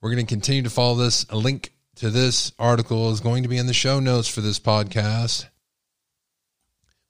We're 0.02 0.12
going 0.12 0.26
to 0.26 0.30
continue 0.30 0.64
to 0.64 0.70
follow 0.70 0.96
this. 0.96 1.26
A 1.30 1.38
link 1.38 1.74
to 1.96 2.10
this 2.10 2.52
article 2.58 3.12
is 3.12 3.20
going 3.20 3.44
to 3.44 3.50
be 3.50 3.58
in 3.58 3.68
the 3.68 3.74
show 3.74 4.00
notes 4.00 4.28
for 4.28 4.42
this 4.42 4.60
podcast, 4.60 5.48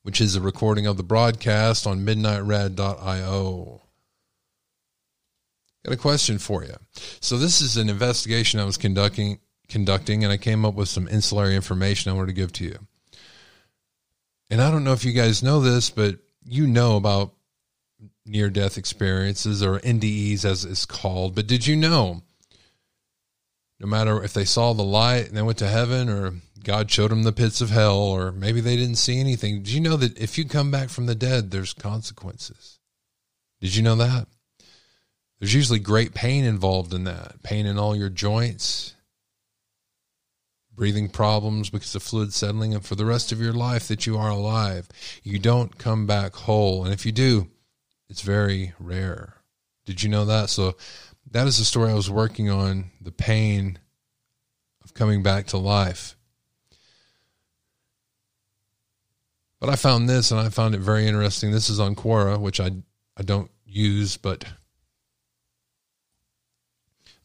which 0.03 0.19
is 0.19 0.35
a 0.35 0.41
recording 0.41 0.87
of 0.87 0.97
the 0.97 1.03
broadcast 1.03 1.87
on 1.87 2.05
midnightrad.io. 2.05 3.81
Got 5.83 5.93
a 5.95 5.97
question 5.97 6.37
for 6.37 6.63
you. 6.63 6.75
So 7.19 7.37
this 7.37 7.61
is 7.61 7.77
an 7.77 7.89
investigation 7.89 8.59
I 8.59 8.65
was 8.65 8.77
conducting 8.77 9.39
conducting 9.67 10.23
and 10.23 10.33
I 10.33 10.37
came 10.37 10.65
up 10.65 10.73
with 10.73 10.89
some 10.89 11.07
ancillary 11.07 11.55
information 11.55 12.11
I 12.11 12.15
wanted 12.15 12.27
to 12.27 12.33
give 12.33 12.51
to 12.53 12.65
you. 12.65 12.77
And 14.49 14.61
I 14.61 14.69
don't 14.69 14.83
know 14.83 14.91
if 14.91 15.05
you 15.05 15.13
guys 15.13 15.41
know 15.41 15.61
this, 15.61 15.89
but 15.89 16.19
you 16.45 16.67
know 16.67 16.97
about 16.97 17.33
near 18.25 18.49
death 18.49 18.77
experiences 18.77 19.63
or 19.63 19.79
NDEs 19.79 20.43
as 20.43 20.65
it's 20.65 20.85
called. 20.85 21.35
But 21.35 21.47
did 21.47 21.65
you 21.65 21.77
know 21.77 22.21
no 23.79 23.87
matter 23.87 24.23
if 24.23 24.33
they 24.33 24.45
saw 24.45 24.73
the 24.73 24.83
light 24.83 25.27
and 25.27 25.35
they 25.35 25.41
went 25.41 25.57
to 25.57 25.67
heaven 25.67 26.07
or 26.07 26.33
God 26.63 26.91
showed 26.91 27.09
them 27.09 27.23
the 27.23 27.31
pits 27.31 27.61
of 27.61 27.71
hell 27.71 27.97
or 27.97 28.31
maybe 28.31 28.61
they 28.61 28.75
didn't 28.75 28.95
see 28.95 29.19
anything. 29.19 29.63
Did 29.63 29.71
you 29.71 29.79
know 29.79 29.97
that 29.97 30.17
if 30.19 30.37
you 30.37 30.45
come 30.45 30.69
back 30.69 30.89
from 30.89 31.07
the 31.07 31.15
dead, 31.15 31.49
there's 31.49 31.73
consequences? 31.73 32.79
Did 33.59 33.75
you 33.75 33.81
know 33.81 33.95
that? 33.95 34.27
There's 35.41 35.55
usually 35.55 35.79
great 35.79 36.13
pain 36.13 36.45
involved 36.45 36.93
in 36.93 37.05
that. 37.05 37.41
Pain 37.41 37.65
in 37.65 37.79
all 37.79 37.95
your 37.95 38.09
joints, 38.09 38.93
breathing 40.71 41.09
problems 41.09 41.71
because 41.71 41.95
of 41.95 42.03
fluid 42.03 42.31
settling, 42.31 42.75
and 42.75 42.85
for 42.85 42.93
the 42.93 43.07
rest 43.07 43.31
of 43.31 43.41
your 43.41 43.51
life 43.51 43.87
that 43.87 44.05
you 44.05 44.19
are 44.19 44.29
alive, 44.29 44.87
you 45.23 45.39
don't 45.39 45.79
come 45.79 46.05
back 46.05 46.35
whole. 46.35 46.85
And 46.85 46.93
if 46.93 47.07
you 47.07 47.11
do, 47.11 47.49
it's 48.07 48.21
very 48.21 48.73
rare. 48.79 49.37
Did 49.83 50.03
you 50.03 50.09
know 50.09 50.25
that? 50.25 50.51
So 50.51 50.77
that 51.31 51.47
is 51.47 51.57
the 51.57 51.65
story 51.65 51.89
I 51.89 51.95
was 51.95 52.07
working 52.07 52.51
on 52.51 52.91
the 53.01 53.11
pain 53.11 53.79
of 54.83 54.93
coming 54.93 55.23
back 55.23 55.47
to 55.47 55.57
life. 55.57 56.15
But 59.59 59.69
I 59.69 59.75
found 59.75 60.07
this 60.07 60.29
and 60.29 60.39
I 60.39 60.49
found 60.49 60.75
it 60.75 60.81
very 60.81 61.07
interesting. 61.07 61.49
This 61.49 61.71
is 61.71 61.79
on 61.79 61.95
Quora, 61.95 62.39
which 62.39 62.59
I, 62.59 62.69
I 63.17 63.23
don't 63.23 63.49
use, 63.65 64.17
but 64.17 64.45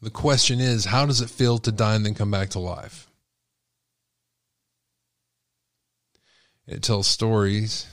the 0.01 0.09
question 0.09 0.59
is 0.59 0.85
how 0.85 1.05
does 1.05 1.21
it 1.21 1.29
feel 1.29 1.57
to 1.59 1.71
die 1.71 1.95
and 1.95 2.05
then 2.05 2.13
come 2.13 2.31
back 2.31 2.49
to 2.49 2.59
life? 2.59 3.07
It 6.67 6.83
tells 6.83 7.07
stories 7.07 7.87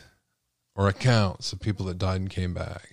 or 0.74 0.88
accounts 0.88 1.52
of 1.52 1.60
people 1.60 1.86
that 1.86 1.98
died 1.98 2.20
and 2.20 2.30
came 2.30 2.52
back. 2.52 2.90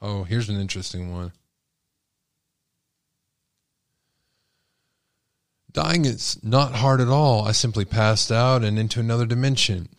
Oh, 0.00 0.24
here's 0.24 0.48
an 0.48 0.60
interesting 0.60 1.12
one. 1.12 1.32
Dying 5.76 6.06
is 6.06 6.42
not 6.42 6.76
hard 6.76 7.02
at 7.02 7.08
all. 7.08 7.46
I 7.46 7.52
simply 7.52 7.84
passed 7.84 8.32
out 8.32 8.64
and 8.64 8.78
into 8.78 8.98
another 8.98 9.26
dimension. 9.26 9.90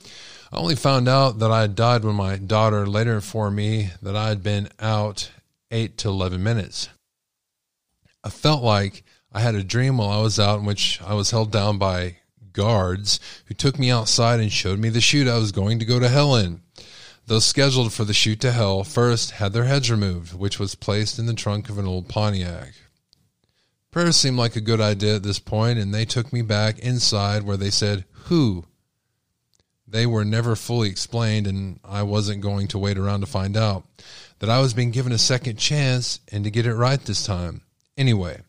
I 0.51 0.57
only 0.57 0.75
found 0.75 1.07
out 1.07 1.37
that 1.37 1.51
I 1.51 1.61
had 1.61 1.75
died 1.75 2.03
when 2.03 2.15
my 2.15 2.37
daughter 2.37 2.87
later 2.87 3.13
informed 3.13 3.57
me 3.57 3.91
that 4.01 4.15
I 4.15 4.29
had 4.29 4.41
been 4.41 4.69
out 4.79 5.29
8 5.69 5.95
to 5.99 6.09
11 6.09 6.41
minutes. 6.41 6.89
I 8.23 8.29
felt 8.29 8.63
like 8.63 9.03
I 9.31 9.39
had 9.39 9.53
a 9.53 9.63
dream 9.63 9.99
while 9.99 10.09
I 10.09 10.19
was 10.19 10.39
out 10.39 10.57
in 10.57 10.65
which 10.65 10.99
I 11.05 11.13
was 11.13 11.29
held 11.29 11.51
down 11.51 11.77
by 11.77 12.17
guards 12.53 13.19
who 13.45 13.53
took 13.53 13.77
me 13.77 13.91
outside 13.91 14.39
and 14.39 14.51
showed 14.51 14.79
me 14.79 14.89
the 14.89 14.99
chute 14.99 15.27
I 15.27 15.37
was 15.37 15.51
going 15.51 15.77
to 15.77 15.85
go 15.85 15.99
to 15.99 16.09
hell 16.09 16.35
in. 16.35 16.61
Those 17.27 17.45
scheduled 17.45 17.93
for 17.93 18.03
the 18.03 18.15
chute 18.15 18.41
to 18.41 18.51
hell 18.51 18.83
first 18.83 19.29
had 19.29 19.53
their 19.53 19.65
heads 19.65 19.91
removed, 19.91 20.33
which 20.33 20.57
was 20.57 20.73
placed 20.73 21.19
in 21.19 21.27
the 21.27 21.35
trunk 21.35 21.69
of 21.69 21.77
an 21.77 21.85
old 21.85 22.09
Pontiac. 22.09 22.73
Seemed 23.97 24.37
like 24.37 24.55
a 24.55 24.61
good 24.61 24.79
idea 24.79 25.15
at 25.15 25.23
this 25.23 25.39
point, 25.39 25.79
and 25.79 25.91
they 25.91 26.05
took 26.05 26.31
me 26.31 26.43
back 26.43 26.77
inside 26.77 27.41
where 27.41 27.57
they 27.57 27.71
said, 27.71 28.05
Who? 28.25 28.65
They 29.87 30.05
were 30.05 30.23
never 30.23 30.55
fully 30.55 30.87
explained, 30.87 31.47
and 31.47 31.79
I 31.83 32.03
wasn't 32.03 32.41
going 32.41 32.67
to 32.67 32.77
wait 32.77 32.99
around 32.99 33.21
to 33.21 33.25
find 33.25 33.57
out. 33.57 33.85
That 34.37 34.51
I 34.51 34.59
was 34.59 34.75
being 34.75 34.91
given 34.91 35.11
a 35.11 35.17
second 35.17 35.57
chance 35.57 36.19
and 36.31 36.43
to 36.43 36.51
get 36.51 36.67
it 36.67 36.75
right 36.75 36.99
this 36.99 37.25
time. 37.25 37.61
Anyway, 37.97 38.41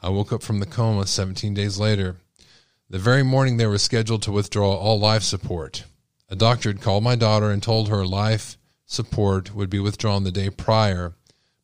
I 0.00 0.08
woke 0.10 0.32
up 0.32 0.44
from 0.44 0.60
the 0.60 0.66
coma 0.66 1.08
17 1.08 1.52
days 1.52 1.80
later. 1.80 2.18
The 2.88 3.00
very 3.00 3.24
morning 3.24 3.56
they 3.56 3.66
were 3.66 3.78
scheduled 3.78 4.22
to 4.22 4.32
withdraw 4.32 4.72
all 4.72 5.00
life 5.00 5.24
support. 5.24 5.82
A 6.28 6.36
doctor 6.36 6.68
had 6.68 6.80
called 6.80 7.02
my 7.02 7.16
daughter 7.16 7.50
and 7.50 7.60
told 7.60 7.88
her 7.88 8.06
life 8.06 8.56
support 8.84 9.52
would 9.52 9.68
be 9.68 9.80
withdrawn 9.80 10.22
the 10.22 10.30
day 10.30 10.48
prior, 10.48 11.14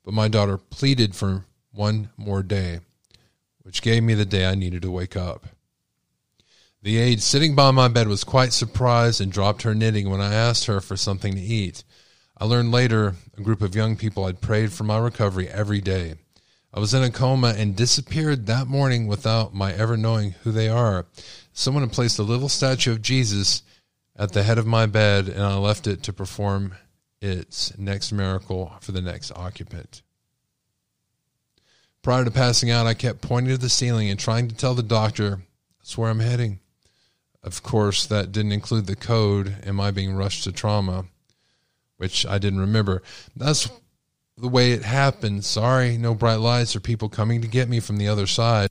but 0.05 0.13
my 0.13 0.27
daughter 0.27 0.59
pleaded 0.59 1.15
for 1.15 1.45
one 1.71 2.11
more 2.17 2.43
day, 2.43 2.81
which 3.63 3.83
gave 3.83 4.03
me 4.03 4.15
the 4.15 4.25
day 4.25 4.47
I 4.47 4.55
needed 4.55 4.83
to 4.83 4.91
wake 4.91 5.17
up. 5.17 5.47
The 6.83 6.99
aide 6.99 7.23
sitting 7.23 7.55
by 7.55 7.71
my 7.71 7.89
bed 7.89 8.09
was 8.09 8.25
quite 8.25 8.53
surprised 8.53 9.21
and 9.21 9.31
dropped 9.31 9.63
her 9.63 9.75
knitting 9.75 10.11
when 10.11 10.21
I 10.21 10.35
asked 10.35 10.67
her 10.67 10.81
for 10.81 10.97
something 10.97 11.35
to 11.35 11.41
eat. 11.41 11.85
I 12.37 12.45
learned 12.45 12.73
later 12.73 13.15
a 13.39 13.41
group 13.41 13.63
of 13.63 13.77
young 13.77 13.97
people 13.97 14.27
had 14.27 14.41
prayed 14.41 14.73
for 14.73 14.83
my 14.83 14.99
recovery 14.99 15.49
every 15.49 15.81
day. 15.81 16.15
I 16.75 16.81
was 16.81 16.93
in 16.93 17.03
a 17.03 17.11
coma 17.11 17.55
and 17.57 17.77
disappeared 17.77 18.47
that 18.47 18.67
morning 18.67 19.07
without 19.07 19.55
my 19.55 19.73
ever 19.73 19.97
knowing 19.97 20.33
who 20.43 20.51
they 20.51 20.69
are. 20.69 21.07
Someone 21.53 21.85
had 21.85 21.93
placed 21.93 22.19
a 22.19 22.25
little 22.25 22.49
statue 22.49 22.93
of 22.93 23.03
Jesus 23.03 23.63
at 24.17 24.33
the 24.33 24.43
head 24.43 24.59
of 24.59 24.67
my 24.67 24.87
bed, 24.87 25.29
and 25.29 25.43
I 25.43 25.57
left 25.57 25.87
it 25.87 26.03
to 26.05 26.13
perform 26.13 26.75
its 27.21 27.77
next 27.79 28.11
miracle 28.11 28.73
for 28.81 28.93
the 28.93 29.03
next 29.03 29.31
occupant. 29.37 30.03
Prior 32.03 32.25
to 32.25 32.31
passing 32.33 32.71
out, 32.71 32.87
I 32.87 32.95
kept 32.95 33.21
pointing 33.21 33.55
to 33.55 33.59
the 33.59 33.69
ceiling 33.69 34.11
and 34.11 34.19
trying 34.19 34.49
to 34.49 34.57
tell 34.57 34.75
the 34.75 34.83
doctor 34.83 35.43
that's 35.79 35.97
where 35.97 36.11
I'm 36.11 36.21
heading. 36.21 36.59
Of 37.45 37.63
course, 37.63 38.07
that 38.07 38.33
didn't 38.33 38.53
include 38.53 38.87
the 38.87 38.97
code, 38.97 39.57
am 39.65 39.81
I 39.81 39.93
being 39.93 40.15
rushed 40.15 40.45
to 40.45 40.53
trauma, 40.53 41.07
which 41.99 42.27
I 42.27 42.39
didn't 42.39 42.61
remember. 42.61 43.03
That's 43.37 43.69
the 44.37 44.49
way 44.49 44.73
it 44.73 44.83
happened. 44.83 45.45
Sorry, 45.45 45.97
no 45.97 46.15
bright 46.15 46.41
lights 46.41 46.75
or 46.75 46.81
people 46.81 47.09
coming 47.09 47.41
to 47.43 47.49
get 47.49 47.69
me 47.69 47.79
from 47.79 47.99
the 47.99 48.09
other 48.09 48.27
side. 48.27 48.71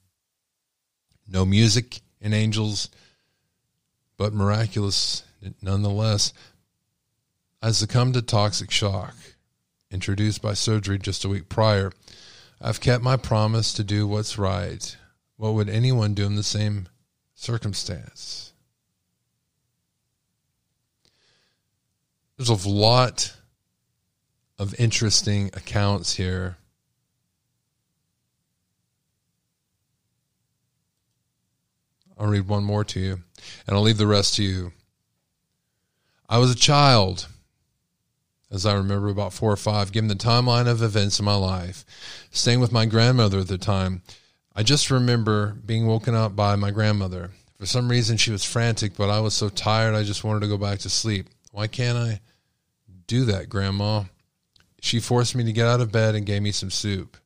No 1.28 1.46
music 1.46 2.02
and 2.22 2.34
angels, 2.34 2.90
but 4.18 4.34
miraculous 4.34 5.24
nonetheless, 5.62 6.34
I 7.62 7.72
succumbed 7.72 8.16
to 8.16 8.22
toxic 8.22 8.72
shock, 8.72 9.16
introduced 9.90 10.42
by 10.42 10.54
surgery 10.54 11.00
just 11.00 11.24
a 11.24 11.30
week 11.30 11.48
prior. 11.48 11.92
I've 12.64 12.80
kept 12.80 13.04
my 13.04 13.18
promise 13.18 13.74
to 13.74 13.84
do 13.84 14.08
what's 14.08 14.38
right. 14.38 14.96
What 15.38 15.56
would 15.56 15.68
anyone 15.68 16.14
do 16.14 16.28
in 16.28 16.36
the 16.36 16.44
same 16.44 16.88
circumstance? 17.34 18.54
There's 22.38 22.50
a 22.50 22.70
lot 22.70 23.36
of 24.60 24.80
interesting 24.80 25.50
accounts 25.56 26.16
here. 26.16 26.58
I'll 32.18 32.28
read 32.28 32.48
one 32.48 32.64
more 32.64 32.84
to 32.84 33.00
you, 33.00 33.22
and 33.66 33.76
I'll 33.76 33.82
leave 33.82 33.98
the 33.98 34.06
rest 34.06 34.36
to 34.36 34.44
you. 34.44 34.72
I 36.30 36.38
was 36.38 36.52
a 36.52 36.56
child, 36.56 37.28
as 38.52 38.66
I 38.66 38.74
remember, 38.74 39.08
about 39.08 39.34
four 39.34 39.52
or 39.52 39.58
five, 39.58 39.92
given 39.92 40.10
the 40.10 40.16
timeline 40.16 40.68
of 40.68 40.84
events 40.84 41.20
in 41.20 41.26
my 41.26 41.36
life, 41.36 41.86
staying 42.32 42.60
with 42.60 42.72
my 42.72 42.86
grandmother 42.86 43.40
at 43.40 43.48
the 43.48 43.58
time. 43.58 44.02
I 44.54 44.64
just 44.64 44.92
remember 44.92 45.58
being 45.66 45.88
woken 45.88 46.14
up 46.14 46.36
by 46.36 46.58
my 46.58 46.72
grandmother. 46.72 47.32
For 47.58 47.66
some 47.66 47.90
reason, 47.90 48.18
she 48.18 48.32
was 48.32 48.44
frantic, 48.44 48.98
but 48.98 49.10
I 49.10 49.22
was 49.22 49.34
so 49.34 49.48
tired, 49.48 49.96
I 49.96 50.04
just 50.04 50.24
wanted 50.24 50.42
to 50.42 50.48
go 50.48 50.58
back 50.58 50.80
to 50.80 50.90
sleep. 50.90 51.28
Why 51.52 51.68
can't 51.68 51.98
I 51.98 52.20
do 53.08 53.24
that, 53.26 53.48
Grandma? 53.48 54.04
She 54.82 55.00
forced 55.00 55.36
me 55.36 55.46
to 55.46 55.54
get 55.54 55.68
out 55.68 55.80
of 55.80 55.92
bed 55.92 56.16
and 56.16 56.26
gave 56.26 56.42
me 56.42 56.52
some 56.52 56.72
soup. 56.72 57.18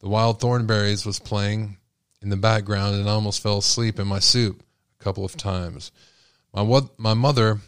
The 0.00 0.08
Wild 0.08 0.40
Thornberrys 0.40 1.04
was 1.04 1.18
playing 1.18 1.76
in 2.22 2.30
the 2.30 2.36
background, 2.36 2.96
and 2.96 3.08
I 3.08 3.12
almost 3.12 3.42
fell 3.42 3.58
asleep 3.58 4.00
in 4.00 4.08
my 4.08 4.18
soup 4.18 4.62
a 4.98 5.04
couple 5.04 5.24
of 5.24 5.36
times. 5.36 5.92
My, 6.52 6.80
my 6.96 7.14
mother 7.14 7.58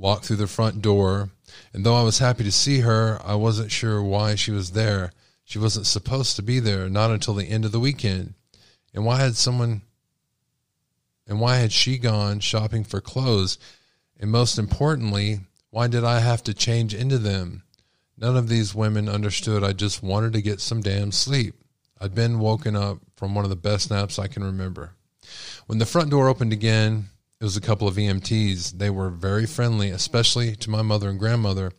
walked 0.00 0.24
through 0.24 0.36
the 0.36 0.46
front 0.46 0.80
door, 0.82 1.30
and 1.72 1.84
though 1.84 1.94
I 1.94 2.02
was 2.02 2.18
happy 2.18 2.42
to 2.44 2.52
see 2.52 2.80
her, 2.80 3.20
I 3.22 3.34
wasn't 3.34 3.70
sure 3.70 4.02
why 4.02 4.34
she 4.34 4.50
was 4.50 4.70
there. 4.70 5.12
She 5.44 5.58
wasn't 5.58 5.86
supposed 5.86 6.36
to 6.36 6.42
be 6.42 6.58
there, 6.58 6.88
not 6.88 7.10
until 7.10 7.34
the 7.34 7.48
end 7.48 7.64
of 7.64 7.72
the 7.72 7.80
weekend. 7.80 8.34
And 8.94 9.04
why 9.04 9.18
had 9.20 9.36
someone 9.36 9.82
And 11.26 11.38
why 11.38 11.56
had 11.58 11.70
she 11.70 11.96
gone 11.98 12.40
shopping 12.40 12.82
for 12.82 13.00
clothes? 13.00 13.56
And 14.18 14.30
most 14.30 14.58
importantly, 14.58 15.40
why 15.70 15.86
did 15.86 16.02
I 16.02 16.18
have 16.20 16.42
to 16.44 16.54
change 16.54 16.92
into 16.94 17.18
them? 17.18 17.62
None 18.18 18.36
of 18.36 18.48
these 18.48 18.74
women 18.74 19.08
understood 19.08 19.62
I 19.62 19.72
just 19.72 20.02
wanted 20.02 20.32
to 20.32 20.42
get 20.42 20.60
some 20.60 20.80
damn 20.80 21.12
sleep. 21.12 21.54
I'd 22.00 22.14
been 22.14 22.40
woken 22.40 22.74
up 22.74 22.98
from 23.16 23.34
one 23.34 23.44
of 23.44 23.50
the 23.50 23.56
best 23.56 23.90
naps 23.90 24.18
I 24.18 24.26
can 24.26 24.42
remember. 24.42 24.92
When 25.66 25.78
the 25.78 25.86
front 25.86 26.10
door 26.10 26.28
opened 26.28 26.52
again, 26.52 27.10
it 27.40 27.44
was 27.44 27.56
a 27.56 27.60
couple 27.60 27.88
of 27.88 27.96
EMTs. 27.96 28.72
They 28.72 28.90
were 28.90 29.08
very 29.08 29.46
friendly, 29.46 29.88
especially 29.90 30.54
to 30.56 30.70
my 30.70 30.82
mother 30.82 31.08
and 31.08 31.18
grandmother, 31.18 31.72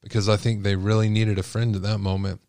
because 0.00 0.28
I 0.28 0.36
think 0.36 0.62
they 0.62 0.76
really 0.76 1.08
needed 1.08 1.38
a 1.38 1.42
friend 1.42 1.74
at 1.74 1.82
that 1.82 1.98
moment. 1.98 2.40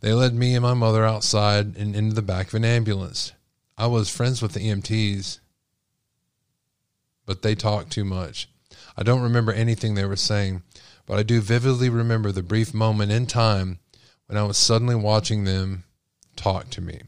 They 0.00 0.14
led 0.14 0.34
me 0.34 0.54
and 0.54 0.62
my 0.62 0.72
mother 0.72 1.04
outside 1.04 1.76
and 1.76 1.94
into 1.94 2.14
the 2.14 2.22
back 2.22 2.48
of 2.48 2.54
an 2.54 2.64
ambulance. 2.64 3.32
I 3.76 3.86
was 3.86 4.08
friends 4.08 4.40
with 4.40 4.52
the 4.52 4.60
EMTs, 4.60 5.40
but 7.26 7.42
they 7.42 7.54
talked 7.54 7.90
too 7.92 8.04
much. 8.04 8.48
I 8.96 9.02
don't 9.02 9.22
remember 9.22 9.52
anything 9.52 9.94
they 9.94 10.06
were 10.06 10.16
saying, 10.16 10.62
but 11.04 11.18
I 11.18 11.22
do 11.22 11.42
vividly 11.42 11.90
remember 11.90 12.32
the 12.32 12.42
brief 12.42 12.72
moment 12.72 13.12
in 13.12 13.26
time 13.26 13.78
when 14.26 14.38
I 14.38 14.44
was 14.44 14.56
suddenly 14.56 14.94
watching 14.94 15.44
them 15.44 15.84
talk 16.34 16.70
to 16.70 16.80
me. 16.80 17.02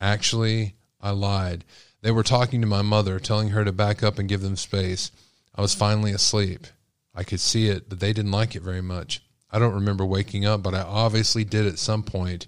Actually, 0.00 0.76
I 1.00 1.10
lied. 1.10 1.64
They 2.06 2.12
were 2.12 2.22
talking 2.22 2.60
to 2.60 2.68
my 2.68 2.82
mother, 2.82 3.18
telling 3.18 3.48
her 3.48 3.64
to 3.64 3.72
back 3.72 4.04
up 4.04 4.20
and 4.20 4.28
give 4.28 4.40
them 4.40 4.54
space. 4.54 5.10
I 5.56 5.60
was 5.60 5.74
finally 5.74 6.12
asleep. 6.12 6.68
I 7.12 7.24
could 7.24 7.40
see 7.40 7.66
it, 7.66 7.88
but 7.88 7.98
they 7.98 8.12
didn't 8.12 8.30
like 8.30 8.54
it 8.54 8.62
very 8.62 8.80
much. 8.80 9.24
I 9.50 9.58
don't 9.58 9.74
remember 9.74 10.06
waking 10.06 10.46
up, 10.46 10.62
but 10.62 10.72
I 10.72 10.82
obviously 10.82 11.42
did 11.42 11.66
at 11.66 11.80
some 11.80 12.04
point. 12.04 12.46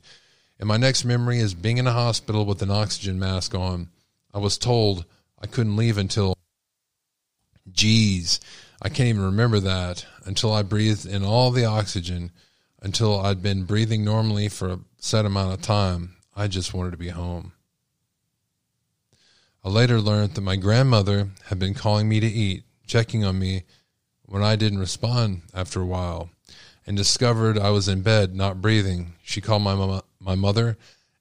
And 0.61 0.69
my 0.69 0.77
next 0.77 1.05
memory 1.05 1.41
is 1.41 1.55
being 1.55 1.79
in 1.79 1.89
a 1.89 1.93
hospital 1.93 2.47
with 2.47 2.63
an 2.63 2.71
oxygen 2.71 3.19
mask 3.19 3.53
on. 3.53 3.89
I 4.33 4.39
was 4.39 4.59
told 4.59 5.05
I 5.43 5.49
couldn't 5.49 5.75
leave 5.75 5.99
until. 5.99 6.37
Geez, 7.69 8.39
I 8.81 8.89
can't 8.89 9.09
even 9.09 9.25
remember 9.25 9.59
that 9.59 10.07
until 10.25 10.53
I 10.53 10.63
breathed 10.63 11.05
in 11.05 11.25
all 11.25 11.51
the 11.51 11.65
oxygen, 11.65 12.31
until 12.81 13.19
I'd 13.19 13.43
been 13.43 13.65
breathing 13.65 14.05
normally 14.05 14.49
for 14.49 14.69
a 14.69 14.79
set 14.99 15.27
amount 15.27 15.55
of 15.55 15.63
time. 15.63 16.15
I 16.37 16.47
just 16.47 16.75
wanted 16.75 16.93
to 16.93 16.97
be 16.97 17.09
home. 17.09 17.55
I 19.65 19.69
later 19.69 20.01
learned 20.01 20.35
that 20.35 20.41
my 20.41 20.57
grandmother 20.57 21.31
had 21.47 21.59
been 21.59 21.75
calling 21.75 22.09
me 22.09 22.21
to 22.21 22.27
eat, 22.27 22.65
checking 22.87 23.25
on 23.25 23.39
me 23.39 23.65
when 24.25 24.43
I 24.43 24.57
didn't 24.57 24.79
respond 24.79 25.43
after 25.53 25.81
a 25.81 25.87
while, 25.87 26.31
and 26.87 26.97
discovered 26.97 27.59
I 27.59 27.71
was 27.71 27.89
in 27.89 28.03
bed, 28.03 28.35
not 28.35 28.63
breathing. 28.63 29.15
She 29.23 29.41
called 29.41 29.63
my 29.63 29.75
mama, 29.75 30.05
my 30.21 30.35
mother 30.35 30.77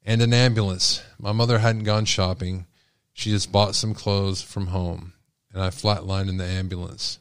and 0.08 0.22
an 0.22 0.34
ambulance. 0.34 1.04
My 1.20 1.34
mother 1.34 1.60
hadn't 1.60 1.84
gone 1.84 2.06
shopping. 2.06 2.66
She 3.14 3.30
just 3.30 3.52
bought 3.52 3.76
some 3.76 3.94
clothes 3.94 4.42
from 4.42 4.68
home, 4.68 5.14
and 5.54 5.62
I 5.62 5.68
flatlined 5.68 6.30
in 6.30 6.38
the 6.38 6.46
ambulance. 6.46 7.20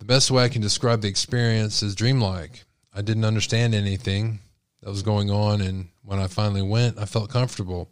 The 0.00 0.04
best 0.04 0.30
way 0.30 0.44
I 0.44 0.48
can 0.48 0.60
describe 0.60 1.02
the 1.02 1.08
experience 1.08 1.82
is 1.82 1.94
dreamlike. 1.94 2.64
I 2.92 3.00
didn't 3.00 3.24
understand 3.24 3.74
anything 3.74 4.40
that 4.82 4.90
was 4.90 5.02
going 5.02 5.30
on, 5.30 5.60
and 5.60 5.88
when 6.02 6.18
I 6.18 6.26
finally 6.26 6.62
went, 6.62 6.98
I 6.98 7.04
felt 7.04 7.30
comfortable. 7.30 7.90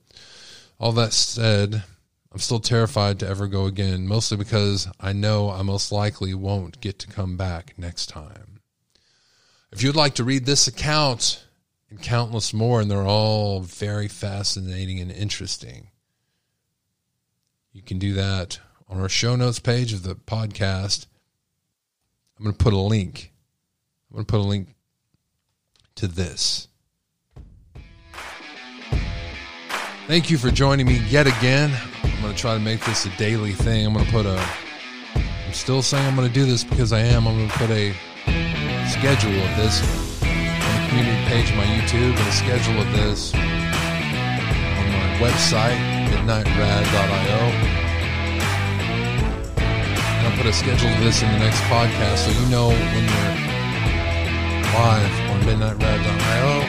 All 0.80 0.92
that 0.92 1.12
said, 1.12 1.84
I'm 2.32 2.38
still 2.38 2.60
terrified 2.60 3.18
to 3.20 3.28
ever 3.28 3.46
go 3.46 3.66
again, 3.66 4.06
mostly 4.06 4.38
because 4.38 4.88
I 4.98 5.12
know 5.12 5.50
I 5.50 5.60
most 5.60 5.92
likely 5.92 6.32
won't 6.32 6.80
get 6.80 6.98
to 7.00 7.06
come 7.06 7.36
back 7.36 7.74
next 7.76 8.06
time. 8.06 8.60
If 9.70 9.82
you'd 9.82 9.96
like 9.96 10.14
to 10.14 10.24
read 10.24 10.46
this 10.46 10.66
account 10.66 11.44
and 11.90 12.00
countless 12.00 12.54
more, 12.54 12.80
and 12.80 12.90
they're 12.90 13.06
all 13.06 13.60
very 13.60 14.08
fascinating 14.08 14.98
and 14.98 15.10
interesting, 15.10 15.88
you 17.72 17.82
can 17.82 17.98
do 17.98 18.14
that 18.14 18.60
on 18.88 18.98
our 18.98 19.10
show 19.10 19.36
notes 19.36 19.58
page 19.58 19.92
of 19.92 20.02
the 20.02 20.14
podcast. 20.14 21.06
I'm 22.38 22.44
going 22.44 22.56
to 22.56 22.64
put 22.64 22.72
a 22.72 22.78
link. 22.78 23.30
I'm 24.10 24.16
going 24.16 24.26
to 24.26 24.30
put 24.30 24.40
a 24.40 24.48
link 24.48 24.74
to 25.96 26.08
this. 26.08 26.68
Thank 30.06 30.30
you 30.30 30.38
for 30.38 30.50
joining 30.50 30.86
me 30.86 30.98
yet 31.08 31.26
again. 31.26 31.72
I'm 32.22 32.28
going 32.28 32.36
to 32.36 32.40
try 32.40 32.54
to 32.54 32.60
make 32.60 32.84
this 32.84 33.04
a 33.04 33.10
daily 33.16 33.50
thing. 33.50 33.84
I'm 33.84 33.94
going 33.94 34.06
to 34.06 34.12
put 34.12 34.26
a. 34.26 34.38
I'm 35.16 35.52
still 35.52 35.82
saying 35.82 36.06
I'm 36.06 36.14
going 36.14 36.28
to 36.28 36.32
do 36.32 36.46
this 36.46 36.62
because 36.62 36.92
I 36.92 37.00
am. 37.00 37.26
I'm 37.26 37.36
going 37.36 37.48
to 37.48 37.58
put 37.58 37.70
a 37.70 37.92
schedule 38.86 39.34
of 39.42 39.56
this 39.58 39.82
on 40.22 40.30
the 40.30 40.86
community 40.88 41.18
page 41.26 41.50
of 41.50 41.56
my 41.56 41.66
YouTube 41.66 42.14
and 42.14 42.28
a 42.28 42.30
schedule 42.30 42.80
of 42.80 42.92
this 42.92 43.34
on 43.34 43.40
my 43.42 45.18
website, 45.18 45.74
midnightrad.io. 46.14 47.42
And 49.58 50.26
I'll 50.28 50.36
put 50.36 50.46
a 50.46 50.52
schedule 50.52 50.90
of 50.90 51.00
this 51.00 51.22
in 51.22 51.32
the 51.32 51.38
next 51.40 51.58
podcast 51.62 52.18
so 52.18 52.30
you 52.40 52.48
know 52.48 52.68
when 52.68 53.02
you're 53.02 53.34
live 54.78 55.10
on 55.28 55.40
midnightrad.io. 55.40 56.62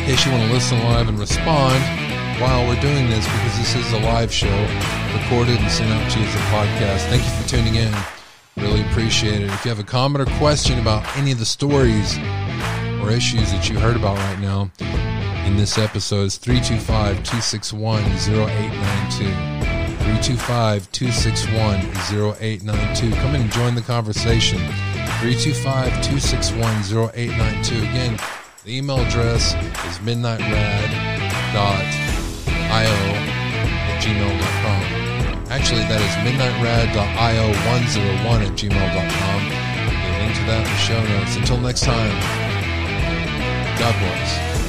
In 0.00 0.04
case 0.04 0.26
you 0.26 0.32
want 0.32 0.44
to 0.44 0.52
listen 0.52 0.78
live 0.84 1.08
and 1.08 1.18
respond 1.18 2.09
while 2.40 2.66
we're 2.66 2.80
doing 2.80 3.08
this 3.08 3.24
because 3.26 3.58
this 3.58 3.74
is 3.76 3.92
a 3.92 3.98
live 4.00 4.32
show 4.32 4.48
recorded 5.12 5.58
and 5.60 5.70
sent 5.70 5.90
out 5.92 6.10
to 6.10 6.18
you 6.18 6.24
as 6.24 6.34
a 6.34 6.38
podcast. 6.48 7.06
Thank 7.10 7.22
you 7.22 7.30
for 7.30 7.46
tuning 7.46 7.74
in. 7.74 7.94
Really 8.56 8.80
appreciate 8.88 9.42
it. 9.42 9.50
If 9.50 9.64
you 9.64 9.68
have 9.68 9.78
a 9.78 9.84
comment 9.84 10.26
or 10.26 10.32
question 10.38 10.78
about 10.78 11.06
any 11.18 11.32
of 11.32 11.38
the 11.38 11.44
stories 11.44 12.16
or 13.02 13.10
issues 13.10 13.52
that 13.52 13.68
you 13.68 13.78
heard 13.78 13.94
about 13.94 14.16
right 14.16 14.38
now 14.40 14.70
in 15.46 15.56
this 15.56 15.76
episode, 15.76 16.24
it's 16.24 16.38
325 16.38 17.16
261 17.16 18.02
0892. 18.04 19.24
325 20.00 20.92
261 20.92 21.76
0892. 22.40 23.10
Come 23.16 23.34
in 23.34 23.42
and 23.42 23.52
join 23.52 23.74
the 23.74 23.82
conversation. 23.82 24.58
325 25.20 25.88
261 26.02 27.10
0892. 27.14 27.76
Again, 27.76 28.18
the 28.64 28.76
email 28.76 28.98
address 28.98 29.54
is 29.84 29.98
midnightrad.com 29.98 31.30
io 31.52 32.09
at 32.70 33.98
gmail.com. 34.02 34.82
Actually, 35.50 35.82
that 35.90 35.98
is 36.00 36.14
midnightrad.io101 36.22 38.38
at 38.46 38.54
gmail.com. 38.54 39.40
The 40.06 40.12
link 40.22 40.34
to 40.36 40.42
that 40.46 40.62
in 40.64 40.70
the 40.70 40.78
show 40.78 41.02
notes. 41.04 41.34
Until 41.36 41.58
next 41.58 41.82
time, 41.82 42.14
God 43.78 43.94
bless. 43.98 44.59